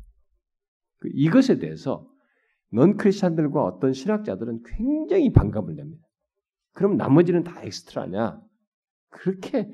[0.99, 2.09] 그 이것에 대해서
[2.71, 6.07] 넌 크리스찬들과 어떤 신학자들은 굉장히 반감을 냅니다.
[6.73, 8.41] 그럼 나머지는 다 엑스트라냐?
[9.11, 9.69] 그렇게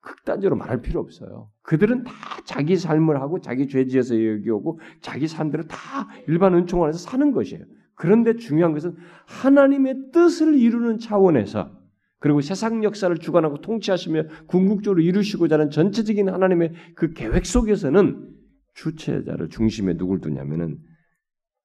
[0.00, 1.50] 극단적으로 말할 필요 없어요.
[1.62, 2.12] 그들은 다
[2.44, 7.64] 자기 삶을 하고 자기 죄지에서 여기오고 자기 삶대로 다 일반 은총 안에서 사는 것이에요.
[7.94, 11.78] 그런데 중요한 것은 하나님의 뜻을 이루는 차원에서
[12.18, 18.39] 그리고 세상 역사를 주관하고 통치하시며 궁극적으로 이루시고자 하는 전체적인 하나님의 그 계획 속에서는
[18.80, 20.78] 주체자를 중심에 누굴 두냐면은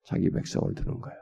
[0.03, 1.17] 자기 백성을 두는 거예요.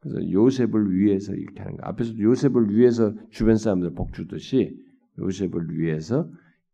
[0.00, 1.86] 그래서 요셉을 위해서 이렇게 하는 거.
[1.86, 4.74] 앞에서 요셉을 위해서 주변 사람들 복 주듯이
[5.18, 6.28] 요셉을 위해서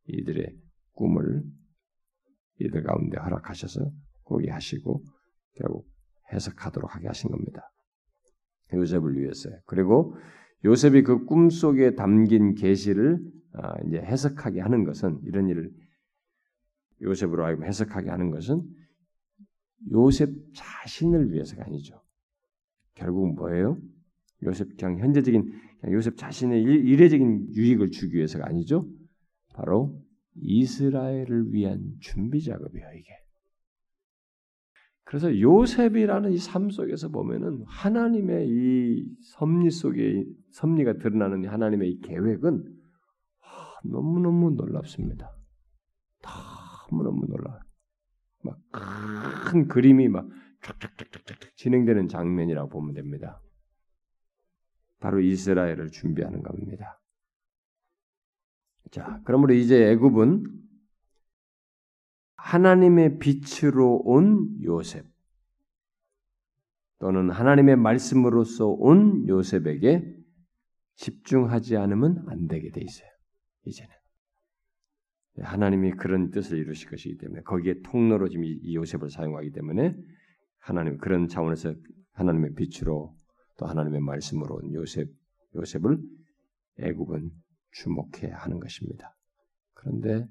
[0.06, 0.54] 이들의
[0.92, 1.42] 꿈을
[2.60, 3.90] 이들 가운데 허락하셔서
[4.24, 5.02] 거기 하시고
[5.56, 5.86] 결국
[6.32, 7.70] 해석하도록 하게 하신 겁니다.
[8.72, 9.54] 요셉을 위해서요.
[9.66, 10.16] 그리고
[10.64, 13.18] 요셉이 그 꿈 속에 담긴 계시를
[13.54, 15.70] 아, 이제 해석하게 하는 것은 이런 일을
[17.02, 18.62] 요셉으로 하여금 해석하게 하는 것은
[19.92, 22.02] 요셉 자신을 위해서가 아니죠.
[22.94, 23.78] 결국 뭐예요?
[24.42, 25.42] 요셉 그냥 현재적인
[25.80, 28.88] 그냥 요셉 자신의 일, 회적인 유익을 주기 위해서가 아니죠.
[29.54, 30.00] 바로
[30.34, 33.12] 이스라엘을 위한 준비 작업이에요, 이게.
[35.04, 42.76] 그래서 요셉이라는 이 삶 속에서 보면은 하나님의 이 섭리 속에 섭리가 드러나는 하나님의 이 계획은
[43.84, 45.37] 너무너무 놀랍습니다.
[46.90, 47.60] 너무너무 놀라요.
[48.42, 48.58] 막
[49.48, 50.28] 큰 그림이 막
[50.62, 53.40] 쫙쫙쫙쫙쫙 진행되는 장면이라고 보면 됩니다.
[55.00, 57.00] 바로 이스라엘을 준비하는 겁니다.
[58.90, 60.44] 자, 그러므로 이제 애굽은
[62.36, 65.06] 하나님의 빛으로 온 요셉
[66.98, 70.16] 또는 하나님의 말씀으로서 온 요셉에게
[70.96, 73.08] 집중하지 않으면 안 되게 돼 있어요.
[73.64, 73.94] 이제는
[75.42, 79.96] 하나님이 그런 뜻을 이루실 것이기 때문에 거기에 통로로 지금 이 요셉을 사용하기 때문에
[80.58, 81.74] 하나님 그런 차원에서
[82.12, 83.14] 하나님의 빛으로
[83.58, 85.08] 또 하나님의 말씀으로 온 요셉
[85.54, 85.98] 요셉을
[86.80, 87.30] 애굽은
[87.72, 89.14] 주목해야 하는 것입니다.
[89.74, 90.26] 그런데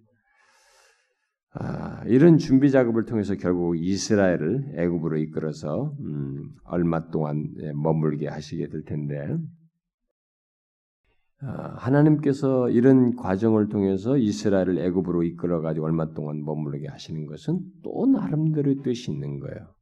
[1.52, 8.68] 아, 이런 준비 작업을 통해서 결국 이스라엘을 애굽으로 이끌어서 음, 얼마 동안 예, 머물게 하시게
[8.68, 9.38] 될 텐데 아,
[11.40, 18.78] 하나님께서 이런 과정을 통해서 이스라엘을 애굽으로 이끌어 가지고 얼마 동안 머무르게 하시는 것은 또 나름대로의
[18.84, 19.76] 뜻이 있는 거예요.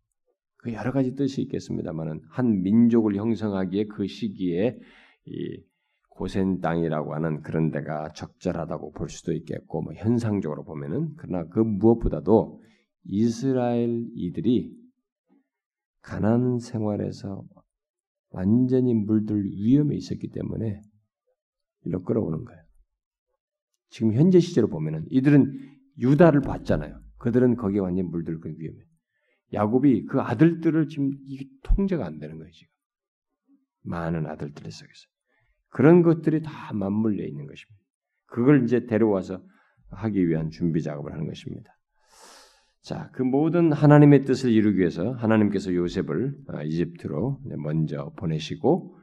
[0.58, 4.78] 그 여러 가지 뜻이 있겠습니다만은 한 민족을 형성하기에 그 시기에
[5.26, 5.64] 이
[6.10, 12.62] 고센 땅이라고 하는 그런 데가 적절하다고 볼 수도 있겠고 뭐 현상적으로 보면은 그러나 그 무엇보다도
[13.04, 14.74] 이스라엘 이들이
[16.02, 17.44] 가난 생활에서
[18.30, 20.82] 완전히 물들 위험에 있었기 때문에
[21.86, 22.62] 일로 끌어오는 거예요.
[23.90, 27.00] 지금 현재 시제로 보면은 이들은 유다를 봤잖아요.
[27.18, 28.80] 그들은 거기에 완전히 물들 그 위험해.
[29.54, 32.72] 야곱이 그 아들들을 지금 이게 통제가 안 되는 거예요, 지금.
[33.84, 35.08] 많은 아들들 속에서.
[35.70, 37.82] 그런 것들이 다 맞물려 있는 것입니다.
[38.28, 39.42] 그걸 이제 데려와서
[39.92, 41.72] 하기 위한 준비 작업을 하는 것입니다.
[42.82, 48.98] 자, 그 모든 하나님의 뜻을 이루기 위해서 하나님께서 요셉을 아, 이집트로 먼저 보내시고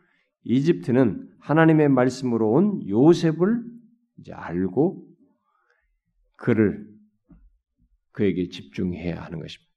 [0.45, 3.63] 이집트는 하나님의 말씀으로 온 요셉을
[4.19, 5.07] 이제 알고
[6.37, 6.87] 그를
[8.13, 9.73] 그에게 집중해야 하는 것입니다.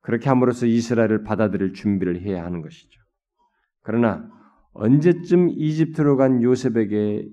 [0.00, 3.00] 그렇게 함으로써 이스라엘을 받아들일 준비를 해야 하는 것이죠.
[3.82, 4.30] 그러나
[4.72, 7.28] 언제쯤 이집트로 간 요셉에게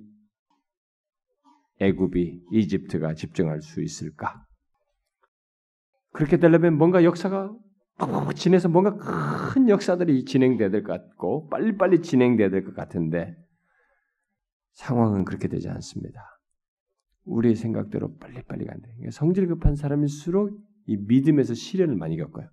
[1.80, 4.46] 애굽이 이집트가 집중할 수 있을까?
[6.12, 7.56] 그렇게 되려면 뭔가 역사가
[8.36, 8.96] 지내서 뭔가
[9.54, 13.36] 큰 역사들이 진행돼야 될 것 같고 빨리빨리 진행돼야 될 것 같은데
[14.74, 16.22] 상황은 그렇게 되지 않습니다.
[17.26, 18.88] 우리의 생각대로 빨리빨리 간다.
[19.12, 22.48] 성질 급한 사람일수록 이 믿음에서 시련을 많이 겪어요.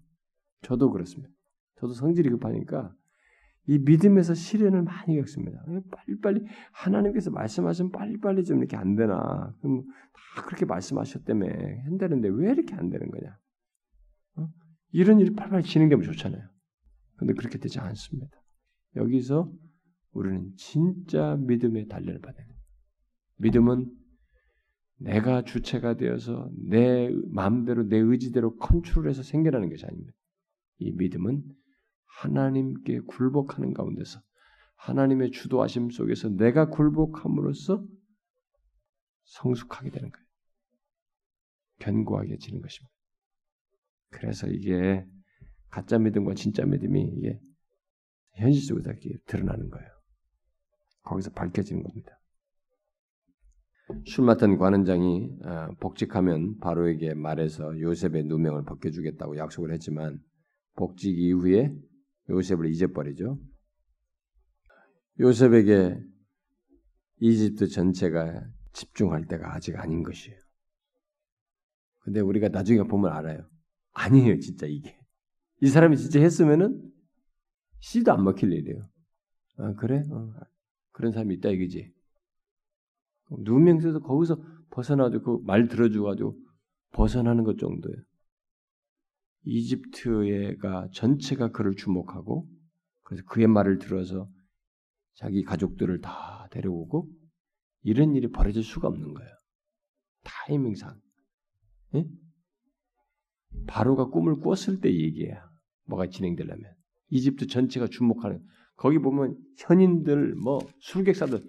[0.63, 1.33] 저도 그렇습니다.
[1.77, 2.93] 저도 성질이 급하니까
[3.69, 5.65] 이 믿음에서 시련을 많이 겪습니다.
[5.91, 9.55] 빨리빨리 하나님께서 말씀하시면 빨리빨리 좀 이렇게 안 되나?
[9.61, 9.85] 그럼
[10.37, 11.47] 다 그렇게 말씀하셨다며
[11.85, 13.37] 한다는데 왜 이렇게 안 되는 거냐?
[14.97, 15.01] 어?
[15.01, 16.43] 이런 일이 빨리빨리 진행되면 좋잖아요.
[17.17, 18.37] 근데 그렇게 되지 않습니다.
[18.97, 19.53] 여기서
[20.13, 22.57] 우리는 진짜 믿음의 단련을 받아야 돼요.
[23.37, 23.91] 믿음은
[24.99, 30.13] 내가 주체가 되어서 내 마음대로 내 의지대로 컨트롤해서 생겨나는 것이 아닙니다.
[30.79, 31.43] 이 믿음은
[32.07, 34.21] 하나님께 굴복하는 가운데서
[34.77, 37.85] 하나님의 주도하심 속에서 내가 굴복함으로써
[39.25, 40.27] 성숙하게 되는 거예요.
[41.79, 42.96] 견고하게 지는 것입니다.
[44.17, 45.05] 그래서 이게
[45.69, 47.39] 가짜 믿음과 진짜 믿음이 이게
[48.35, 49.89] 현실적으로 이렇게 드러나는 거예요.
[51.03, 52.19] 거기서 밝혀지는 겁니다.
[54.07, 60.19] 술 맡은 관원장이 아, 복직하면 바로에게 말해서 요셉의 누명을 벗겨주겠다고 약속을 했지만
[60.75, 61.73] 복직 이후에
[62.31, 63.39] 요셉을 잊어버리죠.
[65.21, 66.01] 요셉에게
[67.21, 68.43] 이집트 전체가
[68.73, 70.39] 집중할 때가 아직 아닌 것이에요.
[72.01, 73.47] 근데 우리가 나중에 보면 알아요.
[73.97, 74.99] 아니에요, 진짜 이게.
[75.63, 76.93] 이 사람이 진짜 했으면은
[77.81, 78.89] 씨도 안 먹힐 일이에요.
[79.59, 80.03] 아, 그래?
[80.11, 80.33] 어,
[80.93, 81.93] 그런 사람이 있다 이거지.
[83.31, 84.41] 누명에서 거기서
[84.71, 86.37] 벗어나도 그 말 들어줘가지고
[86.93, 87.97] 벗어나는 것 정도예요.
[89.45, 92.49] 이집트가 전체가 그를 주목하고
[93.03, 94.29] 그래서 그의 말을 들어서
[95.15, 97.09] 자기 가족들을 다 데려오고
[97.83, 99.31] 이런 일이 벌어질 수가 없는 거예요.
[100.25, 101.01] 타이밍상.
[101.95, 102.05] 예?
[103.67, 105.49] 바로가 꿈을 꿨을 때 얘기야.
[105.87, 106.65] 뭐가 진행되려면.
[107.11, 108.43] 이집트 전체가 주목하는
[108.77, 111.43] 거기 보면 현인들 뭐 술객사들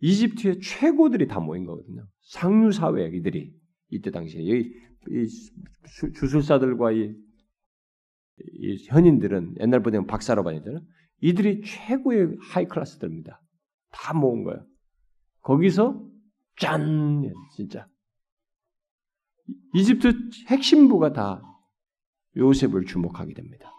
[0.00, 2.06] 이집트의 최고들이 다 모인 거거든요.
[2.22, 3.52] 상류 사회 이들이
[3.90, 4.72] 이때 당시에 여기
[5.10, 5.26] 이
[6.14, 7.14] 주술사들과 이,
[8.54, 10.80] 이 현인들은 옛날 보면 박사라고 하잖아요.
[11.20, 13.40] 이들이 최고의 하이 클래스들입니다.
[13.90, 14.64] 다 모은 거예요.
[15.40, 16.06] 거기서
[16.58, 17.88] 짠 진짜
[19.74, 21.42] 이집트 핵심부가 다
[22.36, 23.70] 요셉을 주목하게 됩니다.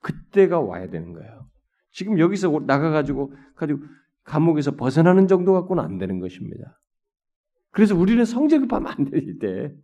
[0.00, 1.48] 그때가 와야 되는 거예요.
[1.90, 3.80] 지금 여기서 나가가지고 가지고
[4.24, 6.78] 감옥에서 벗어나는 정도 갖고는 안 되는 것입니다.
[7.70, 9.74] 그래서 우리는 성질 급하면 안 되기 때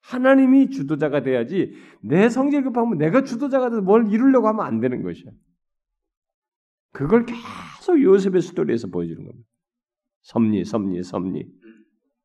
[0.00, 5.30] 하나님이 주도자가 돼야지 내 성질 급하면 내가 주도자가 돼서 뭘 이루려고 하면 안 되는 것이야.
[6.92, 9.48] 그걸 계속 요셉의 스토리에서 보여주는 겁니다.
[10.22, 11.48] 섭리, 섭리, 섭리.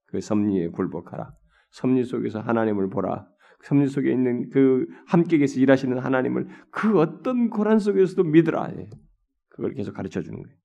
[0.07, 1.33] 그 섭리에 굴복하라.
[1.71, 3.27] 섭리 속에서 하나님을 보라.
[3.63, 8.71] 섭리 속에 있는 그 함께 계서 일하시는 하나님을 그 어떤 고난 속에서도 믿으라.
[8.77, 8.89] 예.
[9.49, 10.57] 그걸 계속 가르쳐 주는 거예요.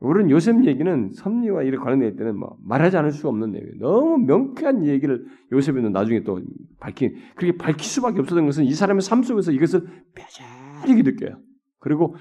[0.00, 3.78] 우리는 요셉 얘기는 섭리와 이를 관련될 때는 뭐 말하지 않을 수 없는 내용이에요.
[3.80, 6.40] 너무 명쾌한 얘기를 요셉은 나중에 또
[6.78, 9.82] 밝히 그렇게 밝힐 수밖에 없었던 것은 이 사람의 삶 속에서 이것을
[10.14, 11.40] 뼈저리게 느껴요.
[11.80, 12.14] 그리고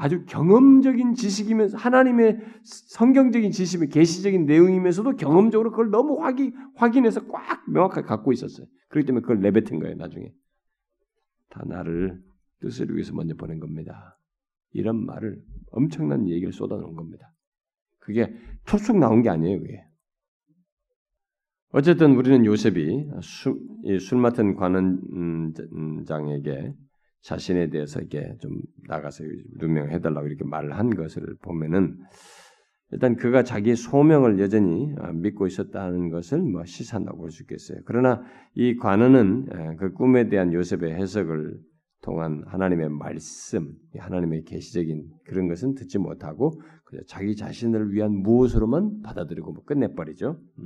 [0.00, 8.06] 아주 경험적인 지식이면서 하나님의 성경적인 지식이 계시적인 내용이면서도 경험적으로 그걸 너무 확인 확인해서 꽉 명확하게
[8.06, 8.66] 갖고 있었어요.
[8.88, 9.96] 그렇기 때문에 그걸 내뱉은 거예요.
[9.96, 10.32] 나중에
[11.50, 12.18] 다 나를
[12.62, 14.18] 뜻을 위해서 먼저 보낸 겁니다.
[14.72, 15.38] 이런 말을
[15.70, 17.30] 엄청난 얘기를 쏟아놓은 겁니다.
[17.98, 18.34] 그게
[18.64, 19.84] 툭툭 나온 게 아니에요, 그게.
[21.72, 23.60] 어쨌든 우리는 요셉이 술,
[24.00, 25.54] 술 맡은 관원장에게
[27.22, 28.52] 자신에 대해서 이렇게 좀
[28.88, 29.24] 나가서
[29.58, 31.98] 누명해 달라고 이렇게 말을 한 것을 보면은
[32.92, 37.78] 일단 그가 자기의 소명을 여전히 아, 믿고 있었다는 것을 뭐 시사한다고 볼 수 있겠어요.
[37.84, 38.22] 그러나
[38.54, 41.60] 이 관원은 그 꿈에 대한 요셉의 해석을
[42.02, 49.52] 통한 하나님의 말씀, 하나님의 계시적인 그런 것은 듣지 못하고 그냥 자기 자신을 위한 무엇으로만 받아들이고
[49.52, 50.40] 뭐 끝내버리죠.
[50.58, 50.64] 음.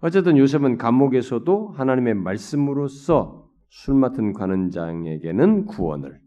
[0.00, 6.20] 어쨌든 요셉은 감옥에서도 하나님의 말씀으로써 술 맡은 관원장에게는 구원을,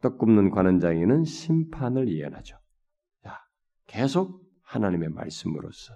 [0.00, 2.56] 떡 굽는 관원장에는 심판을 예언하죠.
[3.88, 5.94] 계속 하나님의 말씀으로서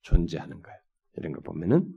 [0.00, 0.78] 존재하는 거예요.
[1.18, 1.92] 이런 걸 보면은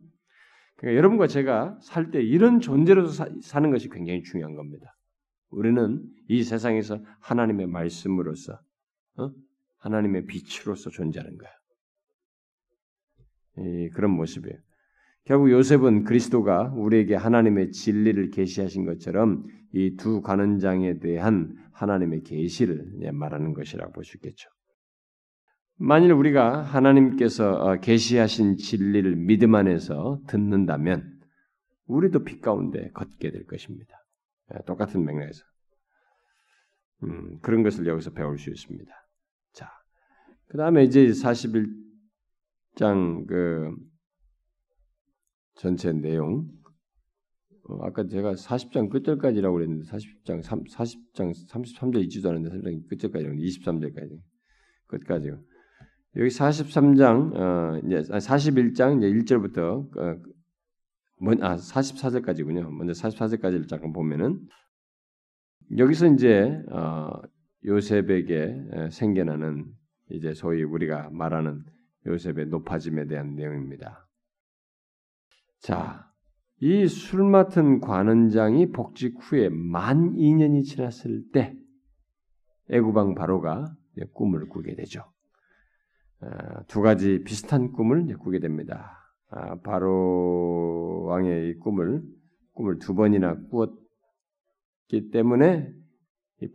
[0.75, 4.93] 그러니까 여러분과 제가 살 때 이런 존재로서 사, 는 것이 굉장히 중요한 겁니다.
[5.49, 8.59] 우리는 이 세상에서 하나님의 말씀으로서
[9.15, 9.31] 어?
[9.77, 11.53] 하나님의 빛으로서 존재하는 거예요.
[13.59, 14.59] 이, 그런 모습이에요.
[15.27, 23.53] 결국 요셉은 그리스도가 우리에게 하나님의 진리를 계시하신 것처럼 이 두 관원장에 대한 하나님의 계시를 말하는
[23.53, 24.49] 것이라고 볼 수 있겠죠.
[25.75, 31.19] 만일 우리가 하나님께서 어, 계시하신 진리를 믿음 안에서 듣는다면
[31.87, 33.93] 우리도 빛 가운데 걷게 될 것입니다.
[34.53, 35.43] 예, 똑같은 맥락에서
[37.03, 38.89] 음, 그런 것을 여기서 배울 수 있습니다.
[39.53, 39.69] 자,
[40.47, 43.75] 그 다음에 이제 41장 그
[45.57, 46.47] 전체 내용
[47.69, 54.19] 어, 아까 제가 40장 끝절까지라고 그랬는데 40장 3, 40장 33절 있지도 않은데 40장 끝절까지 23절까지
[54.87, 55.39] 끝까지요.
[56.15, 60.21] 여기 43장 어, 이제 41장 이제 1절부터 어,
[61.41, 62.71] 아 44절까지군요.
[62.71, 64.39] 먼저 44절까지를 잠깐 보면은
[65.77, 67.11] 여기서 이제 어,
[67.65, 69.65] 요셉에게 생겨나는
[70.11, 71.65] 이제 소위 우리가 말하는
[72.05, 74.06] 요셉의 높아짐에 대한 내용입니다.
[75.67, 76.09] 자,
[76.61, 81.53] 이 술 맡은 관원장이 복직 후에 만 2년이 지났을 때
[82.69, 83.75] 애구방 바로가
[84.13, 85.03] 꿈을 꾸게 되죠.
[86.21, 88.97] 아, 두 가지 비슷한 꿈을 꾸게 됩니다.
[89.29, 92.01] 아, 바로 왕의 꿈을
[92.53, 95.69] 꿈을 두 번이나 꾸었기 때문에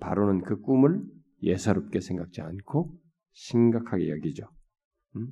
[0.01, 1.03] 바로는 그 꿈을
[1.43, 2.99] 예사롭게 생각지 않고
[3.33, 4.47] 심각하게 여기죠.
[5.17, 5.29] 음?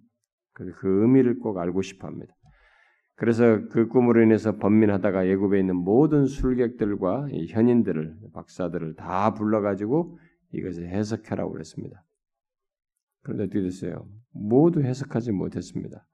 [0.52, 2.34] 그 의미를 꼭 알고 싶어 합니다.
[3.20, 10.18] 그래서 그 꿈으로 인해서 번민하다가 예굽에 있는 모든 술객들과 현인들을 박사들을 다 불러가지고
[10.54, 12.02] 이것을 해석하라고 그랬습니다.
[13.22, 14.08] 그런데 어떻게 됐어요?
[14.32, 16.06] 모두 해석하지 못했습니다.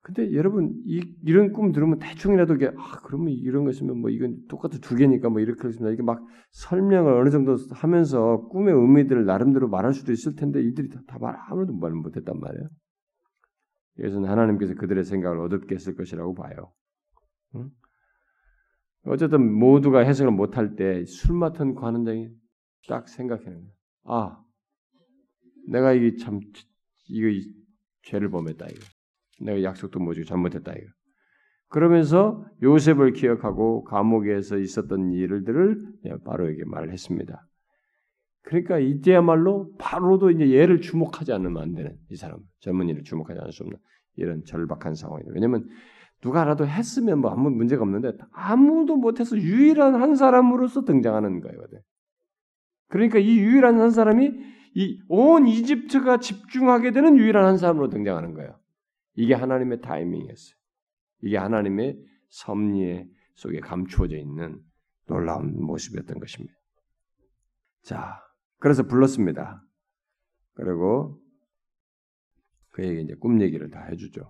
[0.00, 4.48] 근데 여러분 이, 이런 꿈 들으면 대충이라도 이게 아 그러면 이런 거 있으면 뭐 이건
[4.48, 5.92] 똑같은 두 개니까 뭐 이렇게 했습니다.
[5.92, 6.20] 이게 막
[6.50, 11.36] 설명을 어느 정도 하면서 꿈의 의미들을 나름대로 말할 수도 있을 텐데 이들이 다, 다 말,
[11.48, 12.68] 아무도 말 못했단 말이에요.
[13.98, 16.72] 이것은 하나님께서 그들의 생각을 어둡게 했을 것이라고 봐요.
[17.56, 17.70] 응?
[19.06, 22.28] 어쨌든 모두가 해석을 못할 때 술 맡은 관원장이
[22.88, 23.72] 딱 생각하는 거예요.
[24.04, 24.44] 아
[25.68, 26.40] 내가 이게 참
[27.08, 27.28] 이거
[28.02, 28.84] 죄를 범했다 이거.
[29.40, 30.86] 내가 약속도 못 지고 잘못했다 이거.
[31.68, 35.92] 그러면서 요셉을 기억하고 감옥에서 있었던 일들을
[36.24, 37.47] 바로에게 말을 했습니다.
[38.42, 43.62] 그러니까 이때야말로 바로도 이제 얘를 주목하지 않으면 안 되는 이 사람 젊은이를 주목하지 않을 수
[43.62, 43.78] 없는
[44.16, 45.32] 이런 절박한 상황이에요.
[45.34, 45.68] 왜냐하면
[46.20, 51.58] 누가 라도 했으면 뭐 아무 문제가 없는데 아무도 못해서 유일한 한 사람으로서 등장하는 거예요.
[52.88, 54.32] 그러니까 이 유일한 한 사람이
[54.74, 58.58] 이 온 이집트가 집중하게 되는 유일한 한 사람으로 등장하는 거예요.
[59.14, 60.56] 이게 하나님의 타이밍이었어요.
[61.22, 64.60] 이게 하나님의 섭리 속에 감추어져 있는
[65.06, 66.54] 놀라운 모습이었던 것입니다.
[67.82, 68.20] 자,
[68.58, 69.64] 그래서 불렀습니다.
[70.54, 71.20] 그리고
[72.70, 74.22] 그에게 이제 꿈 얘기를 다 해주죠.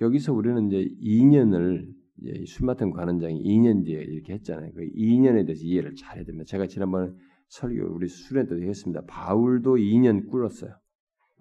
[0.00, 4.72] 여기서 우리는 이제 2년을 이제 술 맡은 관원장이 2년 뒤에 이렇게 했잖아요.
[4.72, 6.44] 그 2년에 대해서 이해를 잘해야 됩니다.
[6.46, 7.12] 제가 지난번에
[7.48, 9.02] 설교 우리 수련 때도 했습니다.
[9.06, 10.76] 바울도 2년 꿇었어요.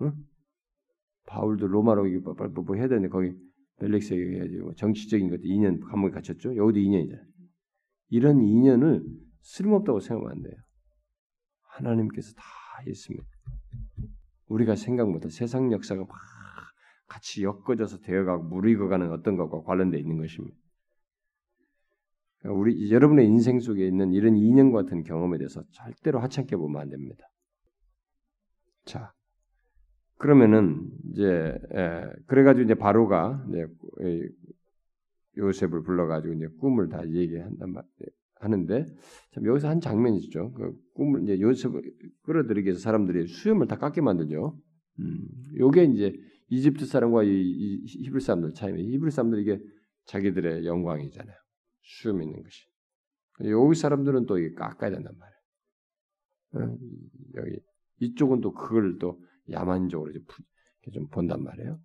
[0.01, 0.11] 응?
[1.25, 3.33] 바울도 로마로 뭐, 뭐, 뭐 해야 되는데 거기
[3.79, 6.55] 벨릭스에 해야지 뭐 정치적인 것도 2년 감옥에 갇혔죠.
[6.55, 7.25] 여기도 2년이잖아요.
[8.09, 9.03] 이런 2년을
[9.41, 10.55] 쓸모없다고 생각하면 안 돼요.
[11.75, 12.43] 하나님께서 다
[12.87, 13.25] 있습니다.
[14.47, 16.09] 우리가 생각 못한 세상 역사가 막
[17.07, 20.57] 같이 엮어져서 되어가고 무르익어가는 어떤 것과 관련되어 있는 것입니다.
[22.45, 27.25] 우리 여러분의 인생 속에 있는 이런 인연 같은 경험에 대해서 절대로 하찮게 보면 안 됩니다.
[28.85, 29.13] 자,
[30.17, 33.65] 그러면은 이제 에, 그래가지고 이제 바로가 이제
[35.37, 37.83] 요셉을 불러가지고 이제 꿈을 다 얘기한단 말
[38.43, 38.85] 하는데
[39.33, 40.51] 참 여기서 한 장면이 있죠.
[40.53, 41.81] 그 꿈을 이제 요셉을
[42.23, 44.57] 끌어들이기 위해서 사람들이 수염을 다 깎게 만들죠.
[44.99, 45.27] 음,
[45.57, 46.13] 요게 이제
[46.49, 48.87] 이집트 사람과 이, 이 히브리 사람들 차이입니다.
[48.89, 49.59] 히브리 사람들 이게
[50.05, 51.35] 자기들의 영광이잖아요.
[51.81, 52.65] 수염 있는 것이.
[53.45, 56.71] 여기 사람들은 또 이게 깎아야 된단 말이에요.
[56.71, 56.77] 어?
[57.35, 57.59] 여기
[57.99, 59.19] 이쪽은 또 그걸 또
[59.49, 60.11] 야만적으로
[60.93, 61.79] 좀 본단 말이에요.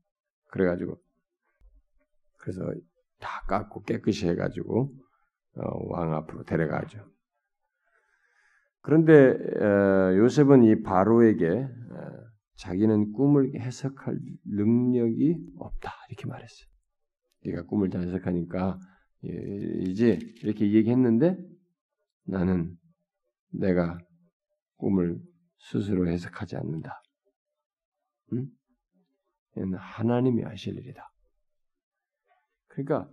[0.50, 1.00] 그래가지고
[2.36, 2.62] 그래서
[3.18, 5.07] 다 깎고 깨끗이 해가지고 어,
[5.88, 7.04] 왕 앞으로 데려가죠.
[8.80, 9.12] 그런데
[9.60, 11.68] 어, 요셉은 이 바로에게 어,
[12.56, 16.68] 자기는 꿈을 해석할 능력이 없다 이렇게 말했어요.
[17.44, 18.78] 네가 꿈을 잘 해석하니까
[19.24, 19.30] 예,
[19.82, 21.36] 이제 이렇게 얘기했는데
[22.24, 22.76] 나는
[23.50, 23.98] 내가
[24.76, 25.20] 꿈을
[25.58, 27.02] 스스로 해석하지 않는다.
[28.32, 28.48] 응?
[29.76, 31.10] 하나님이 하실 일이다.
[32.68, 33.10] 그러니까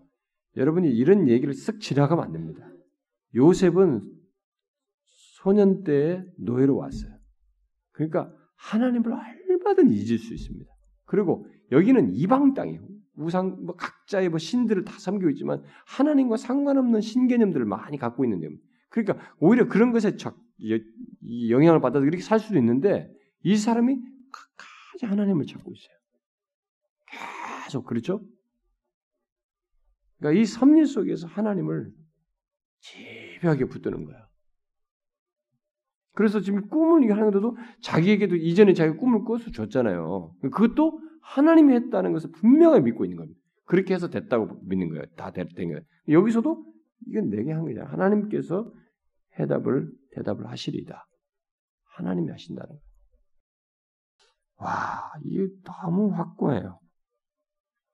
[0.58, 2.68] 여러분이 이런 얘기를 쓱 지나가면 안 됩니다.
[3.36, 4.02] 요셉은
[5.42, 7.12] 소년 때에 노예로 왔어요.
[7.92, 10.72] 그러니까 하나님을 얼마든 잊을 수 있습니다.
[11.06, 12.82] 그리고 여기는 이방 땅이에요.
[13.18, 18.50] 우상 뭐 각자의 뭐 신들을 다 섬기고 있지만 하나님과 상관없는 신개념들을 많이 갖고 있는데
[18.90, 20.38] 그러니까 오히려 그런 것에 적,
[21.50, 23.10] 영향을 받아서 이렇게 살 수도 있는데
[23.44, 25.96] 이 사람이 끝까지 하나님을 찾고 있어요.
[27.64, 28.22] 계속 그렇죠?
[30.18, 31.92] 그러니까 이 섭리 속에서 하나님을
[32.80, 34.26] 집요하게 붙드는 거야.
[36.14, 40.34] 그래서 지금 꿈을 하는 것도 자기에게도 이전에 자기 꿈을 꿔서 줬잖아요.
[40.42, 43.40] 그것도 하나님이 했다는 것을 분명히 믿고 있는 겁니다.
[43.66, 45.04] 그렇게 해서 됐다고 믿는 거예요.
[45.18, 45.82] 다 된 거예요.
[46.08, 46.66] 여기서도
[47.08, 47.92] 이건 내게 한 거잖아.
[47.92, 48.72] 하나님께서
[49.40, 51.06] 해답을 대답을 하시리다.
[51.96, 52.82] 하나님이 하신다는 거예요.
[54.58, 56.80] 와, 이게 너무 확고해요.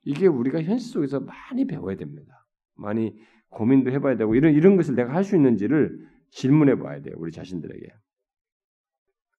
[0.04, 2.46] 이게 우리가 현실 속에서 많이 배워야 됩니다.
[2.76, 3.16] 많이
[3.50, 7.16] 고민도 해봐야 되고 이런 이런 것을 내가 할 수 있는지를 질문해 봐야 돼요.
[7.18, 7.88] 우리 자신들에게.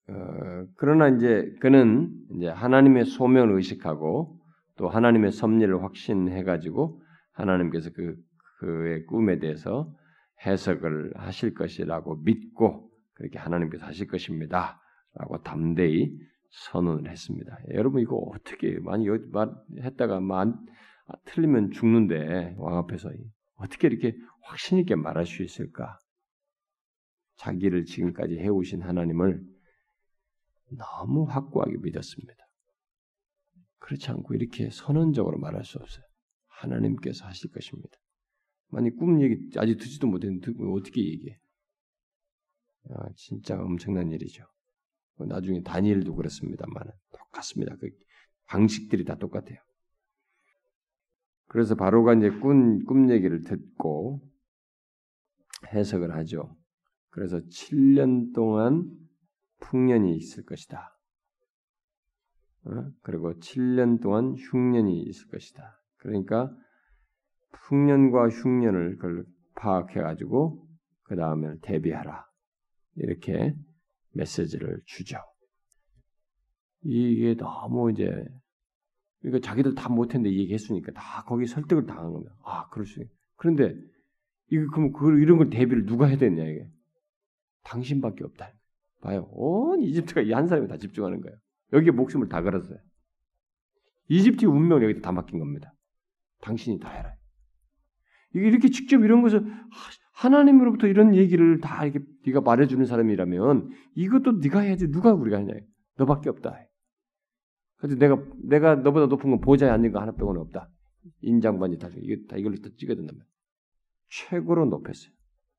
[0.08, 4.38] 어, 그러나 이제 그는 이제 하나님의 소명을 의식하고
[4.76, 7.02] 또 하나님의 섭리를 확신해 가지고
[7.32, 8.16] 하나님께서 그
[8.58, 9.92] 그의 꿈에 대해서
[10.44, 16.16] 해석을 하실 것이라고 믿고 그렇게 하나님께서 하실 것입니다라고 담대히
[16.52, 17.58] 선언을 했습니다.
[17.70, 20.66] 여러분 이거 어떻게 많이 했다가 만,
[21.06, 23.10] 아, 틀리면 죽는데 왕 앞에서
[23.54, 25.98] 어떻게 이렇게 확신 있게 말할 수 있을까?
[27.36, 29.42] 자기를 지금까지 해오신 하나님을
[30.76, 32.34] 너무 확고하게 믿었습니다.
[33.78, 36.04] 그렇지 않고 이렇게 선언적으로 말할 수 없어요.
[36.48, 37.96] 하나님께서 하실 것입니다.
[38.68, 41.38] 만약 꿈 얘기 아직 듣지도 못했는데 어떻게 얘기해?
[42.90, 44.44] 야, 진짜 엄청난 일이죠.
[45.22, 47.76] 뭐 나중에 다니엘도 그렇습니다만 똑같습니다.
[47.76, 47.90] 그
[48.46, 49.58] 방식들이 다 똑같아요.
[51.46, 54.20] 그래서 바로가 이제 꿈, 꿈 얘기를 듣고
[55.72, 56.56] 해석을 하죠.
[57.10, 58.90] 그래서 7년 동안
[59.60, 60.98] 풍년이 있을 것이다.
[62.64, 62.90] 어?
[63.02, 65.80] 그리고 7년 동안 흉년이 있을 것이다.
[65.98, 66.50] 그러니까
[67.68, 68.98] 풍년과 흉년을
[69.54, 70.66] 파악해 가지고
[71.04, 72.26] 그 다음에 대비하라.
[72.96, 73.54] 이렇게
[74.12, 75.18] 메시지를 주죠.
[76.84, 78.10] 이게 너무 이제
[79.20, 82.34] 그러니까 자기들 다 못했는데 얘기했으니까 다 거기 설득을 당한 겁니다.
[82.44, 83.00] 아, 그럴 수.
[83.36, 83.74] 그런데
[84.50, 86.68] 이거 그럼 그 이런 걸 대비를 누가 해야 되냐 이게?
[87.64, 88.52] 당신밖에 없다.
[89.00, 89.28] 봐요.
[89.32, 91.36] 온 이집트가 이 한 사람이 다 집중하는 거예요.
[91.72, 92.78] 여기에 목숨을 다 걸었어요.
[94.08, 95.72] 이집트 운명을 여기다 다 맡긴 겁니다.
[96.40, 97.14] 당신이 다 해라.
[98.34, 99.44] 이게 이렇게 직접 이런 것을
[100.12, 105.54] 하나님으로부터 이런 얘기를 다 이렇게 네가 말해주는 사람이라면 이것도 네가 해야지 누가 우리가 하냐?
[105.96, 106.58] 너밖에 없다.
[107.76, 110.70] 그래서 내가 내가 너보다 높은 건 보좌에 앉는 거 하나 빼고는 없다.
[111.20, 113.32] 인장반이 다 이게 다 이걸로 다 찍어야 된단 말이야.
[114.08, 115.12] 최고로 높였어요.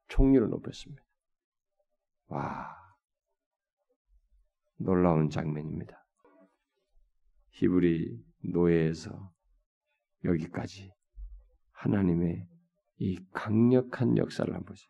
[0.07, 1.03] 총리로 높였습니다.
[2.27, 2.67] 와
[4.77, 6.05] 놀라운 장면입니다.
[7.51, 8.23] 히브리
[8.53, 9.31] 노예에서
[10.23, 10.91] 여기까지
[11.71, 12.47] 하나님의
[12.97, 14.89] 이 강력한 역사를 한번 보세요.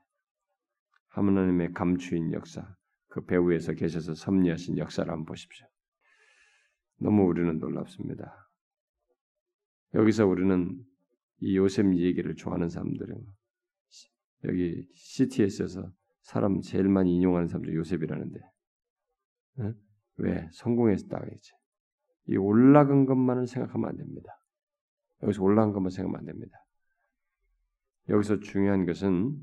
[1.10, 2.76] 하나님의 감추인 역사,
[3.08, 5.68] 그 배후에서 계셔서 섭리하신 역사를 한번 보십시오.
[6.98, 8.50] 너무 우리는 놀랍습니다.
[9.94, 10.84] 여기서 우리는
[11.40, 13.16] 이 요셉 얘기를 좋아하는 사람들은
[14.46, 18.40] 여기 CTS에서 사람 제일 많이 인용하는 사람 중 요셉이라는데
[19.60, 19.76] 응?
[20.18, 21.52] 왜 성공했다 그랬지?
[22.28, 24.32] 이 올라간 것만을 생각하면 안 됩니다.
[25.22, 26.58] 여기서 올라간 것만 생각하면 안 됩니다.
[28.10, 29.36] 여기서 중요한 것은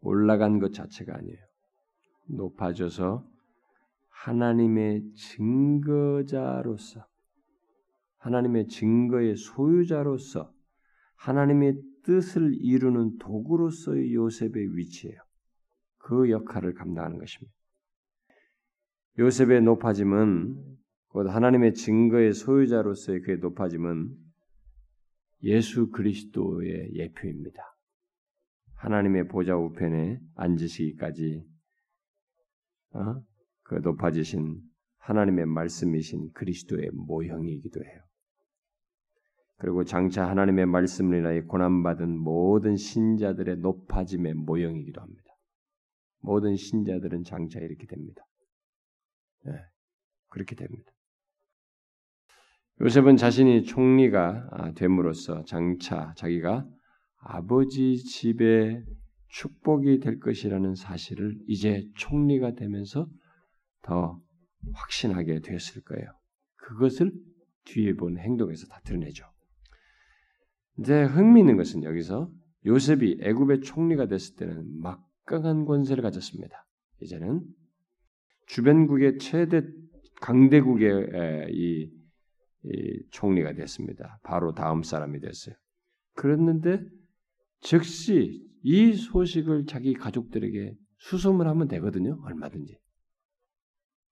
[0.00, 1.38] 올라간 것 자체가 아니에요.
[2.28, 3.28] 높아져서
[4.08, 7.06] 하나님의 증거자로서,
[8.18, 10.52] 하나님의 증거의 소유자로서,
[11.16, 15.18] 하나님의 뜻을 이루는 도구로서의 요셉의 위치예요.
[15.98, 17.52] 그 역할을 감당하는 것입니다.
[19.18, 20.76] 요셉의 높아짐은
[21.08, 24.25] 곧 하나님의 증거의 소유자로서의 그의 높아짐은
[25.42, 27.62] 예수 그리스도의 예표입니다.
[28.76, 31.44] 하나님의 보좌 우편에 앉으시기까지
[32.92, 33.22] 어?
[33.62, 34.60] 그 높아지신
[34.98, 38.02] 하나님의 말씀이신 그리스도의 모형이기도 해요.
[39.58, 45.22] 그리고 장차 하나님의 말씀을 인하여 고난받은 모든 신자들의 높아짐의 모형이기도 합니다.
[46.20, 48.22] 모든 신자들은 장차 이렇게 됩니다.
[49.44, 49.52] 네,
[50.28, 50.90] 그렇게 됩니다.
[52.82, 56.66] 요셉은 자신이 총리가 아, 됨으로써 장차 자기가
[57.18, 58.84] 아버지 집의
[59.28, 63.08] 축복이 될 것이라는 사실을 이제 총리가 되면서
[63.82, 64.20] 더
[64.74, 66.06] 확신하게 되었을 거예요.
[66.56, 67.12] 그것을
[67.64, 69.24] 뒤에 본 행동에서 다 드러내죠.
[70.78, 72.30] 이제 흥미있는 것은 여기서
[72.66, 76.66] 요셉이 애굽의 총리가 됐을 때는 막강한 권세를 가졌습니다.
[77.00, 77.42] 이제는
[78.46, 79.62] 주변국의 최대
[80.20, 81.95] 강대국의 이, 이
[83.10, 84.18] 총리가 됐습니다.
[84.22, 85.54] 바로 다음 사람이 됐어요.
[86.14, 86.80] 그랬는데
[87.60, 92.20] 즉시 이 소식을 자기 가족들에게 수소문 하면 되거든요.
[92.24, 92.78] 얼마든지.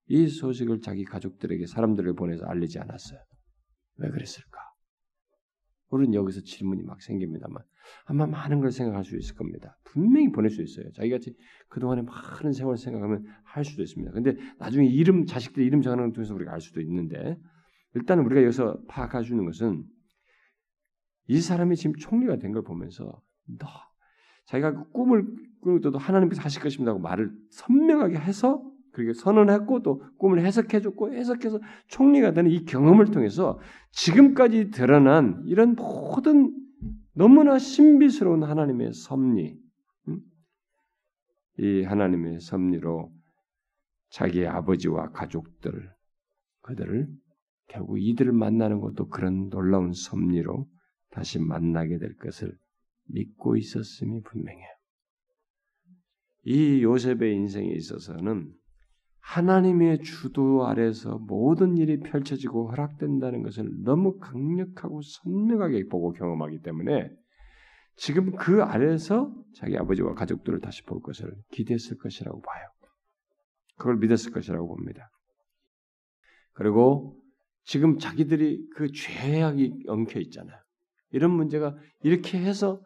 [0.08, 3.18] 이 소식을 자기 가족들에게 사람들을 보내서 알리지 않았어요.
[3.96, 4.60] 왜 그랬을까?
[5.88, 7.62] 우리는 여기서 질문이 막 생깁니다만
[8.06, 9.78] 아마 많은 걸 생각할 수 있을 겁니다.
[9.84, 10.90] 분명히 보낼 수 있어요.
[10.92, 11.34] 자기같이
[11.68, 14.12] 그동안에 많은 세월 생각하면 할 수도 있습니다.
[14.12, 17.38] 근데 나중에 이름, 자식들 이름 정하는 걸 통해서 우리가 알 수도 있는데
[17.94, 19.84] 일단 우리가 여기서 파악할 수 있는 것은
[21.26, 23.66] 이 사람이 지금 총리가 된 걸 보면서 너
[24.46, 25.26] 자기가 그 꿈을
[25.60, 28.62] 꾸도 하나님께서 하실 것입니다고 말을 선명하게 해서
[28.92, 33.58] 그렇게 선언했고 또 꿈을 해석해줬고 해석해서 총리가 되는 이 경험을 통해서
[33.92, 36.54] 지금까지 드러난 이런 모든
[37.14, 39.58] 너무나 신비스러운 하나님의 섭리,
[41.58, 43.12] 이 하나님의 섭리로
[44.10, 45.92] 자기의 아버지와 가족들,
[46.62, 47.08] 그들을
[47.68, 50.68] 결국 이들을 만나는 것도 그런 놀라운 섭리로
[51.10, 52.56] 다시 만나게 될 것을
[53.06, 54.68] 믿고 있었음이 분명해요.
[56.44, 58.52] 이 요셉의 인생에 있어서는
[59.20, 67.10] 하나님의 주도 아래서 모든 일이 펼쳐지고 허락된다는 것을 너무 강력하고 선명하게 보고 경험하기 때문에
[67.96, 72.68] 지금 그 아래서 자기 아버지와 가족들을 다시 볼 것을 기대했을 것이라고 봐요.
[73.76, 75.10] 그걸 믿었을 것이라고 봅니다.
[76.52, 77.18] 그리고
[77.64, 80.56] 지금 자기들이 그 죄악이 엉켜 있잖아요.
[81.10, 82.82] 이런 문제가 이렇게 해서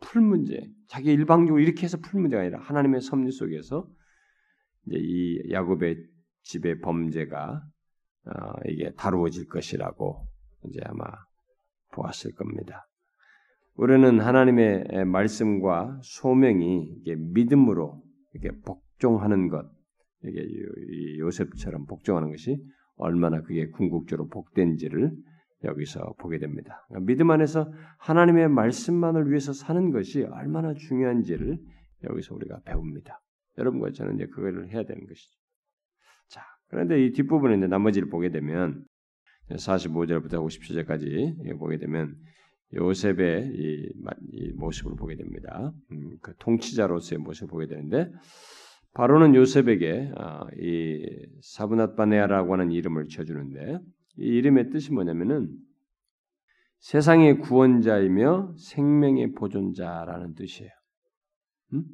[0.00, 3.88] 풀 문제, 자기 일방적으로 이렇게 해서 풀 문제가 아니라 하나님의 섭리 속에서
[4.86, 5.96] 이제 이 야곱의
[6.42, 7.62] 집의 범죄가
[8.26, 8.32] 어,
[8.66, 10.26] 이게 다루어질 것이라고
[10.68, 11.04] 이제 아마
[11.92, 12.86] 보았을 겁니다.
[13.74, 18.02] 우리는 하나님의 말씀과 소명이 이게 믿음으로
[18.32, 19.68] 이렇게 복종하는 것,
[20.22, 20.46] 이게
[21.18, 22.56] 요셉처럼 복종하는 것이
[22.96, 25.12] 얼마나 그게 궁극적으로 복된지를
[25.64, 26.84] 여기서 보게 됩니다.
[26.88, 31.58] 그러니까 믿음 안에서 하나님의 말씀만을 위해서 사는 것이 얼마나 중요한지를
[32.04, 33.20] 여기서 우리가 배웁니다.
[33.58, 35.38] 여러분과 저는 이제 그거를 해야 되는 것이죠.
[36.28, 38.84] 자, 그런데 이 뒷부분에 이제 나머지를 보게 되면
[39.50, 42.14] 45절부터 57절까지 보게 되면
[42.74, 43.92] 요셉의 이,
[44.32, 45.72] 이 모습을 보게 됩니다.
[45.92, 48.10] 음, 그 통치자로서의 모습을 보게 되는데
[48.94, 51.04] 바로는 요셉에게 아, 이
[51.42, 53.80] 사브낫바네아라고 하는 이름을 지어주는데
[54.18, 55.50] 이 이름의 뜻이 뭐냐면은
[56.78, 60.70] 세상의 구원자이며 생명의 보존자라는 뜻이에요.
[61.72, 61.84] 음?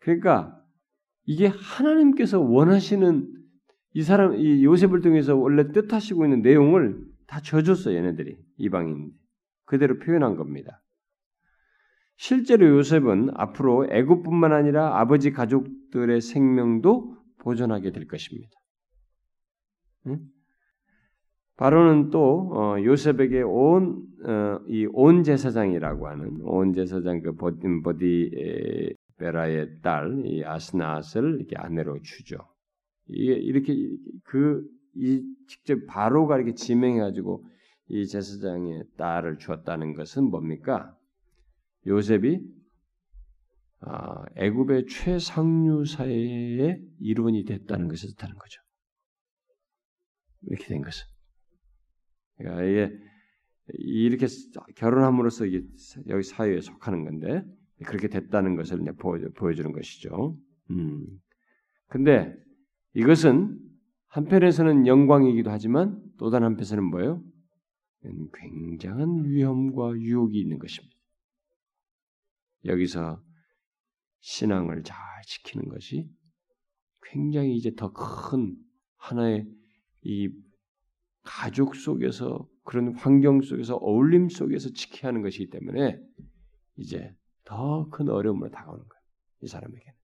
[0.00, 0.60] 그러니까
[1.24, 3.32] 이게 하나님께서 원하시는
[3.92, 9.12] 이 사람 이 요셉을 통해서 원래 뜻하시고 있는 내용을 다 져줬어요 얘네들이 이방인
[9.64, 10.82] 그대로 표현한 겁니다.
[12.20, 18.50] 실제로 요셉은 앞으로 애굽뿐만 아니라 아버지 가족들의 생명도 보존하게 될 것입니다.
[20.06, 20.20] 응?
[21.56, 24.04] 바로는 또 어, 요셉에게 온
[24.68, 32.36] 이온 어, 제사장이라고 하는 온 제사장 그 버디 베라의 딸 이 아스나스를 이렇게 아내로 주죠.
[33.08, 33.74] 이게 이렇게
[34.24, 34.62] 그
[34.94, 37.46] 이 직접 바로가 이렇게 지명해 가지고
[37.88, 40.94] 이 제사장의 딸을 주었다는 것은 뭡니까?
[41.86, 42.40] 요셉이
[43.82, 48.60] 아, 애굽의 최상류 사회의 일원이 됐다는 것을 뜻하는 거죠.
[50.42, 51.06] 이렇게 된 것은.
[52.36, 52.98] 그러니까 이게
[53.68, 54.26] 이렇게
[54.76, 55.46] 결혼함으로써
[56.08, 57.42] 여기 사회에 속하는 건데
[57.86, 60.36] 그렇게 됐다는 것을 보여주 는 것이죠.
[60.70, 61.06] 음.
[61.86, 62.34] 근데
[62.94, 63.58] 이것은
[64.08, 67.22] 한편에서는 영광이기도 하지만 또 다른 한편에서는 뭐예요?
[68.02, 70.99] 굉장한 위험과 유혹이 있는 것입니다.
[72.64, 73.22] 여기서
[74.20, 74.96] 신앙을 잘
[75.26, 76.08] 지키는 것이
[77.02, 78.56] 굉장히 이제 더 큰
[78.96, 79.46] 하나의
[80.02, 80.28] 이
[81.22, 85.98] 가족 속에서 그런 환경 속에서 어울림 속에서 지켜야 하는 것이기 때문에
[86.76, 87.14] 이제
[87.44, 89.02] 더 큰 어려움으로 다가오는 거예요.
[89.42, 89.94] 이 사람에게는.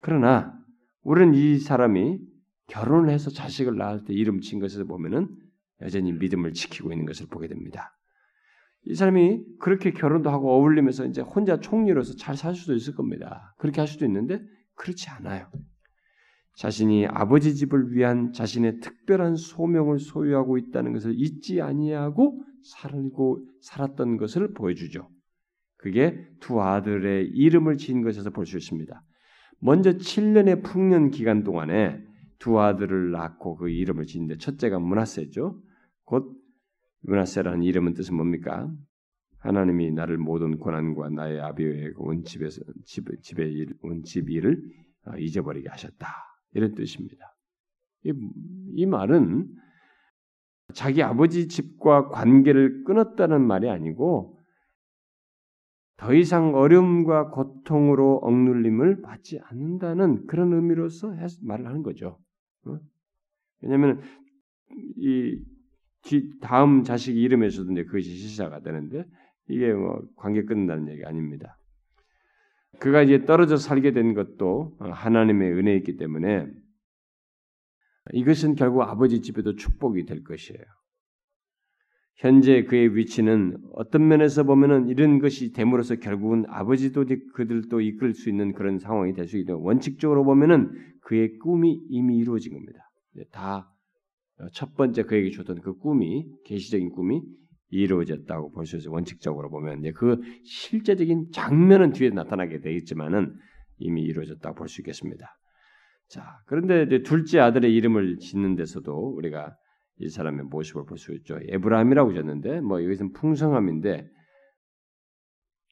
[0.00, 0.58] 그러나
[1.02, 2.18] 우리는 이 사람이
[2.66, 5.36] 결혼을 해서 자식을 낳을 때 이름 진 것을 보면은
[5.80, 7.96] 여전히 믿음을 지키고 있는 것을 보게 됩니다.
[8.86, 13.54] 이 사람이 그렇게 결혼도 하고 어울리면서 이제 혼자 총리로서 잘 살 수도 있을 겁니다.
[13.58, 14.40] 그렇게 할 수도 있는데
[14.74, 15.48] 그렇지 않아요.
[16.56, 24.52] 자신이 아버지 집을 위한 자신의 특별한 소명을 소유하고 있다는 것을 잊지 아니하고 살고 살았던 것을
[24.52, 25.08] 보여주죠.
[25.76, 29.02] 그게 두 아들의 이름을 지은 것에서 볼 수 있습니다.
[29.60, 32.02] 먼저 7년의 풍년 기간 동안에
[32.38, 35.58] 두 아들을 낳고 그 이름을 지는데 첫째가 문하세죠.
[36.04, 36.39] 곧
[37.02, 38.70] 문하세라는 이름은 뜻은 뭡니까?
[39.38, 44.62] 하나님이 나를 모든 고난과 나의 아비의 온 집에서 집, 집에 온집 일을
[45.06, 46.06] 어, 잊어버리게 하셨다.
[46.52, 47.34] 이런 뜻입니다.
[48.04, 48.12] 이,
[48.74, 49.48] 이 말은
[50.74, 54.38] 자기 아버지 집과 관계를 끊었다는 말이 아니고
[55.96, 62.18] 더 이상 어려움과 고통으로 억눌림을 받지 않는다는 그런 의미로서 말을 하는 거죠.
[62.66, 62.78] 어?
[63.60, 64.00] 왜냐하면
[64.96, 65.38] 이
[66.40, 69.04] 다음 자식 이름에서도 이제 그것이 시사가 되는데
[69.48, 71.58] 이게 뭐 관계 끊는다는 얘기 아닙니다.
[72.78, 76.46] 그가 이제 떨어져 살게 된 것도 하나님의 은혜였기 때문에
[78.12, 80.62] 이것은 결국 아버지 집에도 축복이 될 것이에요.
[82.16, 88.52] 현재 그의 위치는 어떤 면에서 보면은 이런 것이 됨으로써 결국은 아버지도 그들도 이끌 수 있는
[88.52, 90.70] 그런 상황이 될 수 있는 원칙적으로 보면은
[91.00, 92.90] 그의 꿈이 이미 이루어진 겁니다.
[93.32, 93.72] 다
[94.52, 97.22] 첫 번째 그에게 줬던 그 꿈이 계시적인 꿈이
[97.68, 98.92] 이루어졌다고 볼 수 있어요.
[98.92, 103.34] 원칙적으로 보면 그 실제적인 장면은 뒤에 나타나게 되겠지만은
[103.78, 105.26] 이미 이루어졌다고 볼 수 있겠습니다.
[106.08, 109.54] 자, 그런데 둘째 아들의 이름을 짓는 데서도 우리가
[109.98, 111.38] 이 사람의 모습을 볼 수 있죠.
[111.48, 114.08] 에브라임이라고 졌는데 뭐 여기서는 풍성함인데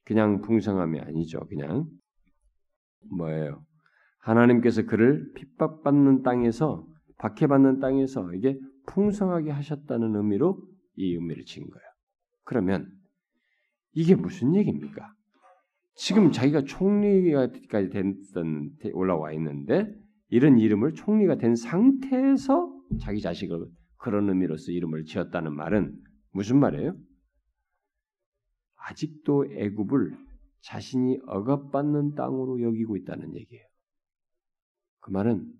[0.04, 1.40] 그냥 풍성함이 아니죠.
[1.48, 1.86] 그냥
[3.16, 3.64] 뭐예요?
[4.20, 6.86] 하나님께서 그를 핍박받는 땅에서
[7.18, 10.62] 박해받는 땅에서 이게 풍성하게 하셨다는 의미로
[10.96, 11.86] 이 의미를 지은 거예요.
[12.44, 12.90] 그러면
[13.92, 15.14] 이게 무슨 얘기입니까?
[15.94, 19.92] 지금 자기가 총리가까지 됐던 올라와 있는데
[20.28, 23.66] 이런 이름을 총리가 된 상태에서 자기 자식을
[23.96, 25.96] 그런 의미로서 이름을 지었다는 말은
[26.30, 26.96] 무슨 말이에요?
[28.76, 30.16] 아직도 애굽을
[30.60, 33.66] 자신이 억압받는 땅으로 여기고 있다는 얘기예요.
[35.00, 35.52] 그 말은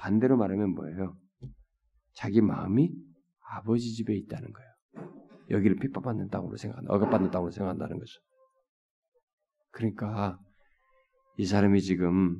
[0.00, 1.14] 반대로 말하면 뭐예요?
[2.14, 2.90] 자기 마음이
[3.50, 4.70] 아버지 집에 있다는 거예요.
[5.50, 6.92] 여기를 핍박받는 땅으로 생각한다.
[6.94, 8.18] 억압받는 땅으로 생각한다는 거죠.
[9.70, 10.38] 그러니까
[11.36, 12.38] 이 사람이 지금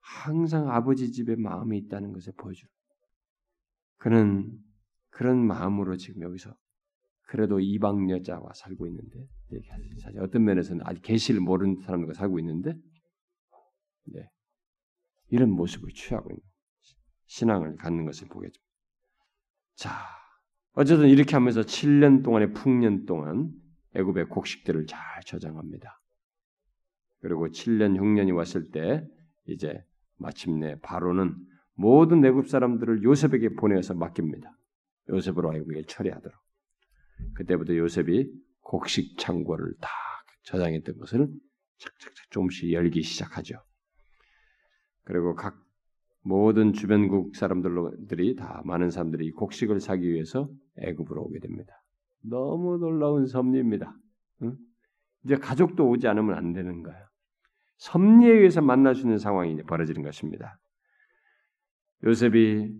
[0.00, 2.70] 항상 아버지 집에 마음이 있다는 것을 보여줘요.
[3.96, 4.56] 그는
[5.10, 6.54] 그런 마음으로 지금 여기서
[7.22, 9.26] 그래도 이방 여자와 살고 있는데
[10.00, 12.74] 사실 어떤 면에서는 아직 계시를 모르는 사람들과 살고 있는데
[14.04, 14.30] 네.
[15.30, 16.42] 이런 모습을 취하고 있는
[17.26, 18.60] 신앙을 갖는 것을 보겠죠.
[19.74, 19.90] 자,
[20.72, 23.50] 어쨌든 이렇게 하면서 7년 동안의 풍년 동안
[23.94, 26.00] 애굽의 곡식들을 잘 저장합니다.
[27.20, 29.06] 그리고 7년 흉년이 왔을 때
[29.46, 29.84] 이제
[30.16, 31.34] 마침내 바로는
[31.74, 34.50] 모든 애굽 사람들을 요셉에게 보내어서 맡깁니다.
[35.08, 36.38] 요셉으로 이걸 처리하도록.
[37.34, 38.30] 그때부터 요셉이
[38.60, 39.88] 곡식 창고를 다
[40.44, 41.28] 저장했던 것을
[41.78, 43.62] 착착착 조금씩 열기 시작하죠.
[45.04, 45.65] 그리고 각
[46.26, 50.48] 모든 주변국 사람들이 다 많은 사람들이 곡식을 사기 위해서
[50.78, 51.72] 애굽으로 오게 됩니다.
[52.22, 53.94] 너무 놀라운 섭리입니다.
[54.42, 54.56] 응?
[55.24, 57.06] 이제 가족도 오지 않으면 안 되는 거예요.
[57.78, 60.58] 섭리에 의해서 만날 수 있는 상황이 벌어지는 것입니다.
[62.04, 62.74] 요셉이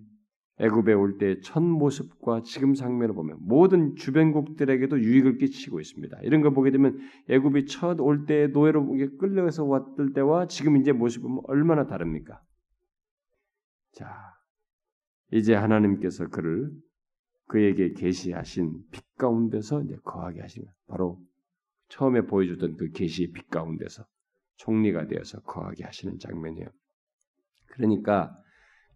[0.58, 6.18] 애굽에 올 때 첫 모습과 지금 상면을 보면 모든 주변국들에게도 유익을 끼치고 있습니다.
[6.22, 6.98] 이런 걸 보게 되면
[7.28, 12.40] 애굽이 첫 올 때 노예로 끌려서 왔을 때와 지금 이제 모습은 얼마나 다릅니까?
[13.96, 14.06] 자,
[15.32, 16.70] 이제 하나님께서 그를
[17.46, 21.18] 그에게 계시하신 빛 가운데서 이제 거하게 하시는 바로
[21.88, 24.04] 처음에 보여주던 그 계시의 빛 가운데서
[24.56, 26.68] 총리가 되어서 거하게 하시는 장면이에요.
[27.68, 28.36] 그러니까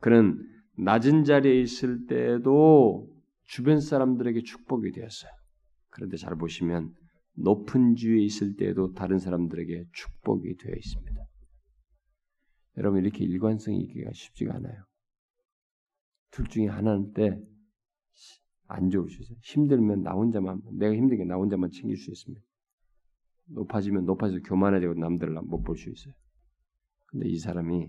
[0.01, 0.39] 그는
[0.77, 3.09] 낮은 자리에 있을 때에도
[3.45, 5.33] 주변 사람들에게 축복이 되었어요.
[5.89, 6.95] 그런데 잘 보시면
[7.35, 11.21] 높은 주에 있을 때에도 다른 사람들에게 축복이 되어 있습니다.
[12.77, 14.90] 여러분 이렇게 일관성이 있기가 쉽지가 않아요.
[16.31, 17.51] 둘 중에 하나는 때
[18.71, 19.37] 안 좋을 수 있어요.
[19.43, 22.45] 힘들면 나 혼자만 내가 힘들게 나 혼자만 챙길 수 있습니다.
[23.47, 26.15] 높아지면 높아져 교만해지고 남들을 못 볼 수 있어요.
[27.09, 27.89] 근데 이 사람이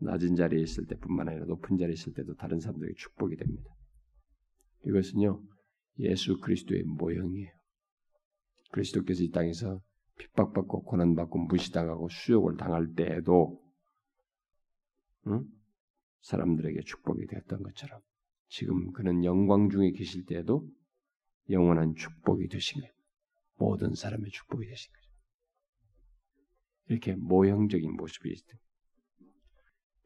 [0.00, 3.74] 낮은 자리에 있을 때뿐만 아니라 높은 자리에 있을 때도 다른 사람들에게 축복이 됩니다.
[4.84, 5.42] 이것은요
[6.00, 7.50] 예수 그리스도의 모형이에요.
[8.70, 9.80] 그리스도께서 이 땅에서
[10.18, 13.58] 핍박받고 고난받고 무시당하고 수욕을 당할 때에도
[15.28, 15.46] 응?
[16.22, 18.00] 사람들에게 축복이 되었던 것처럼
[18.48, 20.68] 지금 그는 영광 중에 계실 때에도
[21.50, 22.48] 영원한 축복이
[22.80, 22.92] 거예요.
[23.56, 25.08] 모든 사람의 축복이 되신 거죠.
[26.88, 28.64] 이렇게 모형적인 모습이 있습니다.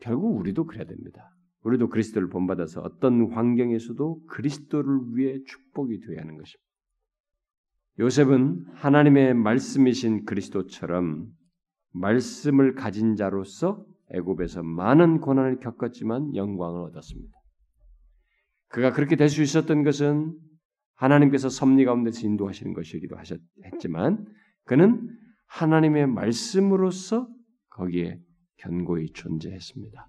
[0.01, 1.31] 결국 우리도 그래야 됩니다.
[1.63, 6.63] 우리도 그리스도를 본받아서 어떤 환경에서도 그리스도를 위해 축복이 되어야 하는 것입니다.
[8.01, 11.31] 요셉은 하나님의 말씀이신 그리스도처럼
[11.93, 17.33] 말씀을 가진 자로서 애굽에서 많은 고난을 겪었지만 영광을 얻었습니다.
[18.69, 20.39] 그가 그렇게 될 수 있었던 것은
[20.95, 24.27] 하나님께서 섭리 가운데서 인도하시는 것이기도 하셨지만
[24.65, 25.09] 그는
[25.47, 27.29] 하나님의 말씀으로서
[27.71, 28.21] 거기에
[28.59, 30.09] 견고히 존재했습니다.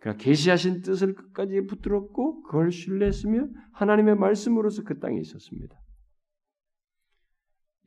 [0.00, 5.76] 그가 계시하신 뜻을 끝까지 붙들었고 그걸 신뢰했으며 하나님의 말씀으로서 그 땅에 있었습니다.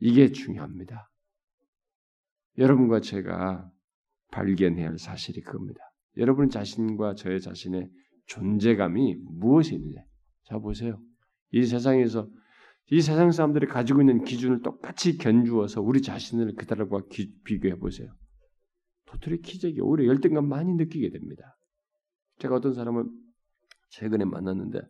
[0.00, 1.10] 이게 중요합니다.
[2.58, 3.68] 여러분과 제가
[4.34, 5.80] 발견해야 할 사실이 그겁니다.
[6.16, 7.88] 여러분 자신과 저의 자신의
[8.26, 10.02] 존재감이 무엇이 있느냐.
[10.44, 11.00] 자 보세요.
[11.52, 12.28] 이 세상에서
[12.90, 17.00] 이 세상 사람들이 가지고 있는 기준을 똑같이 견주어서 우리 자신을 그들과
[17.44, 18.12] 비교해 보세요.
[19.06, 21.56] 도토리 키재기 오히려 열등감 많이 느끼게 됩니다.
[22.38, 23.04] 제가 어떤 사람을
[23.90, 24.80] 최근에 만났는데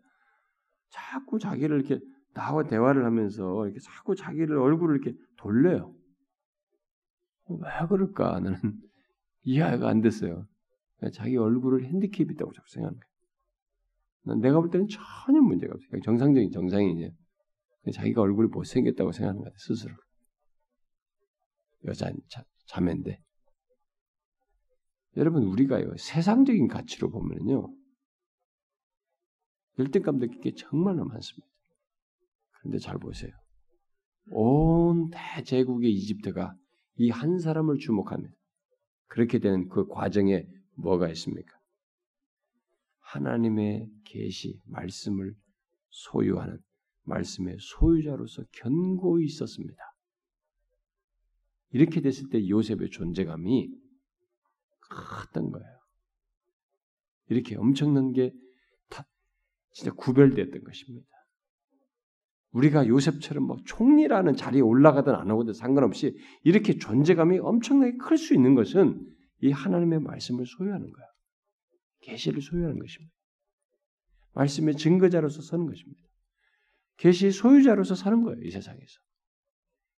[0.90, 2.00] 자꾸 자기를 이렇게
[2.32, 5.94] 나와 대화를 하면서 이렇게 자꾸 자기를 얼굴을 이렇게 돌려요.
[7.50, 8.40] 왜 그럴까?
[8.40, 8.56] 나는
[9.44, 10.46] 이해가 안 됐어요.
[11.12, 13.00] 자기 얼굴을 핸디캡이 있다고 자꾸 생각하는
[14.24, 14.40] 거예요.
[14.40, 16.00] 내가 볼 때는 전혀 문제가 없어요.
[16.02, 17.10] 정상적인 정상이에요.
[17.92, 19.58] 자기가 얼굴이 못생겼다고 생각하는 것 같아요.
[19.58, 19.94] 스스로.
[21.84, 23.20] 여자 자, 자매인데.
[25.16, 27.72] 여러분 우리가요 세상적인 가치로 보면요
[29.78, 31.46] 열등감 느낄 게 정말로 많습니다.
[32.58, 33.30] 그런데 잘 보세요.
[34.30, 36.56] 온 대제국의 이집트가
[36.96, 38.32] 이 한 사람을 주목하면
[39.06, 41.58] 그렇게 되는 그 과정에 뭐가 있습니까?
[43.00, 45.36] 하나님의 계시 말씀을
[45.90, 46.58] 소유하는
[47.04, 49.76] 말씀의 소유자로서 견고히 있었습니다.
[51.70, 53.68] 이렇게 됐을 때 요셉의 존재감이
[54.80, 55.78] 컸던 거예요.
[57.28, 59.06] 이렇게 엄청난 게다
[59.72, 61.13] 진짜 구별됐던 것입니다.
[62.54, 68.54] 우리가 요셉처럼 뭐 총리라는 자리에 올라가든 안 오든 상관없이 이렇게 존재감이 엄청나게 클 수 있는
[68.54, 69.04] 것은
[69.42, 71.06] 이 하나님의 말씀을 소유하는 거야.
[72.02, 73.12] 계시를 소유하는 것입니다.
[74.34, 76.00] 말씀의 증거자로서 서는 것입니다.
[76.96, 79.00] 계시의 소유자로서 사는 거예요, 이 세상에서.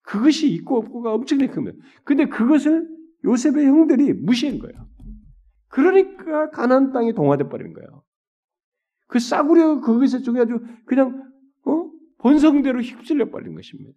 [0.02, 1.76] 그것이 있고 없고가 엄청나게 큽니다.
[2.04, 2.88] 근데 그것을
[3.24, 4.88] 요셉의 형들이 무시한 거예요.
[5.68, 8.02] 그러니까 가나안 땅이 동화돼 버리는 거예요.
[9.08, 11.25] 그 싸구려 그것에 쪽에 아주 그냥 어?
[12.26, 13.96] 본성대로 휩쓸려 버린 것입니다.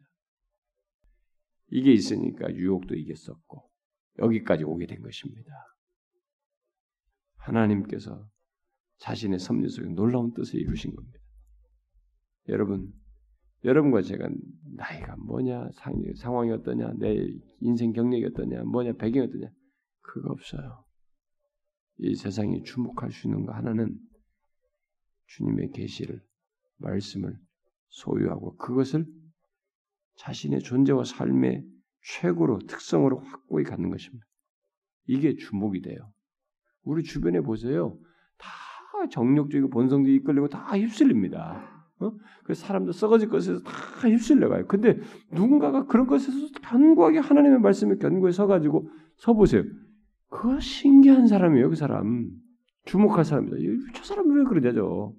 [1.72, 3.68] 이게 있으니까 유혹도 이겼었고
[4.20, 5.52] 여기까지 오게 된 것입니다.
[7.38, 8.30] 하나님께서
[8.98, 11.18] 자신의 섭리 속에 놀라운 뜻을 이루신 겁니다.
[12.50, 12.94] 여러분,
[13.64, 14.30] 여러분과 제가
[14.76, 15.72] 나이가 뭐냐,
[16.18, 17.26] 상황이 어떠냐, 내
[17.62, 19.50] 인생 경력이 어떠냐, 뭐냐, 배경이 어떠냐,
[20.02, 20.86] 그거 없어요.
[21.98, 23.98] 이 세상이 주목할 수 있는 거 하나는
[25.26, 26.24] 주님의 계시를
[26.78, 27.40] 말씀을
[27.90, 29.06] 소유하고 그것을
[30.16, 31.66] 자신의 존재와 삶의
[32.02, 34.26] 최고로 특성으로 확고히 갖는 것입니다.
[35.08, 36.12] 이게 주목이 돼요.
[36.84, 37.98] 우리 주변에 보세요.
[38.38, 38.50] 다
[39.10, 41.80] 정력적이고 본성적이 이끌리고 다 휩쓸립니다.
[42.00, 42.12] 어?
[42.44, 44.68] 그 사람들 썩어질 것에서 다 휩쓸려가요.
[44.68, 45.00] 근데
[45.32, 49.64] 누군가가 그런 것에서 견고하게 하나님의 말씀에 견고해 서가지고 서보세요.
[50.30, 52.30] 그 신기한 사람이에요, 그 사람.
[52.86, 53.58] 주목할 사람이다.
[53.94, 55.16] 저 사람이 왜 그러냐죠.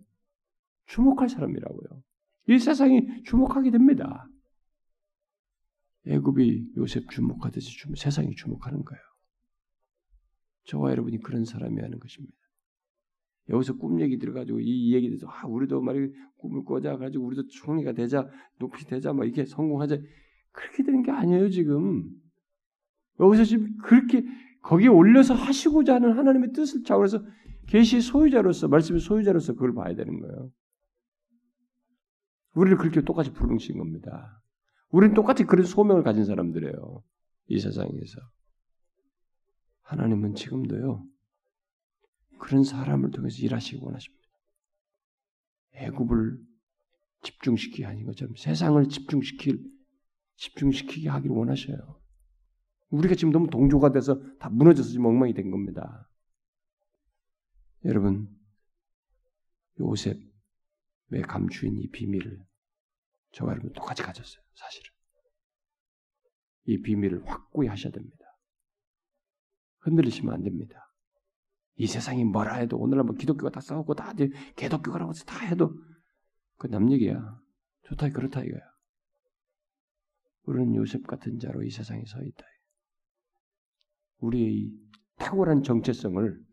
[0.87, 2.03] 주목할 사람이라고요.
[2.51, 4.29] 이 세상이 주목하게 됩니다.
[6.05, 9.03] 애굽이 요셉 주목하듯이 주목, 세상이 주목하는 거예요.
[10.65, 12.37] 저와 여러분이 그런 사람이 하는 것입니다.
[13.51, 17.93] 여기서 꿈 얘기 들어가지고 이 얘기 들어서 아 우리도 말이 꿈을 꿔자 가지고 우리도 총리가
[17.93, 18.29] 되자
[18.59, 19.99] 높이 되자 막 이렇게 성공하자
[20.53, 22.09] 그렇게 되는 게 아니에요 지금
[23.19, 24.25] 여기서 지금 그렇게
[24.63, 27.25] 거기에 올려서 하시고자 하는 하나님의 뜻을 자고해서
[27.67, 30.51] 계시 소유자로서 말씀의 소유자로서 그걸 봐야 되는 거예요.
[32.55, 34.43] 우리를 그렇게 똑같이 부르신 겁니다.
[34.91, 37.03] 우리는 똑같이 그런 소명을 가진 사람들이에요.
[37.49, 38.21] 이 세상에서.
[39.83, 41.05] 하나님은 지금도요.
[42.39, 44.21] 그런 사람을 통해서 일하시기 원하십니다.
[45.75, 46.39] 애굽을
[47.23, 49.63] 집중시키게 하는 것처럼 세상을 집중시킬
[50.37, 52.01] 집중시키게 하기를 원하셔요.
[52.91, 56.09] 우리가 지금 너무 동조가 돼서 다 무너져서 지금 엉망이 된 겁니다.
[57.85, 58.29] 여러분,
[59.79, 60.19] 요셉
[61.13, 62.45] 의 감추인 이 비밀을
[63.33, 64.43] 저와 여러분 똑같이 가졌어요.
[64.55, 64.91] 사실은.
[66.67, 68.25] 이 비밀을 확고히 하셔야 됩니다.
[69.81, 70.93] 흔들리시면 안 됩니다.
[71.77, 74.13] 이 세상이 뭐라 해도 오늘날 뭐 기독교가 다 싸우고 다
[74.57, 75.73] 개독교가라고 해서 다 해도
[76.59, 77.41] 그 남 얘기야.
[77.85, 78.61] 좋다 그렇다 이거야.
[80.43, 82.45] 우리는 요셉 같은 자로 이 세상에 서 있다.
[84.19, 84.71] 우리의
[85.17, 86.50] 탁월한 정체성을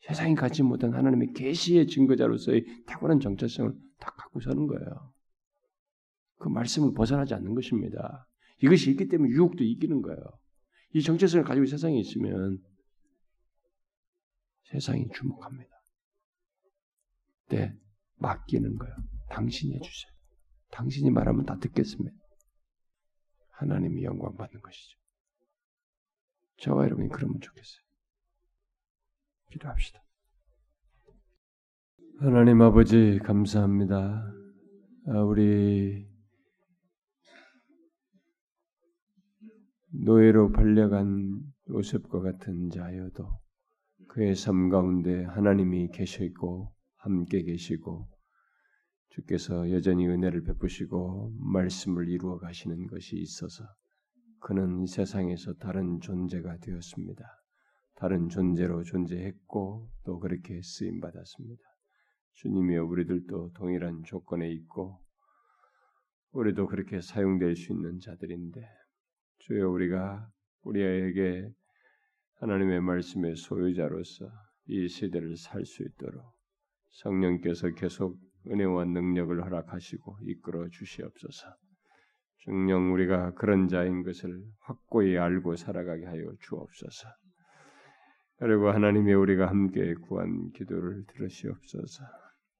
[0.00, 5.12] 세상이 갖지 못한 하나님의 계시의 증거자로서의 탁월한 정체성을 다 갖고 서는 거예요.
[6.38, 8.26] 그 말씀을 벗어나지 않는 것입니다.
[8.62, 10.18] 이것이 있기 때문에 유혹도 이기는 거예요.
[10.94, 12.58] 이 정체성을 가지고 세상에 있으면
[14.70, 15.70] 세상이 주목합니다.
[17.50, 17.74] 네,
[18.16, 18.94] 맡기는 거예요.
[19.30, 20.12] 당신이 해주세요.
[20.70, 22.16] 당신이 말하면 다 듣겠습니다.
[23.52, 24.98] 하나님이 영광 받는 것이죠.
[26.58, 27.87] 저와 여러분이 그러면 좋겠어요.
[29.50, 30.02] 기도합시다.
[32.20, 34.32] 하나님 아버지 감사합니다.
[35.06, 36.06] 아, 우리
[39.90, 43.28] 노예로 팔려간 요셉과 같은 자여도
[44.08, 48.08] 그의 삶 가운데 하나님이 계셔 있고 함께 계시고
[49.10, 53.64] 주께서 여전히 은혜를 베푸시고 말씀을 이루어 가시는 것이 있어서
[54.40, 57.24] 그는 이 세상에서 다른 존재가 되었습니다.
[57.98, 61.60] 다른 존재로 존재했고 또 그렇게 쓰임 받았습니다.
[62.34, 65.00] 주님이여 우리들도 동일한 조건에 있고
[66.30, 68.60] 우리도 그렇게 사용될 수 있는 자들인데
[69.38, 70.30] 주여 우리가
[70.62, 71.50] 우리에게
[72.36, 74.30] 하나님의 말씀의 소유자로서
[74.66, 76.22] 이 시대를 살 수 있도록
[77.02, 78.16] 성령께서 계속
[78.46, 81.48] 은혜와 능력을 허락하시고 이끌어 주시옵소서.
[82.44, 87.08] 정령 우리가 그런 자인 것을 확고히 알고 살아가게 하여 주옵소서.
[88.38, 92.04] 그리고 하나님의 우리가 함께 구한 기도를 들으시옵소서.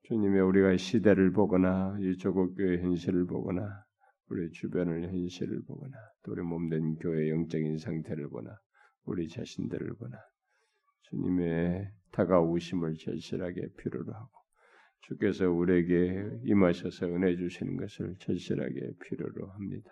[0.03, 3.85] 주님의 우리가 시대를 보거나 이 조국 교회 현실을 보거나
[4.29, 8.59] 우리 주변의 현실을 보거나 또 우리 몸된 교회 영적인 상태를 보나
[9.05, 10.19] 우리 자신들을 보나
[11.03, 14.31] 주님의 다가오심을 절실하게 필요로 하고
[15.03, 19.91] 주께서 우리에게 임하셔서 은혜 주시는 것을 절실하게 필요로 합니다.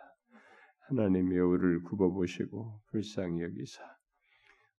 [0.89, 3.96] 하나님이 우리를 굽어보시고 불쌍히 여기사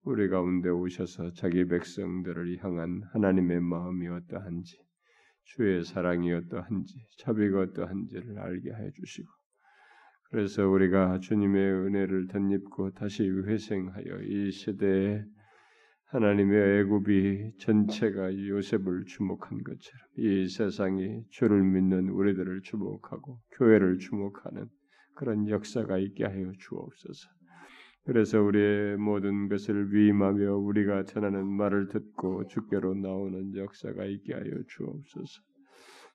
[0.03, 4.78] 우리 가운데 오셔서 자기 백성들을 향한 하나님의 마음이 어떠한지
[5.44, 9.28] 주의 사랑이 어떠한지 자비가 어떠한지를 알게 해 주시고
[10.30, 15.24] 그래서 우리가 주님의 은혜를 덧입고 다시 회생하여 이 시대에
[16.07, 24.68] 하나님의 애굽이 전체가 요셉을 주목한 것처럼 이 세상이 주를 믿는 우리들을 주목하고 교회를 주목하는
[25.15, 27.37] 그런 역사가 있게 하여 주옵소서.
[28.08, 35.42] 그래서 우리의 모든 것을 위임하며 우리가 전하는 말을 듣고 주께로 나오는 역사가 있게 하여 주옵소서.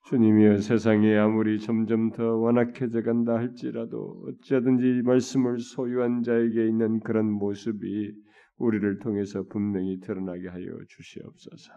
[0.09, 8.15] 주님이여 세상이 아무리 점점 더 완악해져 간다 할지라도 어찌든지 말씀을 소유한 자에게 있는 그런 모습이
[8.57, 11.73] 우리를 통해서 분명히 드러나게 하여 주시옵소서.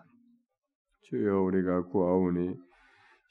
[1.09, 2.55] 주여 우리가 구하오니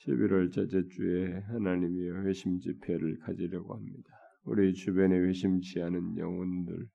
[0.06, 4.23] 11월 제째 주에 하나님의 회심 집회를 가지려고 합니다.
[4.44, 6.86] 우리 주변에 회심치 않은 영혼들,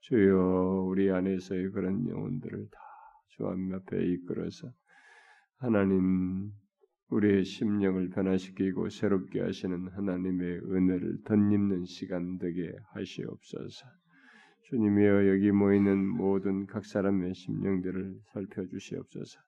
[0.00, 2.78] 주여 우리 안에서의 그런 영혼들을 다
[3.28, 4.70] 주님 앞에 이끌어서
[5.58, 6.50] 하나님
[7.08, 13.86] 우리의 심령을 변화시키고 새롭게 하시는 하나님의 은혜를 덧입는 시간 되게 하시옵소서.
[14.70, 19.40] 주님이여 여기 모이는 모든 각 사람의 심령들을 살펴주시옵소서.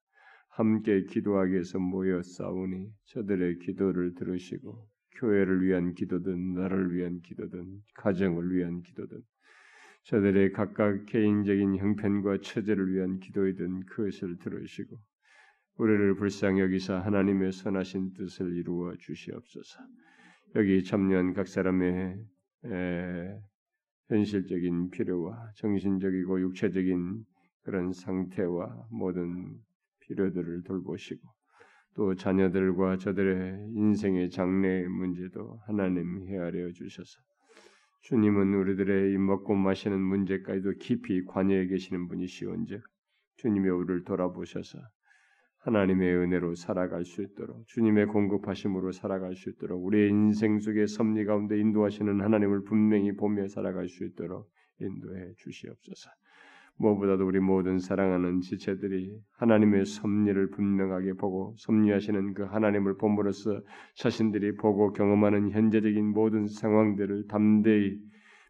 [0.51, 8.55] 함께 기도하기 위해서 모여 싸우니 저들의 기도를 들으시고 교회를 위한 기도든 나를 위한 기도든 가정을
[8.55, 9.23] 위한 기도든
[10.05, 14.99] 저들의 각각 개인적인 형편과 처제를 위한 기도이든 그것을 들으시고
[15.77, 19.81] 우리를 불쌍히 여기사 하나님의 선하신 뜻을 이루어 주시옵소서.
[20.57, 22.16] 여기 참여한 각 사람의
[22.66, 23.41] 에,
[24.09, 27.24] 현실적인 필요와 정신적이고 육체적인
[27.62, 29.59] 그런 상태와 모든
[30.01, 31.27] 필요들을 돌보시고
[31.95, 37.21] 또 자녀들과 저들의 인생의 장래의 문제도 하나님 헤아려 주셔서
[38.03, 42.83] 주님은 우리들의 이 먹고 마시는 문제까지도 깊이 관여해 계시는 분이시온즉
[43.37, 44.79] 주님의 우리를 돌아보셔서
[45.61, 51.59] 하나님의 은혜로 살아갈 수 있도록 주님의 공급하심으로 살아갈 수 있도록 우리의 인생 속의 섭리 가운데
[51.59, 54.51] 인도하시는 하나님을 분명히 보며 살아갈 수 있도록
[54.81, 56.11] 인도해 주시옵소서.
[56.79, 63.61] 무엇보다도 우리 모든 사랑하는 지체들이 하나님의 섭리를 분명하게 보고 섭리하시는 그 하나님을 본으로써
[63.97, 67.99] 자신들이 보고 경험하는 현재적인 모든 상황들을 담대히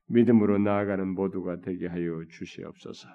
[0.06, 3.08] 믿음으로 나아가는 모두가 되게 하여 주시옵소서.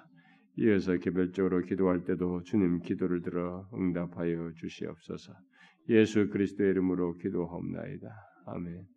[0.58, 5.32] 이어서 개별적으로 기도할 때도 주님 기도를 들어 응답하여 주시옵소서.
[5.88, 8.08] 예수 그리스도의 이름으로 기도하옵나이다.
[8.46, 8.90] 아멘.